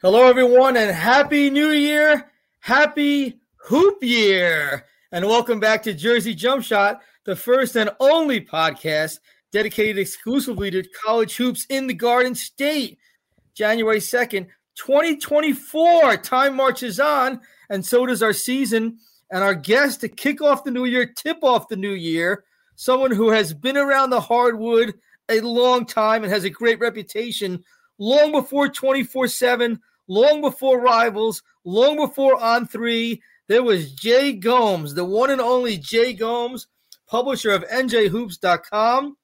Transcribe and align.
Hello, 0.00 0.28
everyone, 0.28 0.76
and 0.76 0.94
Happy 0.94 1.50
New 1.50 1.70
Year! 1.70 2.30
Happy 2.60 3.40
Hoop 3.56 4.00
Year! 4.02 4.86
And 5.10 5.26
welcome 5.26 5.58
back 5.58 5.82
to 5.84 5.94
Jersey 5.94 6.36
Jump 6.36 6.62
Shot, 6.62 7.00
the 7.24 7.34
first 7.34 7.74
and 7.74 7.90
only 7.98 8.40
podcast 8.40 9.18
dedicated 9.50 9.98
exclusively 9.98 10.70
to 10.70 10.84
college 11.04 11.34
hoops 11.36 11.66
in 11.68 11.88
the 11.88 11.94
Garden 11.94 12.36
State. 12.36 12.98
January 13.54 13.98
2nd, 13.98 14.46
2024. 14.76 16.16
Time 16.18 16.54
marches 16.54 17.00
on, 17.00 17.40
and 17.70 17.84
so 17.84 18.06
does 18.06 18.22
our 18.22 18.32
season. 18.32 18.98
And 19.30 19.42
our 19.42 19.54
guest 19.54 20.00
to 20.00 20.08
kick 20.08 20.40
off 20.42 20.64
the 20.64 20.70
new 20.70 20.84
year, 20.84 21.06
tip 21.06 21.38
off 21.42 21.68
the 21.68 21.76
new 21.76 21.92
year, 21.92 22.44
someone 22.76 23.10
who 23.10 23.30
has 23.30 23.52
been 23.54 23.76
around 23.76 24.10
the 24.10 24.20
hardwood 24.20 24.94
a 25.28 25.40
long 25.40 25.86
time 25.86 26.22
and 26.22 26.32
has 26.32 26.44
a 26.44 26.50
great 26.50 26.78
reputation 26.80 27.64
long 27.98 28.32
before 28.32 28.68
24 28.68 29.28
7, 29.28 29.80
long 30.08 30.40
before 30.40 30.80
rivals, 30.80 31.42
long 31.64 31.96
before 31.96 32.40
on 32.40 32.66
three. 32.66 33.22
There 33.46 33.62
was 33.62 33.92
Jay 33.92 34.32
Gomes, 34.32 34.94
the 34.94 35.04
one 35.04 35.30
and 35.30 35.40
only 35.40 35.76
Jay 35.76 36.12
Gomes, 36.12 36.66
publisher 37.06 37.50
of 37.50 37.64
NJHoops.com, 37.68 39.16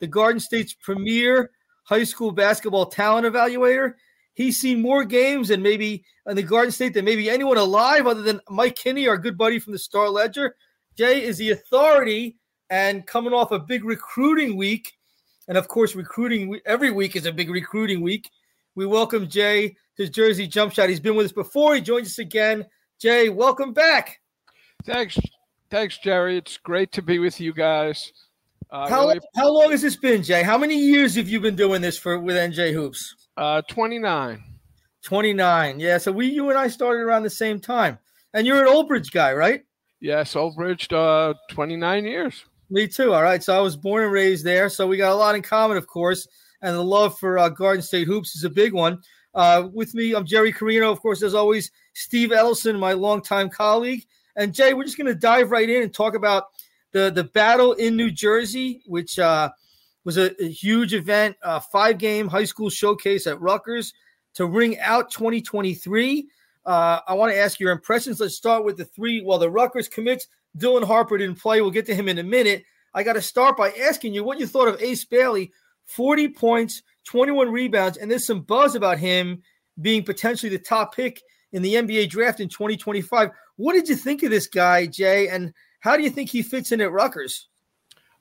the 0.00 0.06
Garden 0.06 0.40
State's 0.40 0.74
premier 0.74 1.50
high 1.84 2.04
school 2.04 2.30
basketball 2.30 2.86
talent 2.86 3.26
evaluator. 3.26 3.94
He's 4.34 4.60
seen 4.60 4.80
more 4.80 5.04
games 5.04 5.50
and 5.50 5.62
maybe 5.62 6.04
in 6.26 6.36
the 6.36 6.42
Garden 6.42 6.72
State 6.72 6.94
than 6.94 7.04
maybe 7.04 7.28
anyone 7.28 7.56
alive 7.56 8.06
other 8.06 8.22
than 8.22 8.40
Mike 8.48 8.76
Kinney, 8.76 9.08
our 9.08 9.18
good 9.18 9.36
buddy 9.36 9.58
from 9.58 9.72
the 9.72 9.78
Star 9.78 10.08
Ledger. 10.08 10.56
Jay 10.96 11.22
is 11.22 11.38
the 11.38 11.50
authority 11.50 12.36
and 12.70 13.06
coming 13.06 13.32
off 13.32 13.50
a 13.50 13.58
big 13.58 13.84
recruiting 13.84 14.56
week. 14.56 14.92
And 15.48 15.58
of 15.58 15.68
course, 15.68 15.94
recruiting 15.94 16.60
every 16.64 16.90
week 16.90 17.16
is 17.16 17.26
a 17.26 17.32
big 17.32 17.50
recruiting 17.50 18.00
week. 18.00 18.30
We 18.76 18.86
welcome 18.86 19.28
Jay 19.28 19.76
to 19.96 20.08
Jersey 20.08 20.46
Jump 20.46 20.72
Shot. 20.72 20.88
He's 20.88 21.00
been 21.00 21.16
with 21.16 21.26
us 21.26 21.32
before. 21.32 21.74
He 21.74 21.80
joins 21.80 22.06
us 22.06 22.18
again. 22.18 22.64
Jay, 23.00 23.28
welcome 23.28 23.72
back. 23.72 24.20
Thanks. 24.84 25.18
Thanks, 25.70 25.98
Jerry. 25.98 26.38
It's 26.38 26.56
great 26.56 26.92
to 26.92 27.02
be 27.02 27.18
with 27.18 27.40
you 27.40 27.52
guys. 27.52 28.12
Uh, 28.70 28.88
how, 28.88 29.08
really, 29.08 29.20
how 29.34 29.50
long 29.50 29.70
has 29.72 29.82
this 29.82 29.96
been, 29.96 30.22
Jay? 30.22 30.42
How 30.42 30.56
many 30.56 30.78
years 30.78 31.16
have 31.16 31.28
you 31.28 31.40
been 31.40 31.56
doing 31.56 31.80
this 31.82 31.98
for 31.98 32.20
with 32.20 32.36
NJ 32.36 32.72
Hoops? 32.72 33.19
Uh, 33.36 33.62
29. 33.62 34.42
29. 35.02 35.80
Yeah. 35.80 35.98
So 35.98 36.12
we, 36.12 36.26
you 36.26 36.50
and 36.50 36.58
I 36.58 36.68
started 36.68 37.00
around 37.00 37.22
the 37.22 37.30
same 37.30 37.60
time. 37.60 37.98
And 38.34 38.46
you're 38.46 38.60
an 38.60 38.68
Old 38.68 38.88
Bridge 38.88 39.10
guy, 39.10 39.32
right? 39.32 39.64
Yes, 40.00 40.36
Old 40.36 40.56
Bridge, 40.56 40.92
uh, 40.92 41.34
29 41.50 42.04
years. 42.04 42.44
Me 42.70 42.86
too. 42.86 43.12
All 43.12 43.22
right. 43.22 43.42
So 43.42 43.56
I 43.56 43.60
was 43.60 43.76
born 43.76 44.04
and 44.04 44.12
raised 44.12 44.44
there. 44.44 44.68
So 44.68 44.86
we 44.86 44.96
got 44.96 45.12
a 45.12 45.14
lot 45.14 45.34
in 45.34 45.42
common, 45.42 45.76
of 45.76 45.86
course. 45.86 46.26
And 46.62 46.76
the 46.76 46.84
love 46.84 47.18
for 47.18 47.38
uh, 47.38 47.48
Garden 47.48 47.82
State 47.82 48.06
Hoops 48.06 48.36
is 48.36 48.44
a 48.44 48.50
big 48.50 48.72
one. 48.72 49.00
Uh, 49.34 49.68
with 49.72 49.94
me, 49.94 50.14
I'm 50.14 50.26
Jerry 50.26 50.52
Carino. 50.52 50.90
Of 50.90 51.00
course, 51.00 51.22
as 51.22 51.34
always, 51.34 51.70
Steve 51.94 52.32
Ellison, 52.32 52.78
my 52.78 52.92
longtime 52.92 53.48
colleague. 53.48 54.04
And 54.36 54.54
Jay, 54.54 54.74
we're 54.74 54.84
just 54.84 54.96
going 54.96 55.06
to 55.06 55.14
dive 55.14 55.50
right 55.50 55.68
in 55.68 55.82
and 55.82 55.92
talk 55.92 56.14
about 56.14 56.44
the, 56.92 57.10
the 57.10 57.24
battle 57.24 57.72
in 57.74 57.96
New 57.96 58.10
Jersey, 58.10 58.82
which 58.86 59.18
uh, 59.18 59.50
was 60.04 60.16
a, 60.16 60.42
a, 60.42 60.48
huge 60.48 60.94
event, 60.94 61.36
a 61.42 61.60
five 61.60 61.98
game 61.98 62.28
high 62.28 62.44
school 62.44 62.70
showcase 62.70 63.26
at 63.26 63.40
Rutgers 63.40 63.92
to 64.34 64.46
ring 64.46 64.78
out 64.80 65.10
2023. 65.10 66.28
Uh, 66.66 67.00
I 67.06 67.14
want 67.14 67.32
to 67.32 67.38
ask 67.38 67.58
your 67.60 67.72
impressions. 67.72 68.20
Let's 68.20 68.36
start 68.36 68.64
with 68.64 68.76
the 68.76 68.84
three. 68.84 69.22
Well, 69.22 69.38
the 69.38 69.50
Rutgers 69.50 69.88
commits. 69.88 70.28
Dylan 70.58 70.84
Harper 70.84 71.18
didn't 71.18 71.40
play. 71.40 71.60
We'll 71.60 71.70
get 71.70 71.86
to 71.86 71.94
him 71.94 72.08
in 72.08 72.18
a 72.18 72.22
minute. 72.22 72.64
I 72.92 73.02
got 73.02 73.12
to 73.14 73.22
start 73.22 73.56
by 73.56 73.70
asking 73.72 74.14
you 74.14 74.24
what 74.24 74.40
you 74.40 74.46
thought 74.46 74.68
of 74.68 74.80
Ace 74.80 75.04
Bailey 75.04 75.52
40 75.86 76.28
points, 76.28 76.82
21 77.04 77.50
rebounds, 77.50 77.98
and 77.98 78.10
there's 78.10 78.26
some 78.26 78.42
buzz 78.42 78.74
about 78.74 78.98
him 78.98 79.42
being 79.80 80.04
potentially 80.04 80.50
the 80.50 80.58
top 80.58 80.94
pick 80.94 81.22
in 81.52 81.62
the 81.62 81.74
NBA 81.74 82.08
draft 82.10 82.40
in 82.40 82.48
2025. 82.48 83.30
What 83.56 83.74
did 83.74 83.88
you 83.88 83.96
think 83.96 84.22
of 84.22 84.30
this 84.30 84.46
guy, 84.46 84.86
Jay? 84.86 85.28
And 85.28 85.52
how 85.80 85.96
do 85.96 86.02
you 86.02 86.10
think 86.10 86.30
he 86.30 86.42
fits 86.42 86.72
in 86.72 86.80
at 86.80 86.92
Rutgers? 86.92 87.48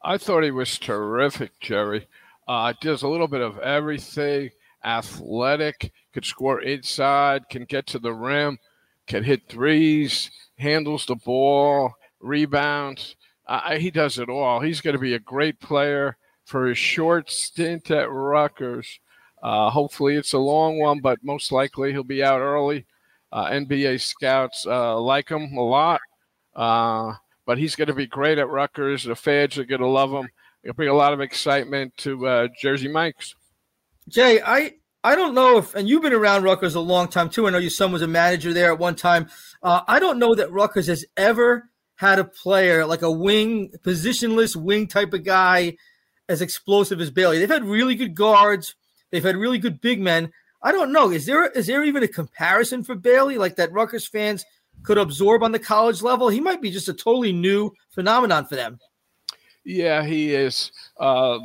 I 0.03 0.17
thought 0.17 0.43
he 0.43 0.51
was 0.51 0.77
terrific, 0.79 1.59
Jerry. 1.59 2.07
Uh, 2.47 2.73
does 2.81 3.03
a 3.03 3.07
little 3.07 3.27
bit 3.27 3.41
of 3.41 3.59
everything. 3.59 4.51
Athletic, 4.83 5.91
could 6.13 6.23
score 6.23 6.61
inside, 6.61 7.49
can 7.49 7.65
get 7.65 7.85
to 7.87 7.99
the 7.99 8.13
rim, 8.13 8.59
can 9.07 9.23
hit 9.23 9.49
threes, 9.49 10.31
handles 10.57 11.05
the 11.05 11.15
ball, 11.15 11.93
rebounds. 12.21 13.15
Uh, 13.45 13.75
he 13.75 13.91
does 13.91 14.17
it 14.19 14.29
all. 14.29 14.61
He's 14.61 14.79
going 14.79 14.95
to 14.95 15.01
be 15.01 15.15
a 15.15 15.19
great 15.19 15.59
player 15.59 16.17
for 16.45 16.67
his 16.67 16.77
short 16.77 17.29
stint 17.29 17.91
at 17.91 18.09
Rutgers. 18.09 18.99
Uh, 19.43 19.69
hopefully, 19.69 20.15
it's 20.15 20.33
a 20.33 20.39
long 20.39 20.79
one, 20.79 20.99
but 20.99 21.23
most 21.23 21.51
likely 21.51 21.91
he'll 21.91 22.03
be 22.03 22.23
out 22.23 22.39
early. 22.39 22.85
Uh, 23.31 23.47
NBA 23.47 24.01
scouts 24.01 24.65
uh, 24.65 24.99
like 24.99 25.29
him 25.29 25.57
a 25.57 25.61
lot. 25.61 26.01
But 27.49 27.57
he's 27.57 27.75
going 27.75 27.87
to 27.87 27.95
be 27.95 28.05
great 28.05 28.37
at 28.37 28.47
Rutgers. 28.47 29.05
The 29.05 29.15
fans 29.15 29.57
are 29.57 29.63
going 29.63 29.81
to 29.81 29.87
love 29.87 30.11
him. 30.11 30.29
It'll 30.61 30.75
bring 30.75 30.87
a 30.87 30.93
lot 30.93 31.13
of 31.13 31.19
excitement 31.19 31.97
to 31.97 32.27
uh, 32.27 32.47
Jersey 32.61 32.87
Mike's. 32.87 33.33
Jay, 34.07 34.39
I 34.39 34.75
I 35.03 35.15
don't 35.15 35.33
know 35.33 35.57
if, 35.57 35.73
and 35.73 35.89
you've 35.89 36.03
been 36.03 36.13
around 36.13 36.43
Rutgers 36.43 36.75
a 36.75 36.79
long 36.79 37.07
time 37.07 37.27
too. 37.27 37.47
I 37.47 37.49
know 37.49 37.57
your 37.57 37.71
son 37.71 37.91
was 37.91 38.03
a 38.03 38.07
manager 38.07 38.53
there 38.53 38.71
at 38.71 38.77
one 38.77 38.95
time. 38.95 39.29
Uh, 39.63 39.81
I 39.87 39.97
don't 39.97 40.19
know 40.19 40.35
that 40.35 40.51
Rutgers 40.51 40.85
has 40.85 41.03
ever 41.17 41.71
had 41.95 42.19
a 42.19 42.23
player 42.23 42.85
like 42.85 43.01
a 43.01 43.11
wing, 43.11 43.71
positionless 43.79 44.55
wing 44.55 44.85
type 44.85 45.11
of 45.13 45.23
guy 45.23 45.75
as 46.27 46.43
explosive 46.43 47.01
as 47.01 47.09
Bailey. 47.09 47.39
They've 47.39 47.49
had 47.49 47.65
really 47.65 47.95
good 47.95 48.13
guards. 48.13 48.75
They've 49.09 49.23
had 49.23 49.35
really 49.35 49.57
good 49.57 49.81
big 49.81 49.99
men. 49.99 50.31
I 50.61 50.71
don't 50.71 50.91
know. 50.91 51.09
Is 51.09 51.25
there 51.25 51.47
is 51.47 51.65
there 51.65 51.83
even 51.83 52.03
a 52.03 52.07
comparison 52.07 52.83
for 52.83 52.93
Bailey 52.93 53.39
like 53.39 53.55
that 53.55 53.71
Rutgers 53.71 54.05
fans 54.05 54.45
could 54.83 54.97
absorb 54.97 55.43
on 55.43 55.51
the 55.51 55.59
college 55.59 56.01
level. 56.01 56.29
He 56.29 56.39
might 56.39 56.61
be 56.61 56.71
just 56.71 56.89
a 56.89 56.93
totally 56.93 57.31
new 57.31 57.71
phenomenon 57.91 58.45
for 58.45 58.55
them. 58.55 58.79
Yeah, 59.63 60.03
he 60.03 60.33
is. 60.33 60.71
Uh, 60.99 61.39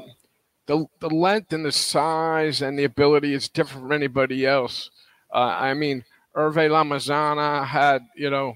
the 0.66 0.86
the 1.00 1.10
length 1.10 1.52
and 1.52 1.64
the 1.64 1.72
size 1.72 2.62
and 2.62 2.78
the 2.78 2.84
ability 2.84 3.34
is 3.34 3.48
different 3.48 3.82
from 3.82 3.92
anybody 3.92 4.46
else. 4.46 4.90
Uh, 5.32 5.56
I 5.58 5.74
mean, 5.74 6.04
Hervé 6.34 6.70
Lamizana 6.70 7.66
had 7.66 8.02
you 8.16 8.30
know 8.30 8.54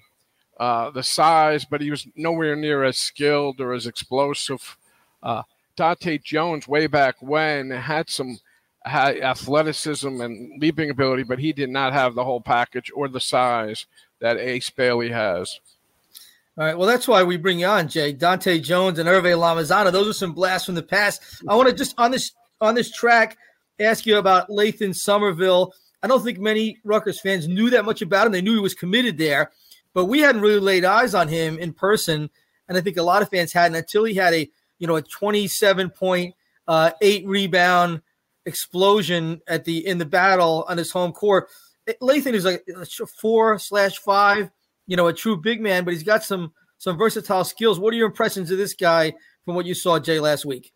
uh, 0.59 0.91
the 0.91 1.03
size, 1.03 1.65
but 1.65 1.81
he 1.81 1.91
was 1.91 2.07
nowhere 2.17 2.57
near 2.57 2.85
as 2.85 2.97
skilled 2.99 3.61
or 3.61 3.73
as 3.73 3.87
explosive. 3.87 4.77
Uh, 5.23 5.43
Dahntay 5.77 6.23
Jones, 6.23 6.67
way 6.67 6.87
back 6.87 7.17
when, 7.21 7.71
had 7.71 8.11
some 8.11 8.39
had 8.85 9.19
athleticism 9.19 10.21
and 10.21 10.61
leaping 10.61 10.91
ability, 10.91 11.23
but 11.23 11.39
he 11.39 11.53
did 11.53 11.69
not 11.69 11.93
have 11.93 12.15
the 12.15 12.25
whole 12.25 12.41
package 12.41 12.91
or 12.95 13.09
the 13.09 13.21
size 13.21 13.87
that 14.21 14.39
Ace 14.39 14.71
Bailey 14.71 15.11
has. 15.11 15.61
All 16.57 16.65
right. 16.65 16.77
Well, 16.77 16.89
that's 16.89 17.07
why 17.07 17.23
we 17.23 17.37
bring 17.37 17.61
you 17.61 17.67
on, 17.67 17.87
Jay. 17.87 18.13
Dahntay 18.13 18.63
Jones 18.63 18.99
and 18.99 19.09
Hervé 19.09 19.37
Lamizana. 19.37 19.93
Those 19.93 20.09
are 20.09 20.13
some 20.13 20.33
blasts 20.33 20.67
from 20.67 20.75
the 20.75 20.83
past. 20.83 21.23
I 21.49 21.55
want 21.55 21.69
to 21.69 21.75
just 21.75 21.95
on 21.99 22.11
this 22.11 22.33
on 22.61 22.75
this 22.75 22.91
track 22.91 23.39
ask 23.79 24.07
you 24.07 24.19
about 24.19 24.49
Lathan 24.49 24.91
Sommerville. 24.91 25.73
I 26.03 26.09
don't 26.09 26.23
think 26.23 26.41
many 26.41 26.79
Rutgers 26.83 27.21
fans 27.21 27.47
knew 27.47 27.71
that 27.71 27.85
much 27.85 28.03
about 28.03 28.27
him. 28.27 28.33
They 28.33 28.43
knew 28.43 28.55
he 28.55 28.61
was 28.61 28.75
committed 28.75 29.19
there, 29.19 29.53
but 29.95 30.07
we 30.07 30.19
hadn't 30.19 30.43
really 30.43 30.59
laid 30.59 30.85
eyes 30.85 31.15
on 31.15 31.29
him 31.29 31.59
in 31.59 31.73
person. 31.73 32.29
And 32.69 32.77
I 32.77 32.81
think 32.81 32.97
a 32.97 33.03
lot 33.03 33.23
of 33.23 33.31
fans 33.31 33.53
hadn't 33.53 33.77
until 33.77 34.03
he 34.03 34.15
had 34.15 34.35
a 34.35 34.51
you 34.81 34.89
know 34.89 34.97
a 34.97 35.03
27 35.03 35.91
point, 35.91 36.35
uh, 36.67 36.91
eight 37.01 37.25
rebound 37.25 38.03
explosion 38.47 39.41
at 39.47 39.65
the 39.65 39.87
in 39.87 39.99
the 39.99 40.05
battle 40.05 40.65
on 40.69 40.77
his 40.77 40.91
home 40.91 41.13
court. 41.13 41.49
Lathan 42.01 42.35
is 42.35 42.45
like 42.45 42.65
four 43.21 43.59
slash 43.59 43.99
five, 43.99 44.51
you 44.87 44.97
know, 44.97 45.09
a 45.09 45.13
true 45.13 45.37
big 45.37 45.61
man, 45.61 45.85
but 45.85 45.95
he's 45.95 46.03
got 46.03 46.25
some 46.25 46.53
some 46.79 46.97
versatile 46.97 47.45
skills. 47.45 47.79
What 47.79 47.93
are 47.93 47.97
your 47.97 48.07
impressions 48.07 48.51
of 48.51 48.59
this 48.59 48.75
guy 48.75 49.15
from 49.45 49.55
what 49.55 49.67
you 49.67 49.75
saw, 49.75 49.99
Jay, 49.99 50.21
last 50.21 50.45
week? 50.45 50.73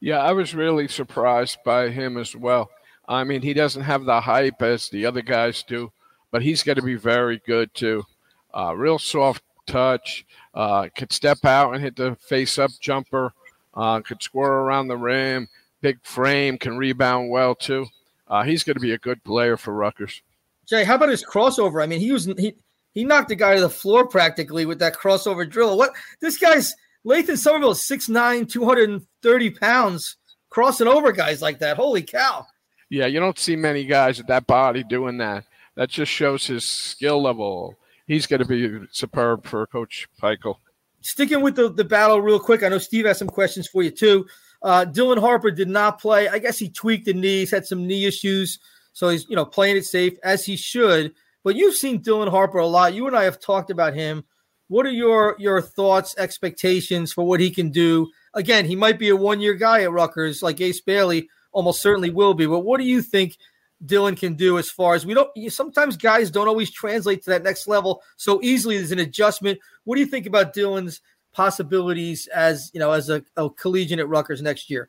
Yeah, 0.00 0.18
I 0.18 0.32
was 0.32 0.54
really 0.54 0.88
surprised 0.88 1.58
by 1.64 1.88
him 1.88 2.16
as 2.16 2.34
well. 2.34 2.70
I 3.06 3.24
mean, 3.24 3.42
he 3.42 3.54
doesn't 3.54 3.82
have 3.82 4.04
the 4.04 4.20
hype 4.20 4.62
as 4.62 4.88
the 4.88 5.06
other 5.06 5.22
guys 5.22 5.62
do, 5.62 5.92
but 6.30 6.42
he's 6.42 6.62
going 6.62 6.76
to 6.76 6.82
be 6.82 6.94
very 6.94 7.40
good 7.46 7.74
too. 7.74 8.04
Uh, 8.52 8.74
real 8.76 8.98
soft 8.98 9.42
touch, 9.66 10.24
uh, 10.54 10.88
could 10.94 11.12
step 11.12 11.44
out 11.44 11.74
and 11.74 11.82
hit 11.82 11.96
the 11.96 12.16
face 12.16 12.58
up 12.58 12.70
jumper, 12.80 13.32
uh, 13.74 14.00
could 14.00 14.22
score 14.22 14.52
around 14.52 14.88
the 14.88 14.96
rim, 14.96 15.48
big 15.80 15.98
frame, 16.02 16.56
can 16.56 16.76
rebound 16.76 17.30
well 17.30 17.54
too. 17.54 17.86
Uh, 18.28 18.42
he's 18.42 18.62
going 18.62 18.74
to 18.74 18.80
be 18.80 18.92
a 18.92 18.98
good 18.98 19.22
player 19.24 19.56
for 19.56 19.74
Rutgers. 19.74 20.22
Jay, 20.66 20.84
how 20.84 20.94
about 20.96 21.08
his 21.08 21.24
crossover? 21.24 21.82
I 21.82 21.86
mean, 21.86 22.00
he 22.00 22.12
was 22.12 22.26
he 22.38 22.54
he 22.92 23.04
knocked 23.04 23.28
the 23.28 23.34
guy 23.34 23.54
to 23.54 23.60
the 23.60 23.70
floor 23.70 24.06
practically 24.06 24.66
with 24.66 24.78
that 24.78 24.94
crossover 24.94 25.48
drill. 25.48 25.76
What 25.76 25.92
this 26.20 26.38
guy's 26.38 26.74
Lathan 27.06 27.36
Sommerville, 27.36 27.74
6'9", 27.74 28.48
230 28.48 29.50
pounds, 29.50 30.16
crossing 30.48 30.86
over 30.86 31.12
guys 31.12 31.42
like 31.42 31.58
that. 31.58 31.76
Holy 31.76 32.02
cow. 32.02 32.46
Yeah, 32.88 33.06
you 33.06 33.20
don't 33.20 33.38
see 33.38 33.56
many 33.56 33.84
guys 33.84 34.18
with 34.18 34.28
that 34.28 34.46
body 34.46 34.84
doing 34.84 35.18
that. 35.18 35.44
That 35.74 35.90
just 35.90 36.12
shows 36.12 36.46
his 36.46 36.64
skill 36.64 37.20
level. 37.22 37.76
He's 38.06 38.26
going 38.26 38.42
to 38.42 38.46
be 38.46 38.86
superb 38.92 39.44
for 39.44 39.66
Coach 39.66 40.08
Pikiell. 40.22 40.56
sticking 41.00 41.40
with 41.40 41.56
the, 41.56 41.70
the 41.70 41.84
battle 41.84 42.20
real 42.20 42.38
quick. 42.38 42.62
I 42.62 42.68
know 42.68 42.78
Steve 42.78 43.06
has 43.06 43.18
some 43.18 43.28
questions 43.28 43.66
for 43.66 43.82
you 43.82 43.90
too. 43.90 44.26
Uh, 44.62 44.86
Dylan 44.86 45.18
Harper 45.18 45.50
did 45.50 45.68
not 45.68 46.00
play. 46.00 46.28
I 46.28 46.38
guess 46.38 46.58
he 46.58 46.70
tweaked 46.70 47.06
the 47.06 47.12
knees, 47.12 47.50
had 47.50 47.66
some 47.66 47.86
knee 47.86 48.06
issues, 48.06 48.60
so 48.94 49.10
he's 49.10 49.28
you 49.28 49.36
know 49.36 49.44
playing 49.44 49.76
it 49.76 49.84
safe 49.84 50.14
as 50.22 50.46
he 50.46 50.56
should. 50.56 51.12
But 51.42 51.56
you've 51.56 51.74
seen 51.74 52.02
Dylan 52.02 52.30
Harper 52.30 52.58
a 52.58 52.66
lot. 52.66 52.94
You 52.94 53.06
and 53.06 53.14
I 53.14 53.24
have 53.24 53.38
talked 53.38 53.70
about 53.70 53.92
him. 53.92 54.24
What 54.68 54.86
are 54.86 54.90
your 54.90 55.36
your 55.38 55.60
thoughts, 55.60 56.14
expectations 56.16 57.12
for 57.12 57.24
what 57.24 57.40
he 57.40 57.50
can 57.50 57.70
do? 57.70 58.10
Again, 58.32 58.64
he 58.64 58.74
might 58.74 58.98
be 58.98 59.10
a 59.10 59.16
one 59.16 59.42
year 59.42 59.54
guy 59.54 59.82
at 59.82 59.92
Rutgers, 59.92 60.42
like 60.42 60.60
Ace 60.62 60.80
Bailey 60.80 61.28
almost 61.52 61.82
certainly 61.82 62.10
will 62.10 62.34
be. 62.34 62.46
But 62.46 62.60
what 62.60 62.78
do 62.78 62.84
you 62.84 63.02
think 63.02 63.36
Dylan 63.84 64.18
can 64.18 64.34
do 64.34 64.58
as 64.58 64.70
far 64.70 64.94
as 64.94 65.04
we 65.04 65.14
don't? 65.14 65.30
Sometimes 65.50 65.96
guys 65.96 66.30
don't 66.30 66.48
always 66.48 66.70
translate 66.70 67.22
to 67.24 67.30
that 67.30 67.42
next 67.42 67.68
level 67.68 68.02
so 68.16 68.40
easily. 68.42 68.78
There's 68.78 68.92
an 68.92 68.98
adjustment. 68.98 69.58
What 69.84 69.96
do 69.96 70.00
you 70.00 70.06
think 70.06 70.26
about 70.26 70.54
Dylan's 70.54 71.00
possibilities 71.32 72.26
as 72.28 72.70
you 72.72 72.80
know 72.80 72.92
as 72.92 73.10
a, 73.10 73.22
a 73.36 73.50
collegiate 73.50 73.98
at 73.98 74.08
Rutgers 74.08 74.40
next 74.40 74.70
year? 74.70 74.88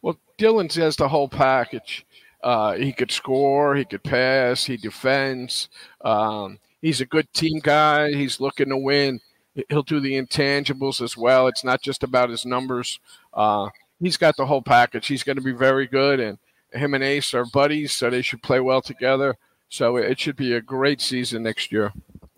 Well, 0.00 0.18
Dylan 0.38 0.72
has 0.74 0.96
the 0.96 1.08
whole 1.08 1.28
package. 1.28 2.04
Uh, 2.42 2.74
he 2.74 2.92
could 2.92 3.10
score, 3.10 3.76
he 3.76 3.84
could 3.84 4.02
pass, 4.02 4.64
he 4.64 4.76
defends. 4.76 5.68
Um, 6.04 6.58
he's 6.80 7.00
a 7.00 7.06
good 7.06 7.32
team 7.32 7.60
guy. 7.62 8.12
He's 8.12 8.40
looking 8.40 8.68
to 8.70 8.76
win. 8.76 9.20
He'll 9.68 9.82
do 9.82 10.00
the 10.00 10.14
intangibles 10.14 11.00
as 11.00 11.16
well. 11.16 11.46
It's 11.46 11.64
not 11.64 11.82
just 11.82 12.02
about 12.02 12.30
his 12.30 12.44
numbers. 12.44 12.98
Uh, 13.32 13.68
he's 14.00 14.16
got 14.16 14.36
the 14.36 14.46
whole 14.46 14.62
package. 14.62 15.06
He's 15.06 15.22
going 15.22 15.36
to 15.36 15.42
be 15.42 15.52
very 15.52 15.86
good, 15.86 16.20
and 16.20 16.38
him 16.72 16.94
and 16.94 17.04
Ace 17.04 17.34
are 17.34 17.44
buddies, 17.44 17.92
so 17.92 18.10
they 18.10 18.22
should 18.22 18.42
play 18.42 18.60
well 18.60 18.82
together. 18.82 19.36
So 19.68 19.96
it 19.96 20.18
should 20.18 20.36
be 20.36 20.54
a 20.54 20.60
great 20.60 21.00
season 21.00 21.42
next 21.42 21.72
year. 21.72 21.92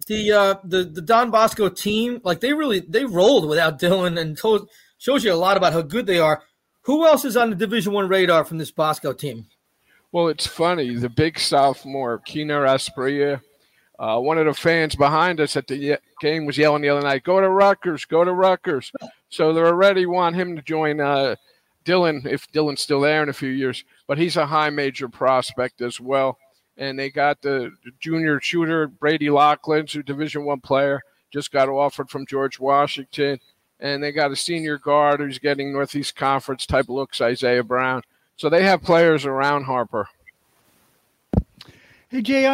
The 0.06 0.32
uh, 0.32 0.54
the 0.64 0.84
the 0.84 1.00
Don 1.00 1.30
Bosco 1.30 1.68
team, 1.68 2.20
like 2.24 2.40
they 2.40 2.52
really 2.52 2.80
they 2.80 3.04
rolled 3.04 3.48
without 3.48 3.80
Dylan, 3.80 4.20
and 4.20 4.36
told, 4.36 4.68
shows 4.98 5.24
you 5.24 5.32
a 5.32 5.34
lot 5.34 5.56
about 5.56 5.72
how 5.72 5.82
good 5.82 6.06
they 6.06 6.18
are. 6.18 6.42
Who 6.82 7.06
else 7.06 7.24
is 7.24 7.36
on 7.36 7.48
the 7.48 7.56
Division 7.56 7.92
One 7.92 8.08
radar 8.08 8.44
from 8.44 8.58
this 8.58 8.70
Bosco 8.70 9.12
team? 9.12 9.46
Well, 10.14 10.28
it's 10.28 10.46
funny. 10.46 10.94
The 10.94 11.08
big 11.08 11.40
sophomore, 11.40 12.20
Keener 12.20 12.64
Asprilla, 12.64 13.40
uh, 13.98 14.20
one 14.20 14.38
of 14.38 14.46
the 14.46 14.54
fans 14.54 14.94
behind 14.94 15.40
us 15.40 15.56
at 15.56 15.66
the 15.66 15.98
game 16.20 16.46
was 16.46 16.56
yelling 16.56 16.82
the 16.82 16.90
other 16.90 17.00
night, 17.00 17.24
"Go 17.24 17.40
to 17.40 17.50
Rutgers! 17.50 18.04
Go 18.04 18.22
to 18.22 18.32
Rutgers!" 18.32 18.92
So 19.28 19.52
they 19.52 19.60
already 19.60 20.06
want 20.06 20.36
him 20.36 20.54
to 20.54 20.62
join 20.62 21.00
uh, 21.00 21.34
Dylan 21.84 22.24
if 22.26 22.46
Dylan's 22.52 22.80
still 22.80 23.00
there 23.00 23.24
in 23.24 23.28
a 23.28 23.32
few 23.32 23.48
years. 23.48 23.82
But 24.06 24.18
he's 24.18 24.36
a 24.36 24.46
high 24.46 24.70
major 24.70 25.08
prospect 25.08 25.80
as 25.80 26.00
well. 26.00 26.38
And 26.76 26.96
they 26.96 27.10
got 27.10 27.42
the 27.42 27.72
junior 27.98 28.40
shooter 28.40 28.86
Brady 28.86 29.30
Lachlan, 29.30 29.80
who's 29.80 29.96
a 29.96 30.02
Division 30.04 30.44
One 30.44 30.60
player, 30.60 31.02
just 31.32 31.50
got 31.50 31.68
offered 31.68 32.08
from 32.08 32.24
George 32.24 32.60
Washington. 32.60 33.40
And 33.80 34.00
they 34.00 34.12
got 34.12 34.30
a 34.30 34.36
senior 34.36 34.78
guard 34.78 35.18
who's 35.18 35.40
getting 35.40 35.72
Northeast 35.72 36.14
Conference 36.14 36.66
type 36.66 36.88
looks, 36.88 37.20
Isaiah 37.20 37.64
Brown. 37.64 38.02
So 38.36 38.48
they 38.48 38.62
have 38.64 38.82
players 38.82 39.24
around 39.24 39.64
Harper. 39.64 40.08
Hey 42.14 42.22
Jay, 42.22 42.46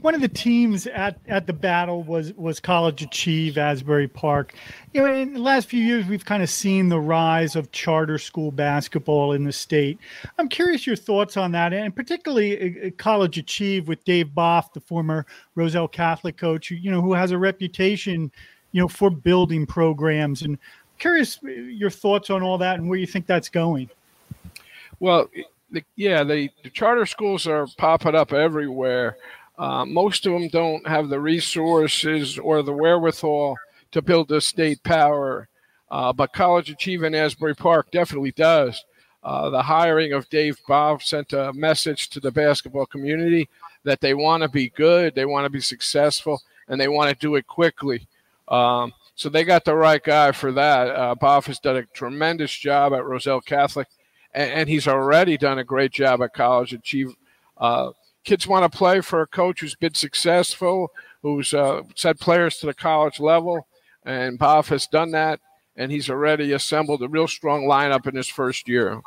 one 0.00 0.16
of 0.16 0.20
the 0.20 0.28
teams 0.28 0.88
at, 0.88 1.20
at 1.28 1.46
the 1.46 1.52
battle 1.52 2.02
was 2.02 2.32
was 2.32 2.58
College 2.58 3.00
Achieve 3.00 3.56
Asbury 3.56 4.08
Park. 4.08 4.54
You 4.92 5.02
know, 5.02 5.14
in 5.14 5.34
the 5.34 5.40
last 5.40 5.68
few 5.68 5.80
years, 5.80 6.06
we've 6.06 6.24
kind 6.24 6.42
of 6.42 6.50
seen 6.50 6.88
the 6.88 6.98
rise 6.98 7.54
of 7.54 7.70
charter 7.70 8.18
school 8.18 8.50
basketball 8.50 9.30
in 9.30 9.44
the 9.44 9.52
state. 9.52 10.00
I'm 10.36 10.48
curious 10.48 10.84
your 10.84 10.96
thoughts 10.96 11.36
on 11.36 11.52
that, 11.52 11.72
and 11.72 11.94
particularly 11.94 12.82
uh, 12.82 12.88
uh 12.88 12.90
College 12.96 13.38
Achieve 13.38 13.86
with 13.86 14.02
Dave 14.02 14.30
Boff, 14.36 14.72
the 14.72 14.80
former 14.80 15.26
Roselle 15.54 15.86
Catholic 15.86 16.36
coach, 16.36 16.72
you 16.72 16.90
know, 16.90 17.00
who 17.00 17.12
has 17.12 17.30
a 17.30 17.38
reputation, 17.38 18.32
you 18.72 18.80
know, 18.80 18.88
for 18.88 19.10
building 19.10 19.64
programs. 19.64 20.42
And 20.42 20.58
curious 20.98 21.38
uh, 21.44 21.50
your 21.50 21.90
thoughts 21.90 22.30
on 22.30 22.42
all 22.42 22.58
that 22.58 22.80
and 22.80 22.88
where 22.88 22.98
you 22.98 23.06
think 23.06 23.26
that's 23.26 23.48
going. 23.48 23.88
Well, 25.00 25.28
the, 25.70 25.84
yeah, 25.96 26.24
the, 26.24 26.50
the 26.62 26.70
charter 26.70 27.06
schools 27.06 27.46
are 27.46 27.66
popping 27.76 28.14
up 28.14 28.32
everywhere. 28.32 29.16
Uh, 29.58 29.84
most 29.84 30.26
of 30.26 30.32
them 30.32 30.48
don't 30.48 30.86
have 30.86 31.08
the 31.08 31.20
resources 31.20 32.38
or 32.38 32.62
the 32.62 32.72
wherewithal 32.72 33.56
to 33.92 34.02
build 34.02 34.30
a 34.32 34.40
state 34.40 34.82
power, 34.82 35.48
uh, 35.90 36.12
but 36.12 36.32
College 36.32 36.70
Achievement 36.70 37.14
Asbury 37.14 37.54
Park 37.54 37.90
definitely 37.92 38.32
does. 38.32 38.84
Uh, 39.22 39.50
the 39.50 39.62
hiring 39.62 40.12
of 40.12 40.28
Dave 40.28 40.58
Boff 40.68 41.02
sent 41.02 41.32
a 41.32 41.52
message 41.52 42.08
to 42.10 42.20
the 42.20 42.32
basketball 42.32 42.86
community 42.86 43.48
that 43.84 44.00
they 44.00 44.14
want 44.14 44.42
to 44.42 44.48
be 44.48 44.70
good, 44.70 45.14
they 45.14 45.24
want 45.24 45.44
to 45.44 45.50
be 45.50 45.60
successful, 45.60 46.42
and 46.68 46.80
they 46.80 46.88
want 46.88 47.10
to 47.10 47.16
do 47.16 47.36
it 47.36 47.46
quickly. 47.46 48.06
Um, 48.48 48.92
so 49.14 49.28
they 49.28 49.44
got 49.44 49.64
the 49.64 49.76
right 49.76 50.02
guy 50.02 50.32
for 50.32 50.52
that. 50.52 50.88
Uh, 50.88 51.14
Boff 51.14 51.46
has 51.46 51.60
done 51.60 51.76
a 51.76 51.86
tremendous 51.86 52.52
job 52.52 52.92
at 52.92 53.04
Roselle 53.04 53.40
Catholic 53.40 53.88
and, 54.34 54.50
and 54.50 54.68
he's 54.68 54.88
already 54.88 55.36
done 55.36 55.58
a 55.58 55.64
great 55.64 55.92
job 55.92 56.22
at 56.22 56.34
college. 56.34 56.72
Achieve 56.72 57.14
uh, 57.58 57.90
kids 58.24 58.46
want 58.46 58.70
to 58.70 58.76
play 58.76 59.00
for 59.00 59.22
a 59.22 59.26
coach 59.26 59.60
who's 59.60 59.74
been 59.74 59.94
successful, 59.94 60.90
who's 61.22 61.54
uh, 61.54 61.82
players 62.20 62.58
to 62.58 62.66
the 62.66 62.74
college 62.74 63.20
level, 63.20 63.66
and 64.04 64.38
Boff 64.38 64.68
has 64.68 64.86
done 64.86 65.12
that, 65.12 65.40
and 65.76 65.90
he's 65.90 66.10
already 66.10 66.52
assembled 66.52 67.02
a 67.02 67.08
real 67.08 67.28
strong 67.28 67.64
lineup 67.64 68.06
in 68.06 68.14
his 68.14 68.28
first 68.28 68.68
year. 68.68 69.00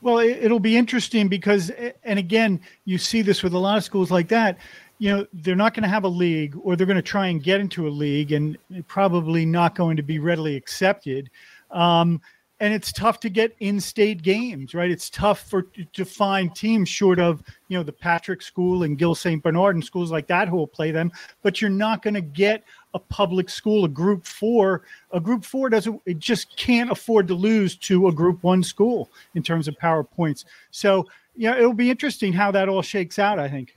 Well, 0.00 0.18
it'll 0.18 0.60
be 0.60 0.76
interesting 0.76 1.28
because, 1.28 1.70
and 2.04 2.18
again, 2.18 2.60
you 2.84 2.98
see 2.98 3.22
this 3.22 3.42
with 3.42 3.52
a 3.52 3.58
lot 3.58 3.76
of 3.76 3.84
schools 3.84 4.10
like 4.10 4.28
that. 4.28 4.58
You 4.98 5.10
know, 5.10 5.26
they're 5.34 5.56
not 5.56 5.74
going 5.74 5.82
to 5.82 5.88
have 5.88 6.04
a 6.04 6.08
league, 6.08 6.56
or 6.62 6.76
they're 6.76 6.86
going 6.86 6.96
to 6.96 7.02
try 7.02 7.26
and 7.26 7.42
get 7.42 7.60
into 7.60 7.86
a 7.86 7.90
league, 7.90 8.32
and 8.32 8.56
probably 8.86 9.44
not 9.44 9.74
going 9.74 9.96
to 9.96 10.02
be 10.02 10.18
readily 10.18 10.56
accepted. 10.56 11.28
Um, 11.70 12.22
and 12.58 12.72
it's 12.72 12.90
tough 12.90 13.20
to 13.20 13.28
get 13.28 13.54
in-state 13.60 14.22
games, 14.22 14.74
right? 14.74 14.90
It's 14.90 15.10
tough 15.10 15.40
for 15.40 15.66
to 15.92 16.04
find 16.04 16.54
teams 16.54 16.88
short 16.88 17.18
of 17.18 17.42
you 17.68 17.76
know 17.76 17.82
the 17.82 17.92
Patrick 17.92 18.40
School 18.40 18.84
and 18.84 18.96
Gill 18.96 19.14
St. 19.14 19.42
Bernard 19.42 19.76
and 19.76 19.84
schools 19.84 20.10
like 20.10 20.26
that 20.28 20.48
who 20.48 20.56
will 20.56 20.66
play 20.66 20.90
them. 20.90 21.12
But 21.42 21.60
you're 21.60 21.70
not 21.70 22.02
going 22.02 22.14
to 22.14 22.22
get 22.22 22.64
a 22.94 22.98
public 22.98 23.50
school, 23.50 23.84
a 23.84 23.88
Group 23.88 24.26
Four. 24.26 24.82
A 25.12 25.20
Group 25.20 25.44
Four 25.44 25.68
doesn't. 25.68 26.00
It 26.06 26.18
just 26.18 26.56
can't 26.56 26.90
afford 26.90 27.28
to 27.28 27.34
lose 27.34 27.76
to 27.76 28.08
a 28.08 28.12
Group 28.12 28.42
One 28.42 28.62
school 28.62 29.10
in 29.34 29.42
terms 29.42 29.68
of 29.68 29.76
power 29.78 30.02
points. 30.02 30.46
So 30.70 31.06
yeah, 31.36 31.56
it'll 31.56 31.74
be 31.74 31.90
interesting 31.90 32.32
how 32.32 32.50
that 32.52 32.68
all 32.68 32.82
shakes 32.82 33.18
out. 33.18 33.38
I 33.38 33.48
think. 33.48 33.76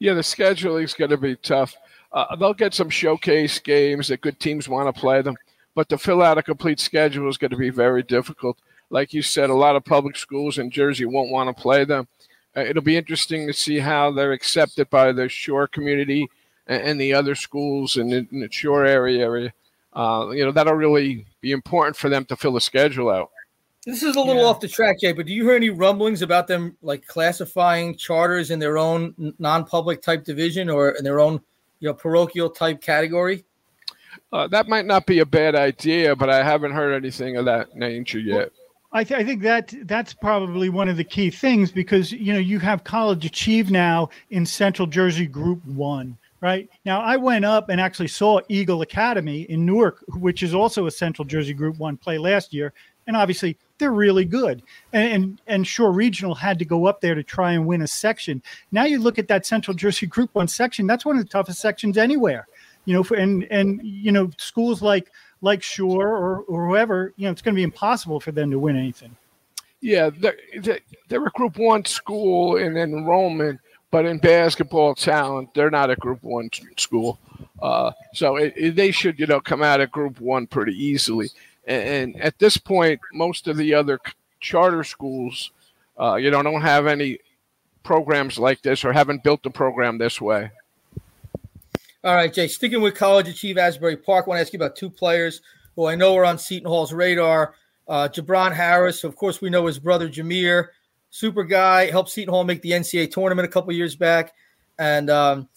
Yeah, 0.00 0.14
the 0.14 0.22
scheduling 0.22 0.84
is 0.84 0.94
going 0.94 1.10
to 1.10 1.16
be 1.16 1.36
tough. 1.36 1.76
Uh, 2.12 2.34
they'll 2.36 2.54
get 2.54 2.72
some 2.72 2.88
showcase 2.88 3.58
games 3.58 4.08
that 4.08 4.22
good 4.22 4.40
teams 4.40 4.68
want 4.68 4.92
to 4.92 4.98
play 4.98 5.20
them 5.22 5.36
but 5.78 5.88
to 5.88 5.96
fill 5.96 6.22
out 6.22 6.38
a 6.38 6.42
complete 6.42 6.80
schedule 6.80 7.28
is 7.28 7.36
going 7.36 7.52
to 7.52 7.56
be 7.56 7.70
very 7.70 8.02
difficult. 8.02 8.58
Like 8.90 9.14
you 9.14 9.22
said, 9.22 9.48
a 9.48 9.54
lot 9.54 9.76
of 9.76 9.84
public 9.84 10.16
schools 10.16 10.58
in 10.58 10.72
Jersey 10.72 11.04
won't 11.04 11.30
want 11.30 11.56
to 11.56 11.62
play 11.62 11.84
them. 11.84 12.08
Uh, 12.56 12.62
it'll 12.62 12.82
be 12.82 12.96
interesting 12.96 13.46
to 13.46 13.52
see 13.52 13.78
how 13.78 14.10
they're 14.10 14.32
accepted 14.32 14.90
by 14.90 15.12
the 15.12 15.28
shore 15.28 15.68
community 15.68 16.26
and, 16.66 16.82
and 16.82 17.00
the 17.00 17.14
other 17.14 17.36
schools 17.36 17.96
in 17.96 18.10
the, 18.10 18.26
in 18.32 18.40
the 18.40 18.50
shore 18.50 18.84
area. 18.84 19.24
area. 19.24 19.52
Uh, 19.92 20.30
you 20.32 20.44
know, 20.44 20.50
that'll 20.50 20.74
really 20.74 21.24
be 21.40 21.52
important 21.52 21.96
for 21.96 22.08
them 22.08 22.24
to 22.24 22.34
fill 22.34 22.54
the 22.54 22.60
schedule 22.60 23.08
out. 23.08 23.30
This 23.86 24.02
is 24.02 24.16
a 24.16 24.20
little 24.20 24.42
yeah. 24.42 24.48
off 24.48 24.58
the 24.58 24.66
track, 24.66 24.98
Jay, 24.98 25.12
but 25.12 25.26
do 25.26 25.32
you 25.32 25.44
hear 25.44 25.54
any 25.54 25.70
rumblings 25.70 26.22
about 26.22 26.48
them 26.48 26.76
like 26.82 27.06
classifying 27.06 27.96
charters 27.96 28.50
in 28.50 28.58
their 28.58 28.78
own 28.78 29.14
non-public 29.38 30.02
type 30.02 30.24
division 30.24 30.68
or 30.70 30.90
in 30.90 31.04
their 31.04 31.20
own, 31.20 31.40
you 31.78 31.88
know, 31.88 31.94
parochial 31.94 32.50
type 32.50 32.80
category? 32.80 33.44
Uh, 34.32 34.46
that 34.48 34.68
might 34.68 34.84
not 34.84 35.06
be 35.06 35.20
a 35.20 35.26
bad 35.26 35.54
idea, 35.54 36.14
but 36.14 36.28
I 36.28 36.42
haven't 36.42 36.72
heard 36.72 36.92
anything 36.92 37.36
of 37.36 37.46
that 37.46 37.74
nature 37.76 38.18
yet. 38.18 38.36
Well, 38.36 38.50
I, 38.92 39.04
th- 39.04 39.20
I, 39.20 39.24
think 39.24 39.42
that 39.42 39.74
that's 39.84 40.12
probably 40.12 40.68
one 40.68 40.88
of 40.88 40.96
the 40.96 41.04
key 41.04 41.30
things 41.30 41.70
because 41.70 42.12
you 42.12 42.32
know 42.32 42.38
you 42.38 42.58
have 42.58 42.84
College 42.84 43.24
Achieve 43.24 43.70
now 43.70 44.10
in 44.30 44.44
Central 44.44 44.86
Jersey 44.86 45.26
Group 45.26 45.64
One, 45.66 46.16
right? 46.40 46.68
Now 46.84 47.00
I 47.00 47.16
went 47.16 47.44
up 47.44 47.70
and 47.70 47.80
actually 47.80 48.08
saw 48.08 48.40
Eagle 48.48 48.82
Academy 48.82 49.42
in 49.42 49.64
Newark, 49.64 50.04
which 50.08 50.42
is 50.42 50.54
also 50.54 50.86
a 50.86 50.90
Central 50.90 51.24
Jersey 51.24 51.54
Group 51.54 51.78
One 51.78 51.96
play 51.96 52.18
last 52.18 52.52
year, 52.52 52.74
and 53.06 53.16
obviously 53.16 53.56
they're 53.78 53.92
really 53.92 54.26
good. 54.26 54.62
And, 54.92 55.12
and 55.12 55.40
and 55.46 55.66
Shore 55.66 55.92
Regional 55.92 56.34
had 56.34 56.58
to 56.58 56.66
go 56.66 56.86
up 56.86 57.00
there 57.00 57.14
to 57.14 57.22
try 57.22 57.52
and 57.52 57.66
win 57.66 57.82
a 57.82 57.86
section. 57.86 58.42
Now 58.72 58.84
you 58.84 59.00
look 59.00 59.18
at 59.18 59.28
that 59.28 59.46
Central 59.46 59.74
Jersey 59.74 60.06
Group 60.06 60.34
One 60.34 60.48
section; 60.48 60.86
that's 60.86 61.06
one 61.06 61.16
of 61.16 61.22
the 61.22 61.30
toughest 61.30 61.60
sections 61.60 61.96
anywhere 61.96 62.46
you 62.88 62.94
know, 62.94 63.02
for, 63.02 63.16
and 63.16 63.44
and 63.50 63.82
you 63.84 64.10
know, 64.10 64.30
schools 64.38 64.80
like 64.80 65.12
like 65.42 65.62
Shore 65.62 66.08
or, 66.08 66.40
or 66.48 66.66
whoever, 66.66 67.12
you 67.16 67.26
know, 67.26 67.30
it's 67.30 67.42
going 67.42 67.54
to 67.54 67.58
be 67.58 67.62
impossible 67.62 68.18
for 68.18 68.32
them 68.32 68.50
to 68.50 68.58
win 68.58 68.78
anything. 68.78 69.14
Yeah, 69.82 70.08
they're, 70.08 70.38
they're 71.08 71.26
a 71.26 71.30
Group 71.30 71.58
One 71.58 71.84
school 71.84 72.56
in 72.56 72.78
enrollment, 72.78 73.60
but 73.90 74.06
in 74.06 74.16
basketball 74.18 74.94
talent, 74.94 75.52
they're 75.52 75.70
not 75.70 75.90
a 75.90 75.96
Group 75.96 76.22
One 76.22 76.48
school. 76.78 77.18
Uh, 77.60 77.92
so 78.14 78.36
it, 78.36 78.54
it, 78.56 78.74
they 78.74 78.90
should, 78.90 79.20
you 79.20 79.26
know, 79.26 79.38
come 79.38 79.62
out 79.62 79.82
of 79.82 79.92
Group 79.92 80.18
One 80.18 80.46
pretty 80.46 80.72
easily. 80.72 81.28
And, 81.66 82.14
and 82.14 82.22
at 82.22 82.38
this 82.38 82.56
point, 82.56 83.00
most 83.12 83.48
of 83.48 83.58
the 83.58 83.74
other 83.74 84.00
charter 84.40 84.82
schools, 84.82 85.50
uh, 86.00 86.14
you 86.14 86.30
know, 86.30 86.42
don't 86.42 86.62
have 86.62 86.86
any 86.86 87.18
programs 87.82 88.38
like 88.38 88.62
this 88.62 88.82
or 88.82 88.94
haven't 88.94 89.22
built 89.22 89.42
the 89.42 89.50
program 89.50 89.98
this 89.98 90.22
way. 90.22 90.50
All 92.04 92.14
right, 92.14 92.32
Jay, 92.32 92.46
sticking 92.46 92.80
with 92.80 92.94
college 92.94 93.26
achieve 93.26 93.58
Asbury 93.58 93.96
Park, 93.96 94.26
I 94.26 94.28
want 94.28 94.38
to 94.38 94.42
ask 94.42 94.52
you 94.52 94.58
about 94.58 94.76
two 94.76 94.88
players 94.88 95.40
who 95.74 95.86
I 95.86 95.96
know 95.96 96.16
are 96.16 96.24
on 96.24 96.38
Seton 96.38 96.68
Hall's 96.68 96.92
radar. 96.92 97.56
Uh, 97.88 98.08
Jabron 98.08 98.54
Harris, 98.54 99.02
of 99.02 99.16
course, 99.16 99.40
we 99.40 99.50
know 99.50 99.66
his 99.66 99.80
brother 99.80 100.08
Jamir, 100.08 100.68
super 101.10 101.42
guy, 101.42 101.90
helped 101.90 102.10
Seton 102.10 102.32
Hall 102.32 102.44
make 102.44 102.62
the 102.62 102.70
NCAA 102.70 103.10
tournament 103.10 103.48
a 103.48 103.50
couple 103.50 103.72
years 103.72 103.96
back. 103.96 104.32
And 104.78 105.10
um, 105.10 105.48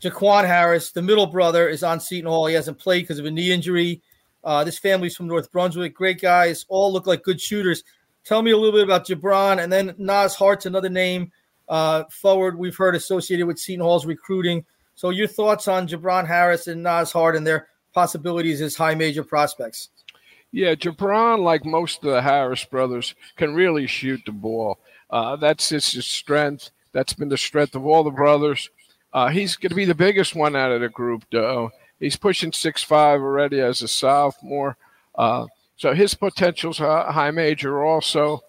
Jaquan 0.00 0.46
Harris, 0.46 0.90
the 0.92 1.02
middle 1.02 1.26
brother, 1.26 1.68
is 1.68 1.82
on 1.82 2.00
Seton 2.00 2.30
Hall. 2.30 2.46
He 2.46 2.54
hasn't 2.54 2.78
played 2.78 3.02
because 3.02 3.18
of 3.18 3.26
a 3.26 3.30
knee 3.30 3.52
injury. 3.52 4.00
Uh, 4.42 4.64
this 4.64 4.78
family's 4.78 5.14
from 5.14 5.26
North 5.26 5.52
Brunswick. 5.52 5.94
Great 5.94 6.18
guys. 6.18 6.64
All 6.68 6.90
look 6.90 7.06
like 7.06 7.22
good 7.22 7.40
shooters. 7.42 7.84
Tell 8.24 8.40
me 8.40 8.52
a 8.52 8.56
little 8.56 8.72
bit 8.72 8.84
about 8.84 9.06
Jabron. 9.06 9.62
And 9.62 9.70
then 9.70 9.94
Naz 9.98 10.34
Hart's 10.34 10.64
another 10.64 10.88
name 10.88 11.30
uh, 11.68 12.04
forward 12.10 12.56
we've 12.58 12.76
heard 12.76 12.94
associated 12.94 13.46
with 13.46 13.58
Seton 13.58 13.84
Hall's 13.84 14.06
recruiting. 14.06 14.64
So, 15.00 15.08
your 15.08 15.28
thoughts 15.28 15.66
on 15.66 15.88
Jabron 15.88 16.26
Harris 16.26 16.66
and 16.66 16.82
Naz 16.82 17.10
Hart 17.10 17.34
and 17.34 17.46
their 17.46 17.68
possibilities 17.94 18.60
as 18.60 18.76
high 18.76 18.94
major 18.94 19.24
prospects? 19.24 19.88
Yeah, 20.52 20.74
Jabron, 20.74 21.38
like 21.38 21.64
most 21.64 22.04
of 22.04 22.10
the 22.10 22.20
Harris 22.20 22.66
brothers, 22.66 23.14
can 23.36 23.54
really 23.54 23.86
shoot 23.86 24.20
the 24.26 24.32
ball. 24.32 24.78
Uh, 25.08 25.36
that's 25.36 25.70
his, 25.70 25.90
his 25.90 26.04
strength. 26.04 26.68
That's 26.92 27.14
been 27.14 27.30
the 27.30 27.38
strength 27.38 27.74
of 27.74 27.86
all 27.86 28.04
the 28.04 28.10
brothers. 28.10 28.68
Uh, 29.10 29.28
he's 29.28 29.56
going 29.56 29.70
to 29.70 29.74
be 29.74 29.86
the 29.86 29.94
biggest 29.94 30.34
one 30.34 30.54
out 30.54 30.70
of 30.70 30.82
the 30.82 30.90
group, 30.90 31.24
though. 31.32 31.70
He's 31.98 32.16
pushing 32.16 32.52
six 32.52 32.82
five 32.82 33.22
already 33.22 33.58
as 33.58 33.80
a 33.80 33.88
sophomore. 33.88 34.76
Uh, 35.14 35.46
so 35.78 35.94
his 35.94 36.12
potential's 36.12 36.76
high 36.76 37.30
major 37.30 37.82
also. 37.82 38.42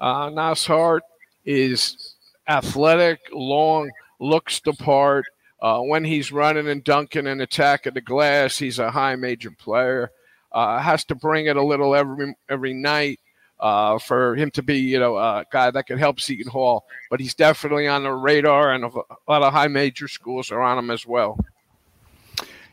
Uh, 0.00 0.30
Naz 0.32 0.64
Hart 0.64 1.02
is 1.44 2.14
athletic, 2.48 3.20
long, 3.30 3.90
looks 4.20 4.60
the 4.60 4.72
part. 4.72 5.26
Uh, 5.60 5.80
when 5.80 6.04
he's 6.04 6.30
running 6.30 6.68
and 6.68 6.84
dunking 6.84 7.26
and 7.26 7.42
attacking 7.42 7.94
the 7.94 8.00
glass, 8.00 8.58
he's 8.58 8.78
a 8.78 8.90
high 8.90 9.16
major 9.16 9.50
player. 9.50 10.10
Uh, 10.52 10.78
has 10.78 11.04
to 11.04 11.14
bring 11.14 11.46
it 11.46 11.56
a 11.56 11.62
little 11.62 11.94
every 11.94 12.34
every 12.48 12.72
night 12.72 13.20
uh, 13.60 13.98
for 13.98 14.36
him 14.36 14.50
to 14.52 14.62
be, 14.62 14.78
you 14.78 14.98
know, 14.98 15.16
a 15.16 15.44
guy 15.50 15.70
that 15.70 15.86
could 15.86 15.98
help 15.98 16.20
Seton 16.20 16.50
Hall. 16.50 16.86
But 17.10 17.20
he's 17.20 17.34
definitely 17.34 17.86
on 17.86 18.04
the 18.04 18.12
radar, 18.12 18.72
and 18.72 18.84
a 18.84 18.90
lot 19.28 19.42
of 19.42 19.52
high 19.52 19.68
major 19.68 20.08
schools 20.08 20.50
are 20.50 20.62
on 20.62 20.78
him 20.78 20.90
as 20.90 21.06
well. 21.06 21.38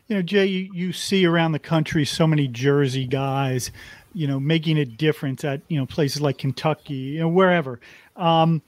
You 0.08 0.16
know, 0.16 0.22
Jay, 0.22 0.46
you, 0.46 0.70
you 0.72 0.92
see 0.92 1.26
around 1.26 1.52
the 1.52 1.58
country 1.58 2.04
so 2.04 2.26
many 2.28 2.46
Jersey 2.46 3.06
guys, 3.06 3.72
you 4.14 4.28
know, 4.28 4.38
making 4.38 4.78
a 4.78 4.84
difference 4.84 5.44
at 5.44 5.60
you 5.68 5.78
know 5.78 5.86
places 5.86 6.22
like 6.22 6.38
Kentucky, 6.38 6.94
you 6.94 7.20
know, 7.20 7.28
wherever. 7.28 7.80
Um, 8.14 8.62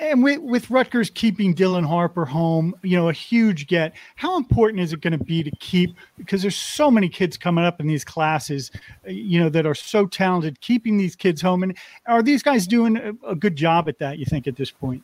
and 0.00 0.22
with, 0.22 0.40
with 0.40 0.70
Rutgers 0.70 1.10
keeping 1.10 1.54
Dylan 1.54 1.86
Harper 1.86 2.24
home, 2.24 2.74
you 2.82 2.96
know, 2.96 3.08
a 3.08 3.12
huge 3.12 3.66
get. 3.66 3.92
How 4.16 4.36
important 4.36 4.80
is 4.80 4.92
it 4.92 5.00
going 5.00 5.18
to 5.18 5.24
be 5.24 5.42
to 5.42 5.50
keep 5.60 5.94
because 6.16 6.42
there's 6.42 6.56
so 6.56 6.90
many 6.90 7.08
kids 7.08 7.36
coming 7.36 7.64
up 7.64 7.80
in 7.80 7.86
these 7.86 8.04
classes, 8.04 8.70
you 9.06 9.40
know, 9.40 9.48
that 9.48 9.66
are 9.66 9.74
so 9.74 10.06
talented. 10.06 10.60
Keeping 10.60 10.96
these 10.96 11.16
kids 11.16 11.40
home, 11.40 11.62
and 11.62 11.76
are 12.06 12.22
these 12.22 12.42
guys 12.42 12.66
doing 12.66 12.96
a, 12.96 13.12
a 13.30 13.34
good 13.34 13.56
job 13.56 13.88
at 13.88 13.98
that? 13.98 14.18
You 14.18 14.24
think 14.24 14.46
at 14.46 14.56
this 14.56 14.70
point? 14.70 15.02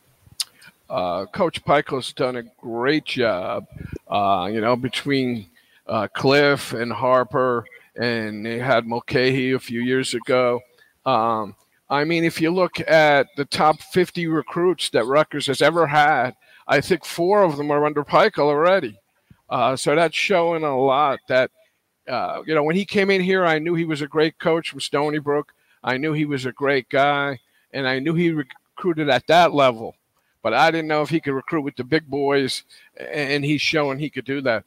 Uh, 0.89 1.25
Coach 1.25 1.63
Pikiell's 1.63 2.13
done 2.13 2.35
a 2.35 2.43
great 2.43 3.05
job. 3.05 3.65
Uh, 4.07 4.49
you 4.51 4.61
know, 4.61 4.75
between 4.75 5.47
uh, 5.87 6.07
Cliff 6.13 6.73
and 6.73 6.91
Harper, 6.91 7.65
and 7.95 8.45
they 8.45 8.59
had 8.59 8.85
Mulcahy 8.85 9.53
a 9.53 9.59
few 9.59 9.81
years 9.81 10.13
ago. 10.13 10.59
Um, 11.05 11.55
I 11.89 12.03
mean, 12.05 12.23
if 12.23 12.41
you 12.41 12.51
look 12.51 12.79
at 12.89 13.27
the 13.35 13.45
top 13.45 13.81
50 13.81 14.27
recruits 14.27 14.89
that 14.91 15.05
Rutgers 15.05 15.47
has 15.47 15.61
ever 15.61 15.85
had, 15.87 16.35
I 16.67 16.81
think 16.81 17.05
four 17.05 17.43
of 17.43 17.57
them 17.57 17.71
are 17.71 17.85
under 17.85 18.03
Pikiell 18.03 18.45
already. 18.45 18.99
Uh, 19.49 19.75
so 19.75 19.95
that's 19.95 20.15
showing 20.15 20.63
a 20.63 20.79
lot 20.79 21.19
that, 21.27 21.51
uh, 22.07 22.41
you 22.45 22.55
know, 22.55 22.63
when 22.63 22.75
he 22.75 22.85
came 22.85 23.09
in 23.09 23.21
here, 23.21 23.45
I 23.45 23.59
knew 23.59 23.75
he 23.75 23.85
was 23.85 24.01
a 24.01 24.07
great 24.07 24.39
coach 24.39 24.69
from 24.69 24.79
Stony 24.79 25.19
Brook. 25.19 25.53
I 25.83 25.97
knew 25.97 26.13
he 26.13 26.25
was 26.25 26.45
a 26.45 26.51
great 26.53 26.89
guy, 26.89 27.39
and 27.73 27.87
I 27.87 27.99
knew 27.99 28.13
he 28.13 28.31
recruited 28.31 29.09
at 29.09 29.27
that 29.27 29.53
level. 29.53 29.95
But 30.41 30.53
I 30.53 30.71
didn't 30.71 30.87
know 30.87 31.01
if 31.01 31.09
he 31.09 31.19
could 31.19 31.33
recruit 31.33 31.61
with 31.61 31.75
the 31.75 31.83
big 31.83 32.07
boys, 32.07 32.63
and 32.97 33.43
he's 33.43 33.61
showing 33.61 33.99
he 33.99 34.09
could 34.09 34.25
do 34.25 34.41
that. 34.41 34.63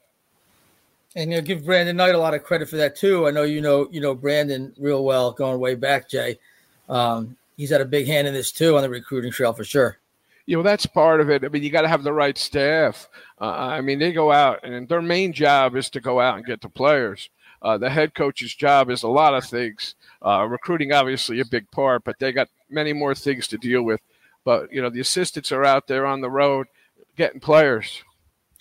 And 1.14 1.30
you 1.30 1.38
know, 1.38 1.42
give 1.42 1.64
Brandon 1.64 1.96
Knight 1.96 2.14
a 2.14 2.18
lot 2.18 2.34
of 2.34 2.44
credit 2.44 2.68
for 2.68 2.76
that 2.76 2.94
too. 2.94 3.26
I 3.26 3.30
know 3.30 3.42
you 3.42 3.62
know 3.62 3.88
you 3.90 4.00
know 4.00 4.14
Brandon 4.14 4.74
real 4.78 5.04
well, 5.04 5.32
going 5.32 5.58
way 5.58 5.74
back, 5.74 6.08
Jay 6.08 6.38
um, 6.88 7.36
he's 7.56 7.70
had 7.70 7.80
a 7.80 7.86
big 7.86 8.06
hand 8.06 8.28
in 8.28 8.34
this 8.34 8.52
too 8.52 8.76
on 8.76 8.82
the 8.82 8.90
recruiting 8.90 9.32
trail 9.32 9.52
for 9.52 9.64
sure. 9.64 9.98
You 10.46 10.56
know, 10.56 10.62
that's 10.62 10.86
part 10.86 11.20
of 11.20 11.28
it. 11.28 11.44
I 11.44 11.48
mean, 11.48 11.64
you 11.64 11.70
got 11.70 11.82
to 11.82 11.88
have 11.88 12.04
the 12.04 12.12
right 12.12 12.38
staff. 12.38 13.08
Uh, 13.40 13.46
I 13.46 13.80
mean, 13.80 13.98
they 13.98 14.12
go 14.12 14.30
out 14.30 14.60
and 14.62 14.88
their 14.88 15.02
main 15.02 15.32
job 15.32 15.74
is 15.74 15.90
to 15.90 16.00
go 16.00 16.20
out 16.20 16.36
and 16.36 16.46
get 16.46 16.60
the 16.60 16.68
players. 16.68 17.30
Uh, 17.62 17.76
the 17.78 17.90
head 17.90 18.14
coach's 18.14 18.54
job 18.54 18.90
is 18.90 19.02
a 19.02 19.08
lot 19.08 19.34
of 19.34 19.44
things. 19.44 19.96
Uh, 20.24 20.46
recruiting, 20.48 20.92
obviously, 20.92 21.40
a 21.40 21.44
big 21.44 21.68
part, 21.72 22.04
but 22.04 22.16
they 22.20 22.30
got 22.30 22.48
many 22.70 22.92
more 22.92 23.14
things 23.14 23.48
to 23.48 23.58
deal 23.58 23.82
with. 23.82 24.00
But 24.44 24.72
you 24.72 24.80
know, 24.80 24.90
the 24.90 25.00
assistants 25.00 25.50
are 25.50 25.64
out 25.64 25.88
there 25.88 26.06
on 26.06 26.20
the 26.20 26.30
road 26.30 26.68
getting 27.16 27.40
players. 27.40 28.04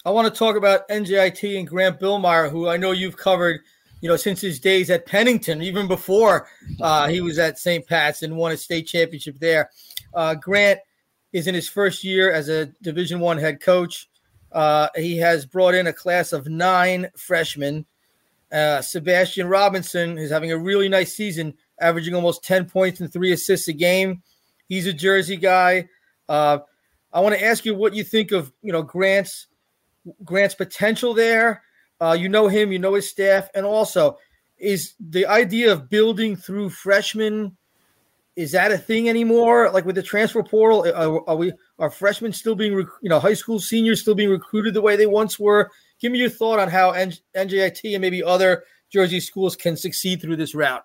I 0.06 0.12
want 0.12 0.32
to 0.32 0.38
talk 0.38 0.56
about 0.56 0.88
NJIT 0.90 1.58
and 1.58 1.68
Grant 1.68 2.00
Billmeier, 2.00 2.50
who 2.50 2.68
I 2.68 2.78
know 2.78 2.92
you've 2.92 3.18
covered 3.18 3.62
you 4.02 4.10
know, 4.10 4.16
since 4.16 4.42
his 4.42 4.60
days 4.60 4.90
at 4.90 5.06
Pennington, 5.06 5.62
even 5.62 5.88
before 5.88 6.48
uh, 6.82 7.08
he 7.08 7.22
was 7.22 7.40
at 7.40 7.58
St. 7.58 7.86
Pat's 7.88 8.24
and 8.24 8.36
won 8.36 8.52
a 8.52 8.58
state 8.58 8.88
championship 8.88 9.40
there. 9.40 9.70
Uh, 10.14 10.36
Grant 10.36 10.80
is 11.34 11.48
in 11.48 11.56
his 11.56 11.68
first 11.68 12.04
year 12.04 12.32
as 12.32 12.50
a 12.50 12.68
Division 12.82 13.20
One 13.20 13.38
head 13.38 13.62
coach. 13.62 14.10
Uh, 14.52 14.88
he 14.96 15.18
has 15.18 15.46
brought 15.46 15.74
in 15.74 15.88
a 15.88 15.94
class 15.94 16.34
of 16.34 16.48
nine 16.48 17.10
freshmen. 17.18 17.86
Uh, 18.52 18.82
Sebastian 18.82 19.48
Robinson 19.48 20.18
is 20.18 20.32
having 20.32 20.52
a 20.52 20.58
really 20.58 20.88
nice 20.88 21.14
season, 21.14 21.54
averaging 21.82 22.16
almost 22.16 22.44
10 22.44 22.70
points 22.70 23.02
and 23.02 23.12
three 23.12 23.34
assists 23.34 23.68
a 23.68 23.74
game. 23.74 24.22
He's 24.70 24.88
a 24.88 24.94
Jersey 24.94 25.36
guy. 25.36 25.90
Uh, 26.30 26.60
I 27.12 27.20
want 27.20 27.36
to 27.36 27.44
ask 27.44 27.66
you 27.66 27.76
what 27.76 27.94
you 27.94 28.04
think 28.04 28.32
of, 28.32 28.52
you 28.62 28.72
know, 28.72 28.82
Grant's 28.82 29.48
Grant's 30.24 30.56
potential 30.56 31.14
there 31.14 31.64
uh, 32.02 32.16
you 32.20 32.30
know 32.30 32.48
him, 32.48 32.72
you 32.72 32.80
know 32.80 32.94
his 32.94 33.10
staff, 33.10 33.50
and 33.56 33.66
also 33.66 34.18
is 34.58 34.94
the 35.00 35.26
idea 35.26 35.72
of 35.72 35.90
building 35.90 36.36
through 36.36 36.70
freshmen. 36.70 37.56
Is 38.36 38.52
that 38.52 38.72
a 38.72 38.78
thing 38.78 39.08
anymore? 39.08 39.70
Like 39.72 39.86
with 39.86 39.96
the 39.96 40.04
transfer 40.04 40.44
portal, 40.44 40.86
are, 40.94 41.30
are 41.30 41.36
we 41.36 41.54
are 41.80 41.90
freshmen 41.90 42.34
still 42.34 42.56
being, 42.56 42.76
rec- 42.76 42.88
you 43.02 43.10
know, 43.10 43.20
high 43.20 43.34
school 43.34 43.60
seniors 43.60 44.02
still 44.02 44.16
being 44.16 44.30
recruited 44.30 44.74
the 44.74 44.82
way 44.82 44.96
they 44.96 45.06
once 45.06 45.40
were? 45.40 45.72
Give 46.02 46.12
me 46.12 46.20
your 46.20 46.30
thought 46.30 46.60
on 46.60 46.70
how 46.70 46.92
N- 46.92 47.14
NJIT 47.36 47.94
and 47.94 48.02
maybe 48.02 48.22
other 48.24 48.64
Jersey 48.92 49.22
schools 49.22 49.56
can 49.56 49.78
succeed 49.78 50.22
through 50.22 50.36
this 50.36 50.54
route. 50.54 50.84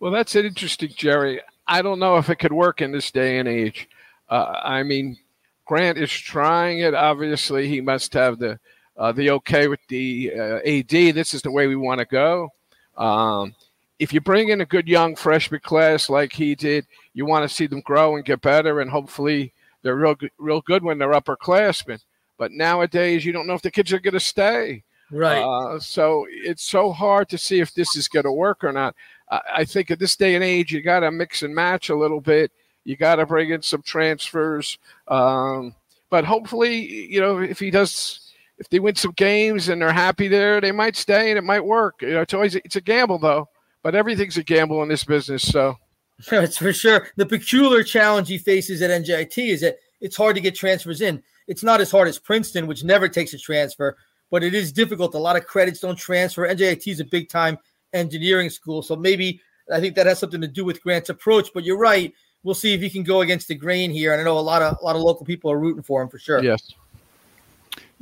Well, 0.00 0.10
that's 0.10 0.34
interesting, 0.34 0.90
Jerry. 0.96 1.40
I 1.68 1.82
don't 1.82 2.00
know 2.00 2.16
if 2.16 2.28
it 2.28 2.40
could 2.40 2.52
work 2.52 2.80
in 2.80 2.90
this 2.90 3.12
day 3.12 3.38
and 3.38 3.48
age. 3.48 3.88
Uh, 4.28 4.58
I 4.64 4.82
mean, 4.82 5.16
Grant 5.64 5.98
is 5.98 6.10
trying 6.10 6.80
it. 6.80 6.94
Obviously, 6.94 7.68
he 7.68 7.80
must 7.80 8.12
have 8.14 8.38
the 8.38 8.58
uh, 8.96 9.12
the 9.12 9.30
okay 9.30 9.68
with 9.68 9.80
the 9.88 10.32
uh, 10.34 10.58
AD. 10.66 10.88
This 10.88 11.34
is 11.34 11.42
the 11.42 11.50
way 11.50 11.66
we 11.66 11.76
want 11.76 12.00
to 12.00 12.04
go. 12.04 12.50
Um, 12.96 13.54
if 13.98 14.12
you 14.12 14.20
bring 14.20 14.48
in 14.48 14.60
a 14.60 14.66
good 14.66 14.88
young 14.88 15.14
freshman 15.14 15.60
class 15.60 16.10
like 16.10 16.32
he 16.32 16.54
did, 16.54 16.86
you 17.14 17.24
want 17.24 17.48
to 17.48 17.54
see 17.54 17.66
them 17.66 17.80
grow 17.82 18.16
and 18.16 18.24
get 18.24 18.40
better, 18.40 18.80
and 18.80 18.90
hopefully 18.90 19.52
they're 19.82 19.96
real, 19.96 20.16
real 20.38 20.60
good 20.60 20.82
when 20.82 20.98
they're 20.98 21.12
upperclassmen. 21.12 22.00
But 22.38 22.52
nowadays, 22.52 23.24
you 23.24 23.32
don't 23.32 23.46
know 23.46 23.54
if 23.54 23.62
the 23.62 23.70
kids 23.70 23.92
are 23.92 24.00
going 24.00 24.14
to 24.14 24.20
stay. 24.20 24.82
Right. 25.10 25.42
Uh, 25.42 25.78
so 25.78 26.26
it's 26.28 26.64
so 26.64 26.90
hard 26.90 27.28
to 27.28 27.38
see 27.38 27.60
if 27.60 27.74
this 27.74 27.94
is 27.96 28.08
going 28.08 28.24
to 28.24 28.32
work 28.32 28.64
or 28.64 28.72
not. 28.72 28.96
I, 29.30 29.40
I 29.56 29.64
think 29.64 29.90
at 29.90 29.98
this 29.98 30.16
day 30.16 30.34
and 30.34 30.42
age, 30.42 30.72
you 30.72 30.80
got 30.80 31.00
to 31.00 31.10
mix 31.10 31.42
and 31.42 31.54
match 31.54 31.90
a 31.90 31.96
little 31.96 32.20
bit. 32.20 32.50
You 32.84 32.96
got 32.96 33.16
to 33.16 33.26
bring 33.26 33.50
in 33.50 33.62
some 33.62 33.82
transfers. 33.82 34.78
Um, 35.06 35.74
but 36.10 36.24
hopefully, 36.24 36.80
you 37.10 37.20
know, 37.20 37.38
if 37.38 37.58
he 37.58 37.70
does 37.70 38.21
if 38.62 38.68
they 38.68 38.78
win 38.78 38.94
some 38.94 39.10
games 39.16 39.68
and 39.68 39.82
they're 39.82 39.92
happy 39.92 40.28
there, 40.28 40.60
they 40.60 40.70
might 40.70 40.94
stay 40.94 41.30
and 41.30 41.38
it 41.38 41.42
might 41.42 41.64
work. 41.64 42.00
You 42.00 42.12
know, 42.12 42.20
it's 42.20 42.32
always 42.32 42.54
it's 42.54 42.76
a 42.76 42.80
gamble 42.80 43.18
though, 43.18 43.48
but 43.82 43.96
everything's 43.96 44.36
a 44.36 44.44
gamble 44.44 44.84
in 44.84 44.88
this 44.88 45.02
business. 45.02 45.42
So 45.42 45.76
it's 46.30 46.58
for 46.58 46.72
sure. 46.72 47.08
The 47.16 47.26
peculiar 47.26 47.82
challenge 47.82 48.28
he 48.28 48.38
faces 48.38 48.80
at 48.80 48.90
NJIT 48.90 49.36
is 49.36 49.62
that 49.62 49.78
it's 50.00 50.16
hard 50.16 50.36
to 50.36 50.40
get 50.40 50.54
transfers 50.54 51.00
in. 51.00 51.20
It's 51.48 51.64
not 51.64 51.80
as 51.80 51.90
hard 51.90 52.06
as 52.06 52.20
Princeton, 52.20 52.68
which 52.68 52.84
never 52.84 53.08
takes 53.08 53.34
a 53.34 53.38
transfer, 53.38 53.96
but 54.30 54.44
it 54.44 54.54
is 54.54 54.70
difficult. 54.70 55.16
A 55.16 55.18
lot 55.18 55.34
of 55.34 55.44
credits 55.44 55.80
don't 55.80 55.96
transfer. 55.96 56.46
NJIT 56.46 56.86
is 56.86 57.00
a 57.00 57.04
big 57.04 57.28
time 57.28 57.58
engineering 57.92 58.48
school, 58.48 58.80
so 58.80 58.94
maybe 58.94 59.40
I 59.72 59.80
think 59.80 59.96
that 59.96 60.06
has 60.06 60.20
something 60.20 60.40
to 60.40 60.46
do 60.46 60.64
with 60.64 60.80
Grant's 60.84 61.10
approach. 61.10 61.50
But 61.52 61.64
you're 61.64 61.78
right. 61.78 62.14
We'll 62.44 62.54
see 62.54 62.74
if 62.74 62.80
he 62.80 62.90
can 62.90 63.02
go 63.02 63.22
against 63.22 63.48
the 63.48 63.56
grain 63.56 63.90
here. 63.90 64.12
And 64.12 64.20
I 64.20 64.24
know 64.24 64.38
a 64.38 64.40
lot 64.40 64.62
of 64.62 64.78
a 64.80 64.84
lot 64.84 64.94
of 64.94 65.02
local 65.02 65.26
people 65.26 65.50
are 65.50 65.58
rooting 65.58 65.82
for 65.82 66.00
him 66.00 66.08
for 66.08 66.20
sure. 66.20 66.44
Yes. 66.44 66.72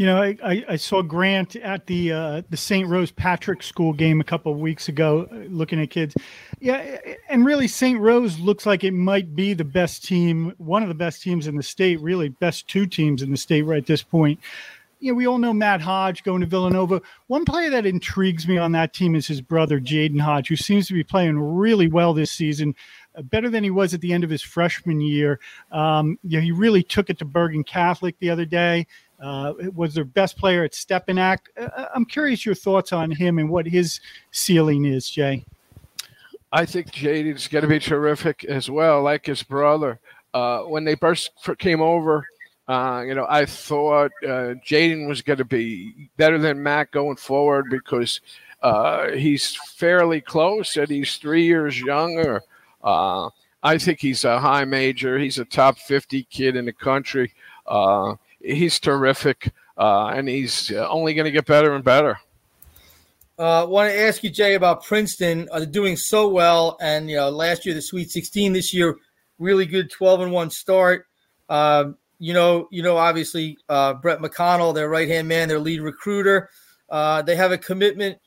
You 0.00 0.06
know, 0.06 0.22
I, 0.22 0.64
I 0.66 0.76
saw 0.76 1.02
Grant 1.02 1.56
at 1.56 1.84
the 1.84 2.10
uh, 2.10 2.42
the 2.48 2.56
St. 2.56 2.88
Rose 2.88 3.10
Patrick 3.10 3.62
School 3.62 3.92
game 3.92 4.18
a 4.18 4.24
couple 4.24 4.50
of 4.50 4.58
weeks 4.58 4.88
ago, 4.88 5.28
uh, 5.30 5.34
looking 5.50 5.78
at 5.78 5.90
kids. 5.90 6.16
Yeah, 6.58 6.96
and 7.28 7.44
really, 7.44 7.68
St. 7.68 8.00
Rose 8.00 8.38
looks 8.38 8.64
like 8.64 8.82
it 8.82 8.94
might 8.94 9.36
be 9.36 9.52
the 9.52 9.62
best 9.62 10.02
team, 10.02 10.54
one 10.56 10.82
of 10.82 10.88
the 10.88 10.94
best 10.94 11.20
teams 11.20 11.46
in 11.46 11.54
the 11.54 11.62
state. 11.62 12.00
Really, 12.00 12.30
best 12.30 12.66
two 12.66 12.86
teams 12.86 13.20
in 13.20 13.30
the 13.30 13.36
state 13.36 13.60
right 13.60 13.76
at 13.76 13.84
this 13.84 14.02
point. 14.02 14.40
you 15.00 15.12
know, 15.12 15.16
we 15.16 15.26
all 15.26 15.36
know 15.36 15.52
Matt 15.52 15.82
Hodge 15.82 16.22
going 16.22 16.40
to 16.40 16.46
Villanova. 16.46 17.02
One 17.26 17.44
player 17.44 17.68
that 17.68 17.84
intrigues 17.84 18.48
me 18.48 18.56
on 18.56 18.72
that 18.72 18.94
team 18.94 19.14
is 19.14 19.26
his 19.26 19.42
brother, 19.42 19.78
Jaden 19.78 20.20
Hodge, 20.22 20.48
who 20.48 20.56
seems 20.56 20.86
to 20.88 20.94
be 20.94 21.04
playing 21.04 21.38
really 21.38 21.88
well 21.88 22.14
this 22.14 22.30
season, 22.30 22.74
uh, 23.14 23.20
better 23.20 23.50
than 23.50 23.64
he 23.64 23.70
was 23.70 23.92
at 23.92 24.00
the 24.00 24.14
end 24.14 24.24
of 24.24 24.30
his 24.30 24.40
freshman 24.40 25.02
year. 25.02 25.40
Um, 25.70 26.18
you 26.22 26.38
know, 26.38 26.42
he 26.42 26.52
really 26.52 26.82
took 26.82 27.10
it 27.10 27.18
to 27.18 27.26
Bergen 27.26 27.64
Catholic 27.64 28.18
the 28.18 28.30
other 28.30 28.46
day. 28.46 28.86
Uh, 29.22 29.52
was 29.74 29.92
their 29.94 30.04
best 30.04 30.38
player 30.38 30.64
at 30.64 30.72
Stepinac. 30.72 31.38
Uh, 31.58 31.86
I'm 31.94 32.06
curious 32.06 32.46
your 32.46 32.54
thoughts 32.54 32.92
on 32.92 33.10
him 33.10 33.38
and 33.38 33.50
what 33.50 33.66
his 33.66 34.00
ceiling 34.30 34.86
is, 34.86 35.10
Jay. 35.10 35.44
I 36.52 36.66
think 36.66 36.90
Jaden's 36.90 37.46
going 37.46 37.62
to 37.62 37.68
be 37.68 37.78
terrific 37.78 38.44
as 38.44 38.70
well, 38.70 39.02
like 39.02 39.26
his 39.26 39.42
brother. 39.42 40.00
Uh, 40.32 40.60
when 40.60 40.84
they 40.84 40.94
first 40.94 41.32
came 41.58 41.80
over, 41.80 42.26
uh, 42.66 43.02
you 43.06 43.14
know, 43.14 43.26
I 43.28 43.46
thought 43.46 44.10
uh, 44.24 44.54
Jaden 44.64 45.08
was 45.08 45.22
going 45.22 45.38
to 45.38 45.44
be 45.44 46.08
better 46.16 46.38
than 46.38 46.62
Matt 46.62 46.90
going 46.92 47.16
forward 47.16 47.66
because 47.70 48.20
uh, 48.62 49.10
he's 49.10 49.56
fairly 49.76 50.20
close 50.20 50.76
and 50.76 50.88
he's 50.88 51.16
three 51.16 51.44
years 51.44 51.80
younger. 51.80 52.42
Uh, 52.82 53.30
I 53.62 53.78
think 53.78 54.00
he's 54.00 54.24
a 54.24 54.40
high 54.40 54.64
major. 54.64 55.18
He's 55.18 55.38
a 55.38 55.44
top 55.44 55.78
50 55.78 56.24
kid 56.24 56.56
in 56.56 56.64
the 56.64 56.72
country. 56.72 57.32
Uh, 58.42 58.54
he's 58.54 58.80
terrific, 58.80 59.52
and 59.76 60.28
he's 60.28 60.70
only 60.72 61.14
going 61.14 61.24
to 61.24 61.30
get 61.30 61.46
better 61.46 61.74
and 61.74 61.84
better. 61.84 62.18
I 63.38 63.64
want 63.64 63.90
to 63.90 63.98
ask 63.98 64.22
you, 64.22 64.28
Jay, 64.28 64.54
about 64.54 64.84
Princeton. 64.84 65.48
Are 65.50 65.64
doing 65.64 65.96
so 65.96 66.28
well? 66.28 66.76
And 66.80 67.08
you 67.08 67.16
know, 67.16 67.30
last 67.30 67.64
year 67.64 67.74
the 67.74 67.80
Sweet 67.80 68.10
16, 68.10 68.52
this 68.52 68.74
year 68.74 68.96
really 69.40 69.66
good 69.66 69.90
12 69.90 70.20
and 70.20 70.32
one 70.32 70.50
start. 70.50 71.06
Um, 71.48 71.96
you 72.18 72.34
know, 72.34 72.68
you 72.70 72.82
know, 72.82 72.96
obviously 72.98 73.56
uh, 73.68 73.94
Brett 73.94 74.20
MacConnell, 74.20 74.74
their 74.74 74.88
right 74.88 75.08
hand 75.08 75.26
man, 75.26 75.48
their 75.48 75.58
lead 75.58 75.80
recruiter. 75.80 76.50
Uh, 76.88 77.22
they 77.22 77.34
have 77.34 77.50
a 77.50 77.58
commitment 77.58 78.18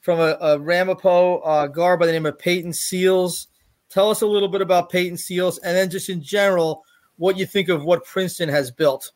from 0.00 0.20
a, 0.20 0.38
a 0.40 0.58
Ramapo 0.58 1.38
uh, 1.40 1.66
guard 1.66 2.00
by 2.00 2.06
the 2.06 2.12
name 2.12 2.26
of 2.26 2.38
Peyton 2.38 2.72
Seals. 2.72 3.48
Tell 3.90 4.08
us 4.08 4.22
a 4.22 4.26
little 4.26 4.48
bit 4.48 4.60
about 4.60 4.88
Peyton 4.88 5.18
Seals, 5.18 5.58
and 5.58 5.76
then 5.76 5.90
just 5.90 6.08
in 6.08 6.22
general, 6.22 6.84
what 7.16 7.36
you 7.36 7.44
think 7.44 7.68
of 7.68 7.84
what 7.84 8.04
Princeton 8.04 8.48
has 8.48 8.70
built. 8.70 9.10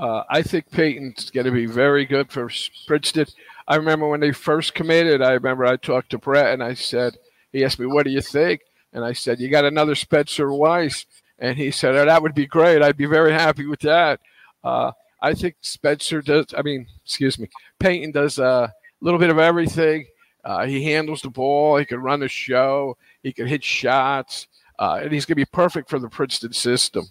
Uh, 0.00 0.24
I 0.30 0.42
think 0.42 0.70
Peyton's 0.70 1.30
going 1.30 1.44
to 1.44 1.52
be 1.52 1.66
very 1.66 2.06
good 2.06 2.32
for 2.32 2.50
Princeton. 2.86 3.26
I 3.68 3.76
remember 3.76 4.08
when 4.08 4.20
they 4.20 4.32
first 4.32 4.74
committed. 4.74 5.20
I 5.20 5.32
remember 5.32 5.66
I 5.66 5.76
talked 5.76 6.10
to 6.10 6.18
Brett 6.18 6.54
and 6.54 6.62
I 6.62 6.74
said, 6.74 7.18
he 7.52 7.64
asked 7.64 7.78
me, 7.78 7.86
"What 7.86 8.06
do 8.06 8.10
you 8.10 8.22
think?" 8.22 8.62
And 8.92 9.04
I 9.04 9.12
said, 9.12 9.40
"You 9.40 9.50
got 9.50 9.64
another 9.64 9.94
Spencer 9.94 10.46
Weisz." 10.46 11.04
And 11.40 11.56
he 11.56 11.70
said, 11.70 11.96
oh, 11.96 12.04
that 12.04 12.22
would 12.22 12.34
be 12.34 12.46
great. 12.46 12.82
I'd 12.82 12.98
be 12.98 13.06
very 13.06 13.32
happy 13.32 13.66
with 13.66 13.80
that. 13.80 14.20
Uh, 14.62 14.92
I 15.22 15.32
think 15.34 15.56
Spencer 15.62 16.20
does, 16.20 16.46
I 16.56 16.62
mean, 16.62 16.86
excuse 17.02 17.38
me, 17.38 17.48
Peyton 17.78 18.12
does 18.12 18.38
a 18.38 18.72
little 19.00 19.18
bit 19.18 19.30
of 19.30 19.38
everything. 19.38 20.06
Uh, 20.44 20.66
he 20.66 20.84
handles 20.84 21.22
the 21.22 21.30
ball. 21.30 21.78
He 21.78 21.86
can 21.86 22.00
run 22.00 22.20
the 22.20 22.28
show. 22.28 22.96
He 23.22 23.32
can 23.32 23.46
hit 23.46 23.64
shots. 23.64 24.48
Uh, 24.78 25.00
and 25.02 25.12
he's 25.12 25.24
going 25.24 25.36
to 25.36 25.46
be 25.46 25.50
perfect 25.50 25.88
for 25.88 25.98
the 25.98 26.08
Princeton 26.08 26.52
system. 26.52 27.06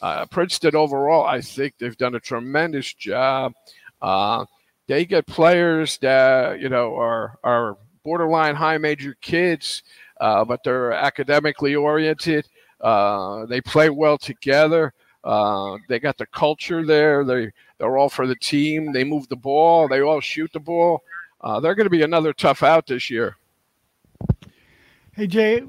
Uh, 0.00 0.26
Princeton 0.26 0.76
overall, 0.76 1.24
I 1.24 1.40
think 1.40 1.74
they've 1.78 1.96
done 1.96 2.14
a 2.14 2.20
tremendous 2.20 2.92
job. 2.94 3.52
Uh, 4.00 4.44
they 4.86 5.04
get 5.04 5.26
players 5.26 5.98
that, 5.98 6.60
you 6.60 6.68
know, 6.68 6.96
are, 6.96 7.38
are 7.42 7.76
borderline 8.04 8.54
high 8.54 8.78
major 8.78 9.16
kids, 9.20 9.82
uh, 10.20 10.44
but 10.44 10.62
they're 10.62 10.92
academically 10.92 11.74
oriented 11.74 12.46
uh, 12.80 13.46
they 13.46 13.60
play 13.60 13.90
well 13.90 14.18
together. 14.18 14.92
Uh, 15.24 15.78
they 15.88 15.98
got 15.98 16.16
the 16.16 16.26
culture 16.26 16.84
there. 16.86 17.24
They 17.24 17.50
they're 17.78 17.96
all 17.96 18.08
for 18.08 18.26
the 18.26 18.36
team. 18.36 18.92
They 18.92 19.04
move 19.04 19.28
the 19.28 19.36
ball. 19.36 19.88
They 19.88 20.00
all 20.00 20.20
shoot 20.20 20.52
the 20.52 20.60
ball. 20.60 21.02
Uh, 21.40 21.60
they're 21.60 21.74
going 21.74 21.86
to 21.86 21.90
be 21.90 22.02
another 22.02 22.32
tough 22.32 22.62
out 22.62 22.86
this 22.86 23.10
year. 23.10 23.36
Hey 25.12 25.26
Jay, 25.26 25.60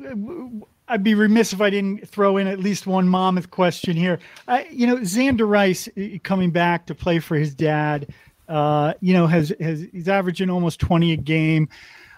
I'd 0.89 1.03
be 1.03 1.13
remiss 1.13 1.53
if 1.53 1.62
I 1.62 1.69
didn't 1.69 2.08
throw 2.10 2.38
in 2.38 2.48
at 2.48 2.60
least 2.60 2.88
one 2.88 3.08
Monmouth 3.08 3.52
question 3.52 3.95
here. 3.95 4.19
I, 4.47 4.67
you 4.71 4.88
know, 4.88 4.97
Xander 4.97 5.47
Rice 5.47 5.88
coming 6.23 6.52
back 6.52 6.88
to 6.88 6.95
play 6.95 7.19
for 7.19 7.36
his 7.36 7.54
dad. 7.54 8.12
Uh, 8.47 8.93
you 8.99 9.13
know, 9.13 9.28
has 9.28 9.54
has 9.60 9.86
he's 9.91 10.10
averaging 10.10 10.49
almost 10.49 10.80
twenty 10.80 11.13
a 11.13 11.17
game. 11.17 11.69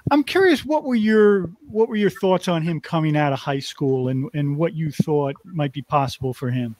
I'm 0.10 0.23
curious 0.23 0.65
what 0.65 0.86
were 0.86 0.95
your 0.95 1.51
what 1.69 1.89
were 1.89 1.97
your 1.97 2.10
thoughts 2.10 2.47
on 2.47 2.62
him 2.62 2.79
coming 2.79 3.17
out 3.17 3.34
of 3.34 3.39
high 3.39 3.60
school 3.60 4.07
and 4.07 4.29
and 4.34 4.57
what 4.57 4.73
you 4.73 4.91
thought 4.91 5.36
might 5.43 5.73
be 5.73 5.81
possible 5.81 6.34
for 6.34 6.49
him. 6.49 6.75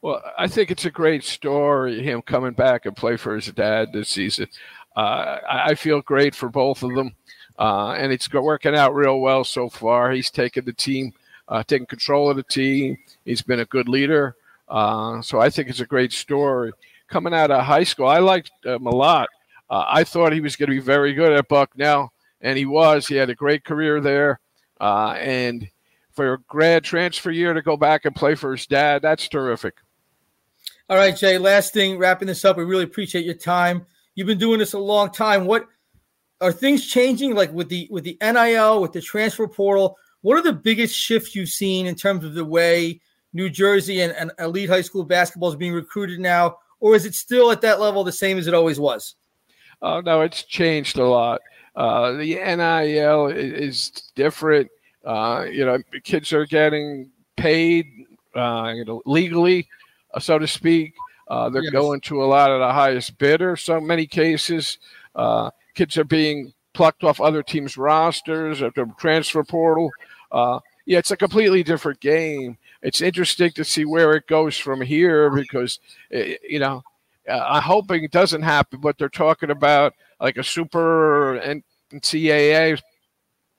Well, 0.00 0.22
I 0.38 0.48
think 0.48 0.70
it's 0.70 0.84
a 0.84 0.90
great 0.90 1.24
story 1.24 2.02
him 2.02 2.22
coming 2.22 2.52
back 2.52 2.86
and 2.86 2.96
play 2.96 3.16
for 3.16 3.34
his 3.34 3.46
dad 3.46 3.92
this 3.92 4.08
season. 4.08 4.48
Uh, 4.96 5.38
I 5.48 5.74
feel 5.74 6.02
great 6.02 6.34
for 6.34 6.48
both 6.48 6.82
of 6.82 6.94
them, 6.94 7.14
uh, 7.58 7.92
and 7.92 8.12
it's 8.12 8.32
working 8.32 8.74
out 8.74 8.94
real 8.94 9.20
well 9.20 9.44
so 9.44 9.68
far. 9.68 10.10
He's 10.10 10.30
taken 10.30 10.64
the 10.64 10.72
team, 10.72 11.12
uh, 11.48 11.62
taking 11.62 11.86
control 11.86 12.30
of 12.30 12.36
the 12.36 12.42
team. 12.42 12.98
He's 13.24 13.42
been 13.42 13.60
a 13.60 13.64
good 13.66 13.88
leader, 13.88 14.36
uh, 14.68 15.22
so 15.22 15.40
I 15.40 15.50
think 15.50 15.68
it's 15.68 15.80
a 15.80 15.86
great 15.86 16.12
story. 16.12 16.72
Coming 17.08 17.34
out 17.34 17.50
of 17.50 17.64
high 17.64 17.84
school, 17.84 18.06
I 18.06 18.18
liked 18.18 18.50
him 18.64 18.86
a 18.86 18.94
lot. 18.94 19.28
Uh, 19.68 19.84
I 19.88 20.04
thought 20.04 20.32
he 20.32 20.40
was 20.40 20.56
going 20.56 20.70
to 20.70 20.76
be 20.76 20.80
very 20.80 21.12
good 21.14 21.32
at 21.32 21.48
Bucknell 21.48 22.12
and 22.42 22.58
he 22.58 22.66
was. 22.66 23.06
He 23.06 23.14
had 23.14 23.30
a 23.30 23.34
great 23.34 23.64
career 23.64 24.00
there, 24.00 24.40
uh, 24.80 25.14
and 25.18 25.68
for 26.12 26.34
a 26.34 26.38
grad 26.48 26.84
transfer 26.84 27.30
year 27.30 27.54
to 27.54 27.62
go 27.62 27.76
back 27.76 28.04
and 28.04 28.14
play 28.14 28.34
for 28.34 28.52
his 28.52 28.66
dad, 28.66 29.00
that's 29.00 29.28
terrific. 29.28 29.76
All 30.90 30.96
right, 30.96 31.16
Jay. 31.16 31.38
Last 31.38 31.72
thing, 31.72 31.96
wrapping 31.96 32.28
this 32.28 32.44
up. 32.44 32.58
We 32.58 32.64
really 32.64 32.84
appreciate 32.84 33.24
your 33.24 33.34
time. 33.34 33.86
You've 34.14 34.26
been 34.26 34.38
doing 34.38 34.58
this 34.58 34.74
a 34.74 34.78
long 34.78 35.10
time. 35.10 35.46
What 35.46 35.66
are 36.42 36.52
things 36.52 36.86
changing? 36.86 37.34
Like 37.34 37.52
with 37.52 37.68
the 37.68 37.88
with 37.90 38.04
the 38.04 38.18
NIL, 38.20 38.82
with 38.82 38.92
the 38.92 39.00
transfer 39.00 39.48
portal, 39.48 39.96
what 40.20 40.36
are 40.36 40.42
the 40.42 40.52
biggest 40.52 40.94
shifts 40.94 41.34
you've 41.34 41.48
seen 41.48 41.86
in 41.86 41.94
terms 41.94 42.24
of 42.24 42.34
the 42.34 42.44
way 42.44 43.00
New 43.32 43.48
Jersey 43.48 44.02
and, 44.02 44.12
and 44.12 44.30
elite 44.38 44.68
high 44.68 44.82
school 44.82 45.04
basketball 45.04 45.48
is 45.48 45.56
being 45.56 45.72
recruited 45.72 46.20
now, 46.20 46.56
or 46.80 46.94
is 46.94 47.06
it 47.06 47.14
still 47.14 47.50
at 47.50 47.60
that 47.62 47.80
level 47.80 48.04
the 48.04 48.12
same 48.12 48.38
as 48.38 48.46
it 48.46 48.54
always 48.54 48.78
was? 48.78 49.14
Oh 49.80 50.00
no, 50.00 50.20
it's 50.20 50.42
changed 50.42 50.98
a 50.98 51.06
lot. 51.06 51.40
Uh, 51.74 52.12
the 52.12 52.34
NIL 52.34 53.28
is, 53.28 53.90
different. 54.14 54.70
Uh, 55.04 55.46
you 55.50 55.64
know, 55.64 55.78
kids 56.04 56.32
are 56.32 56.46
getting 56.46 57.10
paid, 57.36 57.86
uh, 58.36 58.72
you 58.74 58.84
know, 58.84 59.02
legally, 59.06 59.66
uh, 60.14 60.20
so 60.20 60.38
to 60.38 60.46
speak. 60.46 60.92
Uh, 61.28 61.48
they're 61.48 61.62
yes. 61.62 61.72
going 61.72 62.00
to 62.02 62.22
a 62.22 62.26
lot 62.26 62.50
of 62.50 62.60
the 62.60 62.72
highest 62.72 63.16
bidder. 63.18 63.56
So 63.56 63.80
many 63.80 64.06
cases, 64.06 64.78
uh, 65.16 65.50
kids 65.74 65.96
are 65.98 66.04
being 66.04 66.52
plucked 66.74 67.04
off 67.04 67.20
other 67.20 67.42
teams' 67.42 67.76
rosters 67.76 68.62
or 68.62 68.70
the 68.74 68.90
transfer 68.98 69.44
portal. 69.44 69.90
yeah, 70.32 70.98
it's 70.98 71.10
a 71.10 71.16
completely 71.16 71.62
different 71.62 72.00
game. 72.00 72.58
It's 72.82 73.00
interesting 73.00 73.52
to 73.52 73.64
see 73.64 73.84
where 73.84 74.12
it 74.12 74.26
goes 74.26 74.58
from 74.58 74.80
here 74.80 75.30
because, 75.30 75.78
eh, 76.10 76.36
you 76.48 76.58
know, 76.58 76.82
I'm 77.28 77.62
hoping 77.62 78.02
it 78.02 78.10
doesn't 78.10 78.42
happen, 78.42 78.80
but 78.80 78.98
they're 78.98 79.08
talking 79.08 79.50
about 79.50 79.94
like 80.20 80.36
a 80.38 80.44
super 80.44 81.40
NCAA 81.92 82.80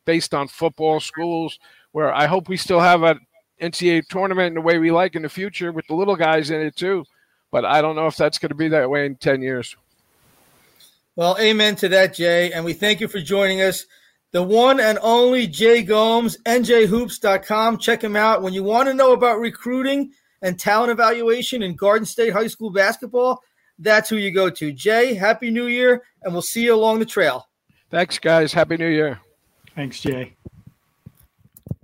based 0.05 0.33
on 0.33 0.47
football 0.49 0.99
schools, 0.99 1.59
where 1.93 2.13
I 2.13 2.25
hope 2.25 2.49
we 2.49 2.57
still 2.57 2.81
have 2.81 3.03
an 3.03 3.19
NCAA 3.61 4.07
tournament 4.07 4.47
in 4.47 4.53
the 4.55 4.61
way 4.61 4.79
we 4.79 4.91
like 4.91 5.15
in 5.15 5.21
the 5.21 5.29
future 5.29 5.71
with 5.71 5.87
the 5.87 5.95
little 5.95 6.17
guys 6.17 6.49
in 6.49 6.59
it 6.59 6.75
too. 6.75 7.05
But 7.51 7.63
I 7.63 7.81
don't 7.81 7.95
know 7.95 8.07
if 8.07 8.17
that's 8.17 8.39
going 8.39 8.49
to 8.49 8.55
be 8.55 8.67
that 8.69 8.89
way 8.89 9.05
in 9.05 9.15
10 9.15 9.41
years. 9.41 9.77
Well, 11.15 11.37
amen 11.39 11.75
to 11.77 11.89
that, 11.89 12.13
Jay. 12.13 12.51
And 12.51 12.65
we 12.65 12.73
thank 12.73 12.99
you 12.99 13.07
for 13.07 13.19
joining 13.19 13.61
us. 13.61 13.85
The 14.31 14.41
one 14.41 14.79
and 14.79 14.97
only 15.01 15.45
Jay 15.45 15.83
Gomes, 15.83 16.37
njhoops.com. 16.45 17.77
Check 17.77 18.03
him 18.03 18.15
out. 18.15 18.41
When 18.41 18.53
you 18.53 18.63
want 18.63 18.87
to 18.87 18.95
know 18.95 19.13
about 19.13 19.39
recruiting 19.39 20.11
and 20.41 20.59
talent 20.59 20.91
evaluation 20.91 21.61
in 21.61 21.75
Garden 21.75 22.05
State 22.05 22.33
High 22.33 22.47
School 22.47 22.71
basketball, 22.71 23.43
that's 23.77 24.09
who 24.09 24.15
you 24.15 24.31
go 24.31 24.49
to. 24.49 24.71
Jay, 24.71 25.13
Happy 25.13 25.51
New 25.51 25.67
Year, 25.67 26.03
and 26.23 26.33
we'll 26.33 26.41
see 26.41 26.63
you 26.63 26.73
along 26.73 26.99
the 26.99 27.05
trail. 27.05 27.47
Thanks, 27.91 28.17
guys. 28.17 28.51
Happy 28.51 28.75
New 28.77 28.89
Year. 28.89 29.19
Thanks, 29.75 29.99
Jay. 29.99 30.35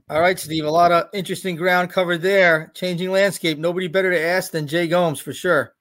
All 0.09 0.21
right, 0.21 0.39
Steve. 0.39 0.65
A 0.65 0.71
lot 0.71 0.91
of 0.91 1.07
interesting 1.13 1.55
ground 1.55 1.91
covered 1.91 2.23
there. 2.23 2.71
Changing 2.73 3.11
landscape. 3.11 3.59
Nobody 3.59 3.87
better 3.87 4.09
to 4.09 4.19
ask 4.19 4.51
than 4.51 4.65
Jay 4.65 4.87
Gomes 4.87 5.19
for 5.19 5.33
sure. 5.33 5.75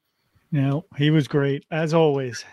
No, 0.53 0.85
he 0.99 1.11
was 1.11 1.27
great 1.27 1.65
as 1.71 1.95
always. 1.95 2.45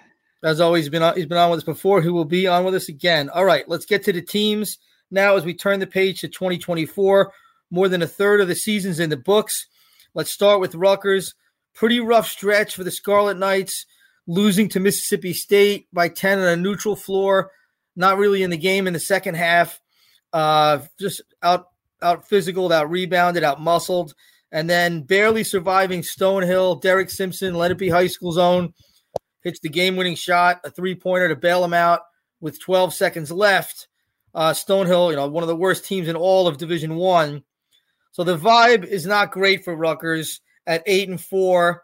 As 0.46 0.62
always, 0.62 0.88
been 0.90 1.02
on, 1.02 1.16
he's 1.16 1.26
been 1.26 1.40
on 1.40 1.50
with 1.50 1.62
us 1.62 1.64
before. 1.64 2.04
He 2.04 2.10
will 2.10 2.24
be 2.24 2.46
on 2.46 2.64
with 2.64 2.76
us 2.76 2.88
again. 2.88 3.30
All 3.30 3.46
right, 3.46 3.68
let's 3.68 3.88
get 3.88 4.04
to 4.04 4.14
the 4.14 4.22
teams 4.22 4.78
now 5.10 5.36
as 5.36 5.44
we 5.44 5.56
turn 5.56 5.80
the 5.80 5.88
page 5.88 6.22
to 6.22 6.28
2024. 6.28 7.34
More 7.72 7.90
than 7.90 8.04
a 8.04 8.08
third 8.08 8.42
of 8.42 8.48
the 8.48 8.54
season's 8.54 9.00
in 9.00 9.10
the 9.10 9.18
books. 9.18 9.66
Let's 10.14 10.32
start 10.32 10.60
with 10.60 10.76
Rutgers. 10.76 11.34
Pretty 11.74 12.00
rough 12.00 12.30
stretch 12.30 12.76
for 12.76 12.84
the 12.84 12.92
Scarlet 12.92 13.40
Knights, 13.40 13.88
losing 14.28 14.70
to 14.70 14.80
Mississippi 14.80 15.34
State 15.34 15.88
by 15.92 16.10
10 16.10 16.38
on 16.38 16.48
a 16.48 16.56
neutral 16.56 16.96
floor. 16.96 17.50
Not 17.96 18.20
really 18.20 18.44
in 18.44 18.52
the 18.52 18.58
game 18.58 18.86
in 18.86 18.94
the 18.94 19.00
second 19.00 19.34
half. 19.34 19.82
Uh, 20.32 20.82
just 21.00 21.24
out 21.42 21.70
out 22.04 22.30
physical, 22.30 22.72
out 22.72 22.92
rebounded, 22.92 23.44
out 23.44 23.62
muscled, 23.62 24.14
and 24.52 24.70
then 24.70 25.02
barely 25.02 25.44
surviving 25.44 26.04
Stonehill, 26.04 26.84
Derek 26.84 27.10
Simpson, 27.10 27.56
Lenape 27.56 27.90
High 27.90 28.08
School's 28.08 28.38
own 28.38 28.76
hits 29.46 29.60
the 29.60 29.70
game-winning 29.70 30.16
shot, 30.16 30.60
a 30.66 30.72
three-pointer 30.72 31.30
to 31.30 31.36
bail 31.36 31.64
him 31.64 31.74
out 31.74 32.02
with 32.42 32.60
12 32.60 32.94
seconds 32.94 33.32
left. 33.32 33.88
Uh, 34.34 34.52
Stonehill, 34.52 35.12
you 35.12 35.16
know, 35.16 35.28
one 35.28 35.44
of 35.44 35.48
the 35.48 35.56
worst 35.56 35.86
teams 35.86 36.10
in 36.10 36.16
all 36.16 36.48
of 36.48 36.58
Division 36.58 36.96
One. 36.96 37.44
So 38.12 38.24
the 38.24 38.38
vibe 38.38 38.84
is 38.84 39.06
not 39.06 39.32
great 39.32 39.64
for 39.64 39.76
Rutgers 39.76 40.42
at 40.66 40.84
eight 40.88 41.10
and 41.10 41.22
four, 41.22 41.84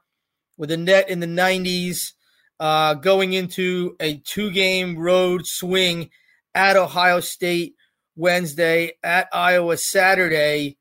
with 0.58 0.71
a 0.71 0.78
net 0.78 1.08
in 1.10 1.19
the 1.19 1.28
90s, 1.28 2.13
uh, 2.60 2.95
going 2.95 3.34
into 3.34 3.95
a 4.00 4.17
two-game 4.17 4.97
road 4.97 5.45
swing 5.45 6.10
at 6.56 6.76
Ohio 6.76 7.19
State 7.19 7.76
Wednesday, 8.15 8.93
at 9.04 9.28
Iowa 9.32 9.78
Saturday. 9.78 10.78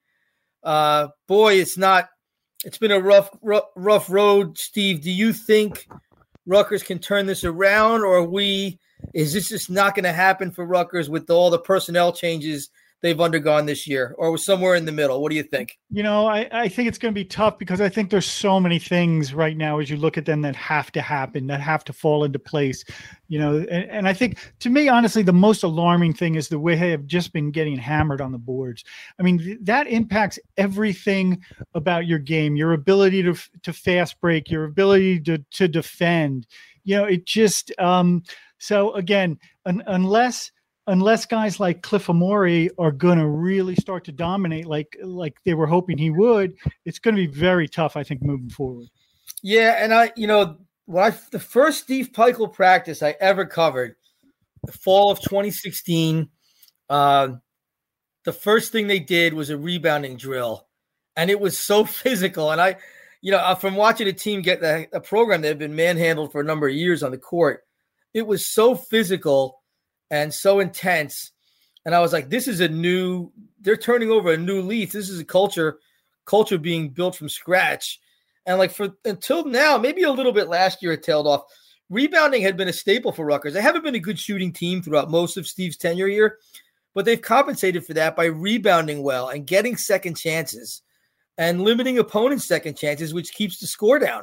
Uh, 0.64 1.08
boy, 1.28 1.54
it's 1.54 1.76
not. 1.76 2.08
It's 2.64 2.78
been 2.78 2.90
a 2.90 3.00
rough, 3.00 3.28
rough, 3.42 3.64
rough 3.76 4.08
road. 4.10 4.56
Steve, 4.56 5.02
do 5.02 5.10
you 5.10 5.32
think 5.32 5.86
Rutgers 6.50 6.82
can 6.82 6.98
turn 6.98 7.26
this 7.26 7.44
around, 7.44 8.02
or 8.02 8.24
we? 8.24 8.80
Is 9.14 9.32
this 9.32 9.48
just 9.48 9.70
not 9.70 9.94
going 9.94 10.04
to 10.04 10.12
happen 10.12 10.50
for 10.50 10.66
Rutgers 10.66 11.08
with 11.08 11.30
all 11.30 11.48
the 11.48 11.60
personnel 11.60 12.12
changes 12.12 12.70
they've 13.02 13.20
undergone 13.20 13.66
this 13.66 13.86
year, 13.86 14.14
or 14.18 14.36
somewhere 14.36 14.74
in 14.74 14.84
the 14.84 14.92
middle? 14.92 15.22
What 15.22 15.30
do 15.30 15.36
you 15.36 15.42
think? 15.42 15.78
You 15.90 16.02
know, 16.02 16.26
I, 16.26 16.48
I 16.52 16.68
think 16.68 16.88
it's 16.88 16.98
going 16.98 17.14
to 17.14 17.18
be 17.18 17.24
tough 17.24 17.58
because 17.58 17.80
I 17.80 17.88
think 17.88 18.10
there's 18.10 18.26
so 18.26 18.60
many 18.60 18.78
things 18.78 19.32
right 19.32 19.56
now 19.56 19.78
as 19.78 19.90
you 19.90 19.96
look 19.96 20.18
at 20.18 20.26
them 20.26 20.42
that 20.42 20.56
have 20.56 20.92
to 20.92 21.00
happen, 21.00 21.46
that 21.48 21.60
have 21.60 21.84
to 21.84 21.92
fall 21.92 22.24
into 22.24 22.38
place. 22.38 22.84
You 23.28 23.38
know, 23.38 23.58
and, 23.70 23.90
and 23.90 24.08
I 24.08 24.12
think 24.12 24.38
to 24.60 24.70
me, 24.70 24.88
honestly, 24.88 25.22
the 25.22 25.32
most 25.32 25.62
alarming 25.62 26.14
thing 26.14 26.34
is 26.34 26.48
the 26.48 26.58
way 26.58 26.74
they 26.74 26.90
have 26.90 27.06
just 27.06 27.32
been 27.32 27.50
getting 27.50 27.76
hammered 27.76 28.20
on 28.20 28.32
the 28.32 28.38
boards. 28.38 28.84
I 29.18 29.22
mean, 29.22 29.38
th- 29.38 29.58
that 29.62 29.86
impacts 29.86 30.38
everything 30.56 31.42
about 31.74 32.06
your 32.06 32.18
game, 32.18 32.56
your 32.56 32.72
ability 32.72 33.22
to 33.22 33.34
to 33.62 33.72
fast 33.72 34.20
break, 34.20 34.50
your 34.50 34.64
ability 34.64 35.20
to 35.20 35.38
to 35.38 35.68
defend. 35.68 36.46
You 36.84 36.96
know, 36.96 37.04
it 37.04 37.24
just 37.24 37.72
um 37.78 38.22
so 38.58 38.92
again, 38.92 39.38
un- 39.64 39.82
unless 39.86 40.52
unless 40.90 41.24
guys 41.24 41.60
like 41.60 41.82
Cliff 41.82 42.08
Omoruyi 42.08 42.68
are 42.76 42.90
going 42.90 43.18
to 43.18 43.26
really 43.26 43.76
start 43.76 44.04
to 44.04 44.12
dominate 44.12 44.66
like 44.66 44.96
like 45.02 45.36
they 45.44 45.54
were 45.54 45.66
hoping 45.66 45.96
he 45.96 46.10
would, 46.10 46.56
it's 46.84 46.98
going 46.98 47.14
to 47.14 47.26
be 47.26 47.32
very 47.32 47.68
tough, 47.68 47.96
I 47.96 48.02
think, 48.02 48.22
moving 48.22 48.50
forward. 48.50 48.88
Yeah, 49.42 49.76
and 49.82 49.94
I, 49.94 50.12
you 50.16 50.26
know, 50.26 50.58
I 50.94 51.14
the 51.30 51.38
first 51.38 51.84
Steve 51.84 52.10
Pikiell 52.12 52.52
practice 52.52 53.02
I 53.02 53.14
ever 53.20 53.46
covered, 53.46 53.94
the 54.64 54.72
fall 54.72 55.12
of 55.12 55.20
2016, 55.20 56.28
uh, 56.90 57.28
the 58.24 58.32
first 58.32 58.72
thing 58.72 58.88
they 58.88 58.98
did 58.98 59.32
was 59.32 59.50
a 59.50 59.56
rebounding 59.56 60.16
drill, 60.16 60.66
and 61.16 61.30
it 61.30 61.40
was 61.40 61.56
so 61.56 61.84
physical. 61.86 62.50
And 62.50 62.60
I, 62.60 62.76
you 63.22 63.30
know, 63.30 63.38
uh, 63.38 63.54
from 63.54 63.76
watching 63.76 64.08
a 64.08 64.12
team 64.12 64.42
get 64.42 64.60
the 64.60 64.88
a 64.92 65.00
program 65.00 65.42
that 65.42 65.48
had 65.48 65.58
been 65.58 65.76
manhandled 65.76 66.32
for 66.32 66.40
a 66.40 66.44
number 66.44 66.66
of 66.66 66.74
years 66.74 67.04
on 67.04 67.12
the 67.12 67.18
court, 67.18 67.62
it 68.12 68.26
was 68.26 68.44
so 68.44 68.74
physical 68.74 69.59
and 70.10 70.32
so 70.32 70.60
intense. 70.60 71.32
And 71.84 71.94
I 71.94 72.00
was 72.00 72.12
like, 72.12 72.28
this 72.28 72.48
is 72.48 72.60
a 72.60 72.68
new, 72.68 73.32
they're 73.60 73.76
turning 73.76 74.10
over 74.10 74.32
a 74.32 74.36
new 74.36 74.60
leaf. 74.60 74.92
This 74.92 75.08
is 75.08 75.20
a 75.20 75.24
culture, 75.24 75.78
culture 76.24 76.58
being 76.58 76.90
built 76.90 77.16
from 77.16 77.28
scratch. 77.28 78.00
And 78.46 78.58
like 78.58 78.70
for 78.72 78.90
until 79.04 79.44
now, 79.44 79.78
maybe 79.78 80.02
a 80.02 80.12
little 80.12 80.32
bit 80.32 80.48
last 80.48 80.82
year 80.82 80.92
it 80.92 81.02
tailed 81.02 81.26
off. 81.26 81.42
Rebounding 81.88 82.42
had 82.42 82.56
been 82.56 82.68
a 82.68 82.72
staple 82.72 83.12
for 83.12 83.24
Rutgers. 83.24 83.54
They 83.54 83.62
haven't 83.62 83.84
been 83.84 83.96
a 83.96 84.00
good 84.00 84.18
shooting 84.18 84.52
team 84.52 84.80
throughout 84.80 85.10
most 85.10 85.36
of 85.36 85.46
Steve's 85.46 85.76
tenure 85.76 86.06
here, 86.06 86.38
but 86.94 87.04
they've 87.04 87.20
compensated 87.20 87.84
for 87.84 87.94
that 87.94 88.14
by 88.14 88.26
rebounding 88.26 89.02
well 89.02 89.28
and 89.28 89.46
getting 89.46 89.76
second 89.76 90.16
chances 90.16 90.82
and 91.36 91.62
limiting 91.62 91.98
opponents' 91.98 92.46
second 92.46 92.76
chances, 92.76 93.12
which 93.14 93.32
keeps 93.32 93.58
the 93.58 93.66
score 93.66 93.98
down. 93.98 94.22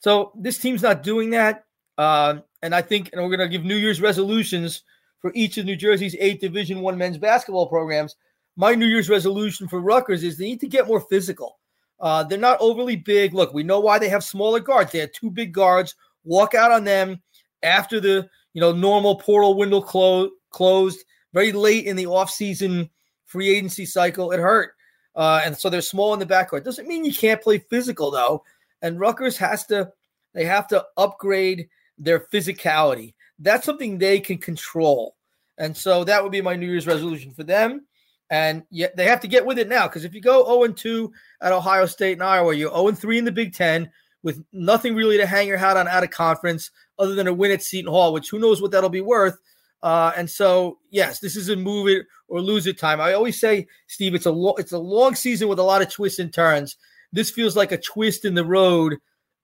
So 0.00 0.32
this 0.34 0.58
team's 0.58 0.82
not 0.82 1.02
doing 1.02 1.30
that. 1.30 1.64
Uh, 1.96 2.38
and 2.62 2.74
I 2.74 2.82
think, 2.82 3.10
and 3.12 3.22
we're 3.22 3.36
going 3.36 3.48
to 3.48 3.56
give 3.56 3.64
New 3.64 3.76
Year's 3.76 4.00
resolutions 4.00 4.82
for 5.26 5.32
each 5.34 5.58
of 5.58 5.66
New 5.66 5.74
Jersey's 5.74 6.14
eight 6.20 6.40
Division 6.40 6.82
One 6.82 6.96
men's 6.96 7.18
basketball 7.18 7.66
programs. 7.66 8.14
My 8.54 8.76
New 8.76 8.86
Year's 8.86 9.08
resolution 9.08 9.66
for 9.66 9.80
Rutgers 9.80 10.22
is 10.22 10.38
they 10.38 10.44
need 10.44 10.60
to 10.60 10.68
get 10.68 10.86
more 10.86 11.00
physical. 11.00 11.58
Uh, 11.98 12.22
they're 12.22 12.38
not 12.38 12.60
overly 12.60 12.94
big. 12.94 13.34
Look, 13.34 13.52
we 13.52 13.64
know 13.64 13.80
why 13.80 13.98
they 13.98 14.08
have 14.08 14.22
smaller 14.22 14.60
guards. 14.60 14.92
They 14.92 15.00
had 15.00 15.12
two 15.12 15.28
big 15.28 15.52
guards. 15.52 15.96
Walk 16.22 16.54
out 16.54 16.70
on 16.70 16.84
them 16.84 17.20
after 17.64 17.98
the 17.98 18.28
you 18.52 18.60
know 18.60 18.70
normal 18.70 19.16
portal 19.16 19.56
window 19.56 19.80
clo- 19.80 20.30
closed 20.50 21.04
very 21.34 21.50
late 21.50 21.86
in 21.86 21.96
the 21.96 22.04
offseason 22.04 22.88
free 23.24 23.48
agency 23.48 23.84
cycle. 23.84 24.30
It 24.30 24.38
hurt. 24.38 24.74
Uh, 25.16 25.40
and 25.44 25.58
so 25.58 25.68
they're 25.68 25.80
small 25.80 26.14
in 26.14 26.20
the 26.20 26.24
backcourt. 26.26 26.62
Doesn't 26.62 26.86
mean 26.86 27.04
you 27.04 27.12
can't 27.12 27.42
play 27.42 27.58
physical 27.58 28.12
though. 28.12 28.44
And 28.80 29.00
Rutgers 29.00 29.36
has 29.38 29.66
to, 29.66 29.90
they 30.34 30.44
have 30.44 30.68
to 30.68 30.84
upgrade 30.96 31.68
their 31.98 32.28
physicality. 32.32 33.14
That's 33.40 33.66
something 33.66 33.98
they 33.98 34.20
can 34.20 34.38
control. 34.38 35.15
And 35.58 35.76
so 35.76 36.04
that 36.04 36.22
would 36.22 36.32
be 36.32 36.40
my 36.40 36.56
New 36.56 36.66
Year's 36.66 36.86
resolution 36.86 37.32
for 37.32 37.44
them. 37.44 37.86
And 38.30 38.64
yet 38.70 38.96
they 38.96 39.04
have 39.04 39.20
to 39.20 39.28
get 39.28 39.46
with 39.46 39.58
it 39.58 39.68
now 39.68 39.86
because 39.86 40.04
if 40.04 40.14
you 40.14 40.20
go 40.20 40.44
0 40.44 40.72
2 40.72 41.12
at 41.42 41.52
Ohio 41.52 41.86
State 41.86 42.14
and 42.14 42.22
Iowa, 42.22 42.54
you're 42.54 42.70
0 42.70 42.92
3 42.92 43.18
in 43.18 43.24
the 43.24 43.32
Big 43.32 43.54
Ten 43.54 43.90
with 44.22 44.42
nothing 44.52 44.96
really 44.96 45.16
to 45.16 45.26
hang 45.26 45.46
your 45.46 45.56
hat 45.56 45.76
on 45.76 45.86
out 45.86 46.02
of 46.02 46.10
conference 46.10 46.70
other 46.98 47.14
than 47.14 47.28
a 47.28 47.32
win 47.32 47.52
at 47.52 47.62
Seton 47.62 47.90
Hall, 47.90 48.12
which 48.12 48.30
who 48.30 48.40
knows 48.40 48.60
what 48.60 48.72
that'll 48.72 48.90
be 48.90 49.00
worth. 49.00 49.38
Uh, 49.82 50.12
and 50.16 50.28
so, 50.28 50.78
yes, 50.90 51.20
this 51.20 51.36
is 51.36 51.48
a 51.48 51.54
move 51.54 51.86
it 51.86 52.06
or 52.26 52.40
lose 52.40 52.66
it 52.66 52.78
time. 52.78 53.00
I 53.00 53.12
always 53.12 53.38
say, 53.38 53.68
Steve, 53.86 54.16
it's 54.16 54.26
a 54.26 54.32
lo- 54.32 54.56
it's 54.58 54.72
a 54.72 54.78
long 54.78 55.14
season 55.14 55.46
with 55.46 55.60
a 55.60 55.62
lot 55.62 55.82
of 55.82 55.88
twists 55.88 56.18
and 56.18 56.32
turns. 56.32 56.76
This 57.12 57.30
feels 57.30 57.54
like 57.56 57.70
a 57.70 57.80
twist 57.80 58.24
in 58.24 58.34
the 58.34 58.44
road 58.44 58.96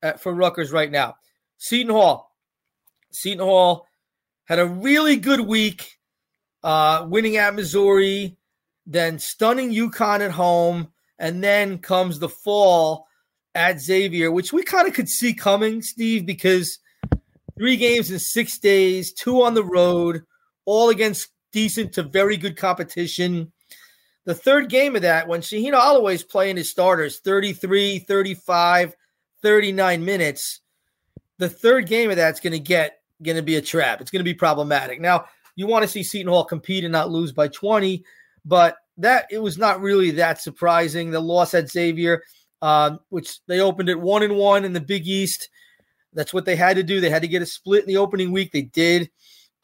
at, 0.03 0.21
for 0.21 0.35
Rutgers 0.35 0.73
right 0.73 0.91
now. 0.91 1.15
Seton 1.59 1.93
Hall, 1.93 2.35
Seton 3.13 3.45
Hall 3.45 3.87
had 4.47 4.59
a 4.59 4.67
really 4.67 5.17
good 5.17 5.41
week, 5.41 5.97
uh, 6.63 7.07
winning 7.09 7.37
at 7.37 7.55
Missouri, 7.55 8.37
then 8.87 9.19
stunning 9.19 9.73
UConn 9.73 10.21
at 10.21 10.31
home, 10.31 10.89
and 11.19 11.43
then 11.43 11.79
comes 11.79 12.19
the 12.19 12.29
fall 12.29 13.07
at 13.55 13.81
Xavier, 13.81 14.31
which 14.31 14.53
we 14.53 14.63
kind 14.63 14.89
of 14.89 14.95
could 14.95 15.09
see 15.09 15.35
coming, 15.35 15.83
Steve, 15.83 16.27
because 16.27 16.79
three 17.57 17.77
games 17.77 18.11
in 18.11 18.19
six 18.19 18.59
days, 18.59 19.13
two 19.13 19.43
on 19.43 19.55
the 19.55 19.65
road, 19.65 20.23
all 20.65 20.91
against 20.91 21.29
decent 21.53 21.93
to 21.93 22.03
very 22.03 22.37
good 22.37 22.57
competition. 22.57 23.53
The 24.25 24.35
third 24.35 24.69
game 24.69 24.97
of 24.97 25.03
that, 25.03 25.29
when 25.29 25.41
Shaheen 25.41 25.75
Holloway's 25.75 26.23
playing 26.23 26.57
his 26.57 26.71
starters 26.71 27.19
33, 27.19 28.01
35, 28.01 28.97
39 29.43 30.05
minutes, 30.05 30.61
the 31.39 31.49
third 31.49 31.87
game 31.87 32.11
of 32.11 32.17
that's 32.17 32.41
going 32.41 32.53
to 32.53 32.61
get 32.61 32.99
going 33.23 33.37
to 33.37 33.43
be 33.43 33.57
a 33.57 33.63
trap. 33.63 34.01
It's 34.01 34.11
going 34.11 34.21
to 34.21 34.25
be 34.25 34.35
problematic. 34.35 35.01
Now, 35.01 35.27
you 35.57 35.67
want 35.67 35.83
to 35.83 35.89
see 35.89 36.03
Seton 36.03 36.33
Hall 36.33 36.45
compete 36.45 36.85
and 36.85 36.93
not 36.93 37.11
lose 37.11 37.33
by 37.33 37.49
20, 37.49 38.05
but 38.45 38.77
that 38.99 39.27
it 39.31 39.39
was 39.39 39.59
not 39.59 39.81
really 39.81 40.11
that 40.13 40.41
surprising. 40.41 41.11
The 41.11 41.21
loss 41.21 41.55
at 41.55 41.71
Xavier, 41.71 42.23
uh, 42.61 42.97
which 43.09 43.45
they 43.47 43.61
opened 43.61 43.89
at 43.89 44.01
one 44.01 44.23
and 44.23 44.37
one 44.37 44.65
in 44.65 44.73
the 44.73 44.81
Big 44.81 45.07
East. 45.07 45.49
That's 46.13 46.35
what 46.35 46.45
they 46.45 46.57
had 46.57 46.77
to 46.77 46.83
do. 46.83 47.01
They 47.01 47.11
had 47.11 47.23
to 47.23 47.29
get 47.29 47.43
a 47.43 47.47
split 47.47 47.83
in 47.83 47.89
the 47.89 47.97
opening 47.97 48.33
week. 48.33 48.53
They 48.53 48.63
did. 48.63 49.11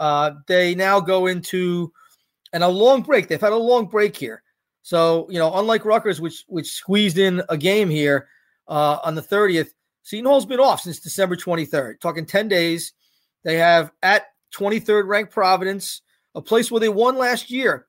Uh, 0.00 0.32
they 0.46 0.74
now 0.74 1.00
go 1.00 1.26
into 1.26 1.92
and 2.52 2.62
a 2.62 2.68
long 2.68 3.02
break. 3.02 3.28
They've 3.28 3.40
had 3.40 3.52
a 3.52 3.56
long 3.56 3.86
break 3.86 4.16
here. 4.16 4.42
So, 4.82 5.26
you 5.28 5.38
know, 5.38 5.52
unlike 5.54 5.84
Rutgers, 5.84 6.20
which 6.20 6.44
which 6.48 6.70
squeezed 6.70 7.18
in 7.18 7.42
a 7.48 7.58
game 7.58 7.90
here 7.90 8.28
uh, 8.68 8.98
on 9.04 9.14
the 9.14 9.22
30th, 9.22 9.68
Seton 10.02 10.24
Hall's 10.24 10.46
been 10.46 10.60
off 10.60 10.80
since 10.80 11.00
December 11.00 11.36
23rd. 11.36 12.00
Talking 12.00 12.24
10 12.24 12.48
days. 12.48 12.94
They 13.44 13.56
have 13.58 13.90
at 14.02 14.26
23rd 14.56 15.06
ranked 15.06 15.32
Providence, 15.32 16.02
a 16.34 16.42
place 16.42 16.70
where 16.70 16.80
they 16.80 16.88
won 16.88 17.16
last 17.16 17.50
year. 17.50 17.86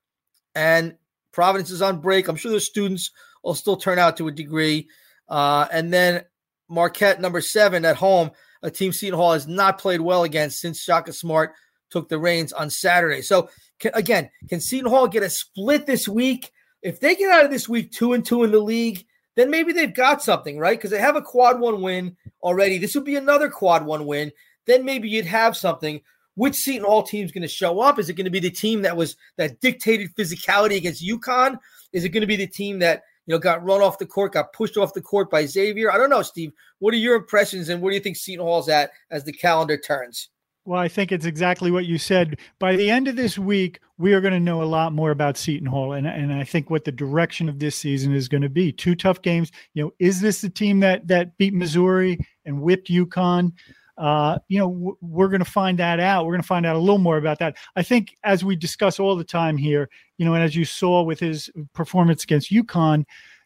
And 0.56 0.96
Providence 1.32 1.72
is 1.72 1.82
on 1.82 2.02
break. 2.02 2.28
I'm 2.28 2.36
sure 2.36 2.52
the 2.52 2.60
students 2.60 3.12
will 3.44 3.56
still 3.56 3.78
turn 3.78 4.00
out 4.00 4.18
to 4.18 4.28
a 4.28 4.32
degree. 4.32 4.88
Uh, 5.28 5.68
and 5.72 5.94
then 5.94 6.24
Marquette, 6.68 7.22
number 7.22 7.42
seven 7.42 7.86
at 7.86 7.96
home, 7.96 8.32
a 8.62 8.72
team 8.72 8.92
Seton 8.92 9.18
Hall 9.18 9.34
has 9.34 9.48
not 9.48 9.80
played 9.80 10.02
well 10.02 10.24
against 10.24 10.60
since 10.60 10.82
Shaka 10.82 11.14
Smart 11.14 11.54
took 11.90 12.10
the 12.10 12.20
reins 12.20 12.54
on 12.54 12.70
Saturday. 12.70 13.22
So, 13.22 13.50
can, 13.80 13.92
again, 13.94 14.30
can 14.50 14.60
Seton 14.60 14.90
Hall 14.90 15.08
get 15.08 15.24
a 15.24 15.30
split 15.30 15.86
this 15.86 16.08
week? 16.08 16.52
If 16.82 17.00
they 17.00 17.16
get 17.16 17.32
out 17.32 17.46
of 17.46 17.52
this 17.52 17.70
week 17.70 17.92
two 17.92 18.14
and 18.14 18.26
two 18.26 18.44
in 18.44 18.52
the 18.52 18.60
league, 18.60 19.06
then 19.36 19.50
maybe 19.50 19.72
they've 19.72 19.94
got 19.94 20.22
something, 20.22 20.58
right? 20.58 20.78
Because 20.78 20.92
they 20.92 21.00
have 21.00 21.16
a 21.16 21.22
quad 21.22 21.60
one 21.60 21.82
win 21.82 22.18
already. 22.44 22.78
This 22.78 22.96
would 22.96 23.06
be 23.06 23.16
another 23.16 23.50
quad 23.50 23.86
one 23.86 24.06
win. 24.06 24.32
Then 24.66 24.84
maybe 24.84 25.10
you'd 25.10 25.26
have 25.26 25.56
something. 25.56 26.02
Which 26.36 26.56
Seton 26.56 26.86
Hall 26.86 27.04
team's 27.04 27.32
going 27.32 27.42
to 27.42 27.48
show 27.48 27.80
up? 27.82 28.00
Is 28.00 28.10
it 28.10 28.14
going 28.14 28.26
to 28.26 28.32
be 28.32 28.40
the 28.40 28.50
team 28.50 28.82
that 28.84 28.96
was 28.96 29.16
that 29.38 29.60
dictated 29.60 30.16
physicality 30.16 30.78
against 30.78 31.06
UConn? 31.06 31.58
Is 31.92 32.04
it 32.04 32.10
going 32.10 32.22
to 32.22 32.28
be 32.28 32.36
the 32.36 32.48
team 32.48 32.80
that 32.80 33.04
you 33.26 33.34
know 33.34 33.40
got 33.40 33.64
run 33.64 33.82
off 33.82 33.98
the 33.98 34.06
court, 34.06 34.34
got 34.34 34.54
pushed 34.54 34.78
off 34.78 34.94
the 34.94 35.02
court 35.02 35.30
by 35.30 35.46
Xavier? 35.46 35.92
I 35.92 35.98
don't 35.98 36.10
know, 36.10 36.22
Steve. 36.22 36.52
What 36.80 36.94
are 36.94 36.98
your 36.98 37.16
impressions, 37.16 37.70
and 37.70 37.82
where 37.82 37.92
do 37.92 37.96
you 37.96 38.04
think 38.04 38.18
Seton 38.18 38.46
Hall's 38.46 38.70
at 38.70 38.92
as 39.12 39.24
the 39.24 39.34
calendar 39.34 39.78
turns? 39.78 40.30
Well, 40.66 40.80
I 40.80 40.88
think 40.88 41.12
it's 41.12 41.26
exactly 41.26 41.72
what 41.72 41.88
you 41.88 41.98
said. 41.98 42.38
By 42.60 42.76
the 42.76 42.92
end 42.92 43.08
of 43.08 43.16
this 43.16 43.40
week, 43.40 43.80
we 43.98 44.14
are 44.14 44.22
going 44.22 44.34
to 44.34 44.40
know 44.40 44.62
a 44.62 44.66
lot 44.66 44.94
more 44.94 45.10
about 45.10 45.36
Seton 45.36 45.66
Hall, 45.66 45.94
and 45.94 46.06
and 46.06 46.32
I 46.32 46.44
think 46.44 46.70
what 46.70 46.86
the 46.86 46.92
direction 46.92 47.50
of 47.50 47.60
this 47.60 47.76
season 47.76 48.14
is 48.14 48.28
going 48.28 48.44
to 48.44 48.50
be. 48.50 48.72
Two 48.72 48.94
tough 48.94 49.22
games. 49.22 49.52
You 49.74 49.84
know, 49.84 49.94
is 50.00 50.22
this 50.22 50.42
the 50.42 50.50
team 50.50 50.80
that 50.82 51.08
that 51.08 51.38
beat 51.38 51.54
Missouri 51.54 52.20
and 52.46 52.62
whipped 52.62 52.88
UConn? 52.88 53.54
Uh, 54.00 54.40
you 54.48 54.58
know, 54.58 54.70
w- 54.70 54.98
we're 55.02 55.28
going 55.28 55.44
to 55.44 55.52
find 55.52 55.78
that 55.78 56.00
out. 56.00 56.26
We're 56.26 56.32
going 56.34 56.42
to 56.42 56.48
find 56.48 56.66
out 56.66 56.76
a 56.76 56.80
little 56.80 56.98
more 56.98 57.18
about 57.18 57.40
that. 57.40 57.58
I 57.76 57.84
think 57.84 58.16
as 58.24 58.44
we 58.44 58.56
discuss 58.56 59.00
all 59.00 59.16
the 59.16 59.24
time 59.24 59.58
here, 59.58 59.90
you 60.18 60.26
know, 60.26 60.34
and 60.34 60.44
as 60.44 60.56
you 60.56 60.66
saw 60.66 61.04
with 61.04 61.20
his 61.20 61.50
performance 61.74 62.24
against 62.24 62.52
UConn, 62.52 63.04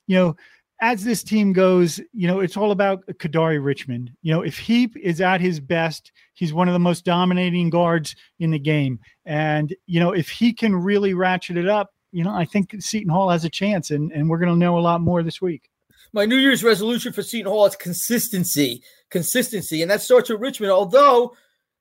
you 0.08 0.16
know, 0.16 0.36
as 0.82 1.04
this 1.04 1.24
team 1.24 1.54
goes, 1.54 2.00
you 2.14 2.28
know, 2.28 2.40
it's 2.40 2.58
all 2.58 2.72
about 2.72 3.06
Kadari 3.08 3.64
Richmond. 3.64 4.12
You 4.22 4.34
know, 4.34 4.42
if 4.42 4.58
he 4.58 4.92
is 5.02 5.22
at 5.22 5.42
his 5.42 5.60
best, 5.60 6.12
he's 6.34 6.54
one 6.54 6.68
of 6.68 6.74
the 6.74 6.80
most 6.80 7.06
dominating 7.06 7.70
guards 7.70 8.16
in 8.40 8.52
the 8.52 8.60
game. 8.60 9.00
And, 9.26 9.74
you 9.86 10.00
know, 10.00 10.12
if 10.12 10.30
he 10.30 10.54
can 10.54 10.76
really 10.76 11.14
ratchet 11.14 11.58
it 11.58 11.68
up, 11.68 11.92
you 12.12 12.24
know, 12.24 12.34
I 12.34 12.46
think 12.46 12.76
Seton 12.80 13.10
Hall 13.10 13.30
has 13.30 13.44
a 13.44 13.50
chance, 13.50 13.92
and, 13.92 14.12
and 14.12 14.30
we're 14.30 14.38
going 14.38 14.52
to 14.52 14.60
know 14.60 14.78
a 14.78 14.82
lot 14.82 15.02
more 15.02 15.24
this 15.24 15.42
week. 15.42 15.70
My 16.12 16.26
New 16.26 16.38
Year's 16.38 16.64
resolution 16.64 17.12
for 17.12 17.24
Seton 17.24 17.52
Hall 17.52 17.66
is 17.66 17.76
consistency, 17.76 18.84
consistency, 19.14 19.82
and 19.82 19.92
that 19.92 20.02
starts 20.02 20.30
with 20.30 20.42
Richmond. 20.42 20.74
Although 20.74 21.36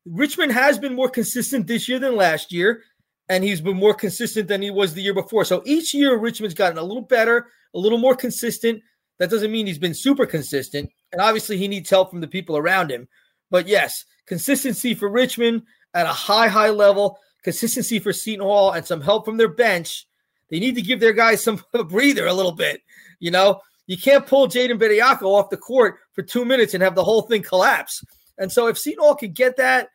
Richmond 0.04 0.52
has 0.52 0.78
been 0.78 0.94
more 0.94 1.08
consistent 1.08 1.66
this 1.66 1.88
year 1.88 1.98
than 1.98 2.14
last 2.14 2.52
year, 2.52 2.82
and 3.28 3.42
he's 3.42 3.60
been 3.60 3.76
more 3.76 3.94
consistent 3.94 4.46
than 4.46 4.60
he 4.62 4.70
was 4.70 4.92
the 4.92 5.02
year 5.02 5.14
before. 5.14 5.44
So 5.44 5.62
each 5.64 5.94
year, 5.94 6.16
Richmond's 6.16 6.54
gotten 6.54 6.78
a 6.78 6.82
little 6.82 7.02
better, 7.02 7.48
a 7.74 7.78
little 7.78 7.98
more 7.98 8.14
consistent. 8.14 8.82
That 9.18 9.30
doesn't 9.30 9.50
mean 9.50 9.66
he's 9.66 9.78
been 9.78 9.94
super 9.94 10.26
consistent, 10.26 10.90
and 11.10 11.20
obviously 11.20 11.56
he 11.56 11.66
needs 11.66 11.90
help 11.90 12.10
from 12.10 12.20
the 12.20 12.28
people 12.28 12.56
around 12.56 12.90
him. 12.90 13.08
But 13.50 13.66
yes, 13.66 14.04
consistency 14.26 14.94
for 14.94 15.08
Richmond 15.08 15.62
at 15.94 16.06
a 16.06 16.10
high, 16.10 16.48
high 16.48 16.70
level, 16.70 17.18
consistency 17.42 17.98
for 17.98 18.12
Seton 18.12 18.44
Hall, 18.44 18.72
and 18.72 18.86
some 18.86 19.00
help 19.00 19.24
from 19.24 19.38
their 19.38 19.48
bench 19.48 20.06
they 20.52 20.60
need 20.60 20.74
to 20.74 20.82
give 20.82 21.00
their 21.00 21.14
guys 21.14 21.42
some 21.42 21.64
breather 21.88 22.26
a 22.26 22.34
little 22.34 22.52
bit. 22.52 22.82
You 23.20 23.30
know, 23.30 23.62
you 23.86 23.96
can't 23.96 24.26
pull 24.26 24.48
Jaden 24.48 24.78
Bediako 24.78 25.22
off 25.22 25.48
the 25.48 25.56
court 25.56 25.96
for 26.14 26.22
two 26.22 26.44
minutes 26.44 26.74
and 26.74 26.82
have 26.82 26.94
the 26.94 27.04
whole 27.04 27.22
thing 27.22 27.42
collapse. 27.42 28.04
And 28.38 28.50
so 28.50 28.66
if 28.66 28.78
Seton 28.78 29.02
Hall 29.02 29.14
can 29.14 29.32
get 29.32 29.56
that, 29.56 29.88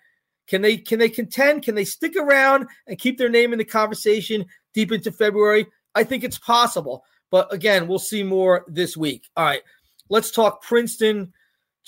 can 0.47 0.61
they 0.61 0.77
can 0.77 0.99
they 0.99 1.09
contend? 1.09 1.63
Can 1.63 1.75
they 1.75 1.85
stick 1.85 2.15
around 2.15 2.67
and 2.87 2.97
keep 2.97 3.17
their 3.17 3.29
name 3.29 3.51
in 3.51 3.59
the 3.59 3.65
conversation 3.65 4.45
deep 4.73 4.91
into 4.91 5.11
February? 5.11 5.67
I 5.95 6.03
think 6.03 6.23
it's 6.23 6.37
possible. 6.37 7.03
But 7.29 7.51
again, 7.53 7.87
we'll 7.87 7.99
see 7.99 8.23
more 8.23 8.63
this 8.67 8.95
week. 8.95 9.27
All 9.35 9.45
right. 9.45 9.61
Let's 10.09 10.31
talk 10.31 10.61
Princeton 10.61 11.33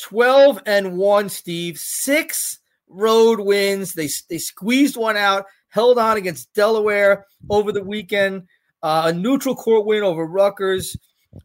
12 0.01 0.61
and 0.65 0.97
1, 0.97 1.29
Steve. 1.29 1.77
Six 1.77 2.59
road 2.89 3.39
wins. 3.39 3.93
They 3.93 4.09
they 4.29 4.37
squeezed 4.37 4.97
one 4.97 5.15
out, 5.15 5.45
held 5.69 5.97
on 5.97 6.17
against 6.17 6.53
Delaware 6.53 7.25
over 7.49 7.71
the 7.71 7.83
weekend. 7.83 8.47
Uh, 8.83 9.03
a 9.05 9.13
neutral 9.13 9.55
court 9.55 9.85
win 9.85 10.03
over 10.03 10.25
Rutgers. 10.25 10.97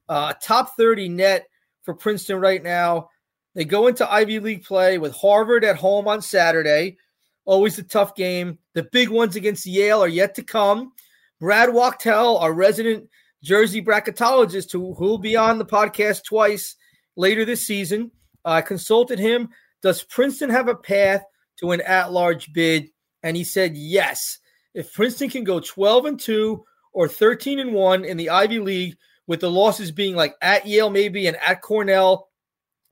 Uh, 0.09 0.33
top 0.43 0.77
30 0.77 1.11
net 1.11 1.47
for 1.85 1.95
Princeton 1.95 2.41
right 2.41 2.63
now. 2.63 3.11
They 3.55 3.65
go 3.65 3.87
into 3.87 4.11
Ivy 4.11 4.41
League 4.41 4.65
play 4.65 4.99
with 4.99 5.15
Harvard 5.15 5.65
at 5.65 5.77
home 5.77 6.09
on 6.09 6.21
Saturday. 6.21 6.97
Always 7.45 7.79
a 7.79 7.85
tough 7.85 8.17
game. 8.17 8.59
The 8.73 8.89
big 8.91 9.11
ones 9.11 9.37
against 9.37 9.67
Yale 9.67 10.03
are 10.03 10.09
yet 10.09 10.35
to 10.37 10.43
come. 10.43 10.93
Brad 11.41 11.73
Wachtel, 11.73 12.39
our 12.39 12.53
resident 12.53 13.09
Jersey 13.43 13.83
bracketologist, 13.83 14.73
who 14.73 14.95
will 14.99 15.19
be 15.19 15.37
on 15.37 15.59
the 15.59 15.67
podcast 15.67 16.25
twice 16.25 16.75
later 17.17 17.45
this 17.45 17.67
season, 17.67 18.11
I 18.45 18.59
uh, 18.59 18.63
consulted 18.63 19.19
him. 19.19 19.51
Does 19.83 20.03
Princeton 20.03 20.51
have 20.51 20.69
a 20.69 20.75
path 20.75 21.23
to 21.59 21.73
an 21.73 21.83
at 21.83 22.13
large 22.13 22.53
bid? 22.53 22.89
And 23.23 23.37
he 23.37 23.45
said 23.45 23.77
yes. 23.77 24.39
If 24.75 24.93
Princeton 24.93 25.31
can 25.31 25.45
go 25.45 25.61
12 25.61 26.05
and 26.07 26.21
2 26.21 26.65
or 26.93 27.09
13 27.09 27.59
and 27.59 27.73
1 27.73 28.05
in 28.05 28.17
the 28.17 28.31
Ivy 28.31 28.59
League, 28.59 28.97
with 29.27 29.41
the 29.41 29.51
losses 29.51 29.91
being 29.91 30.15
like 30.15 30.35
at 30.43 30.67
Yale, 30.67 30.91
maybe, 30.91 31.27
and 31.27 31.37
at 31.37 31.63
Cornell, 31.63 32.29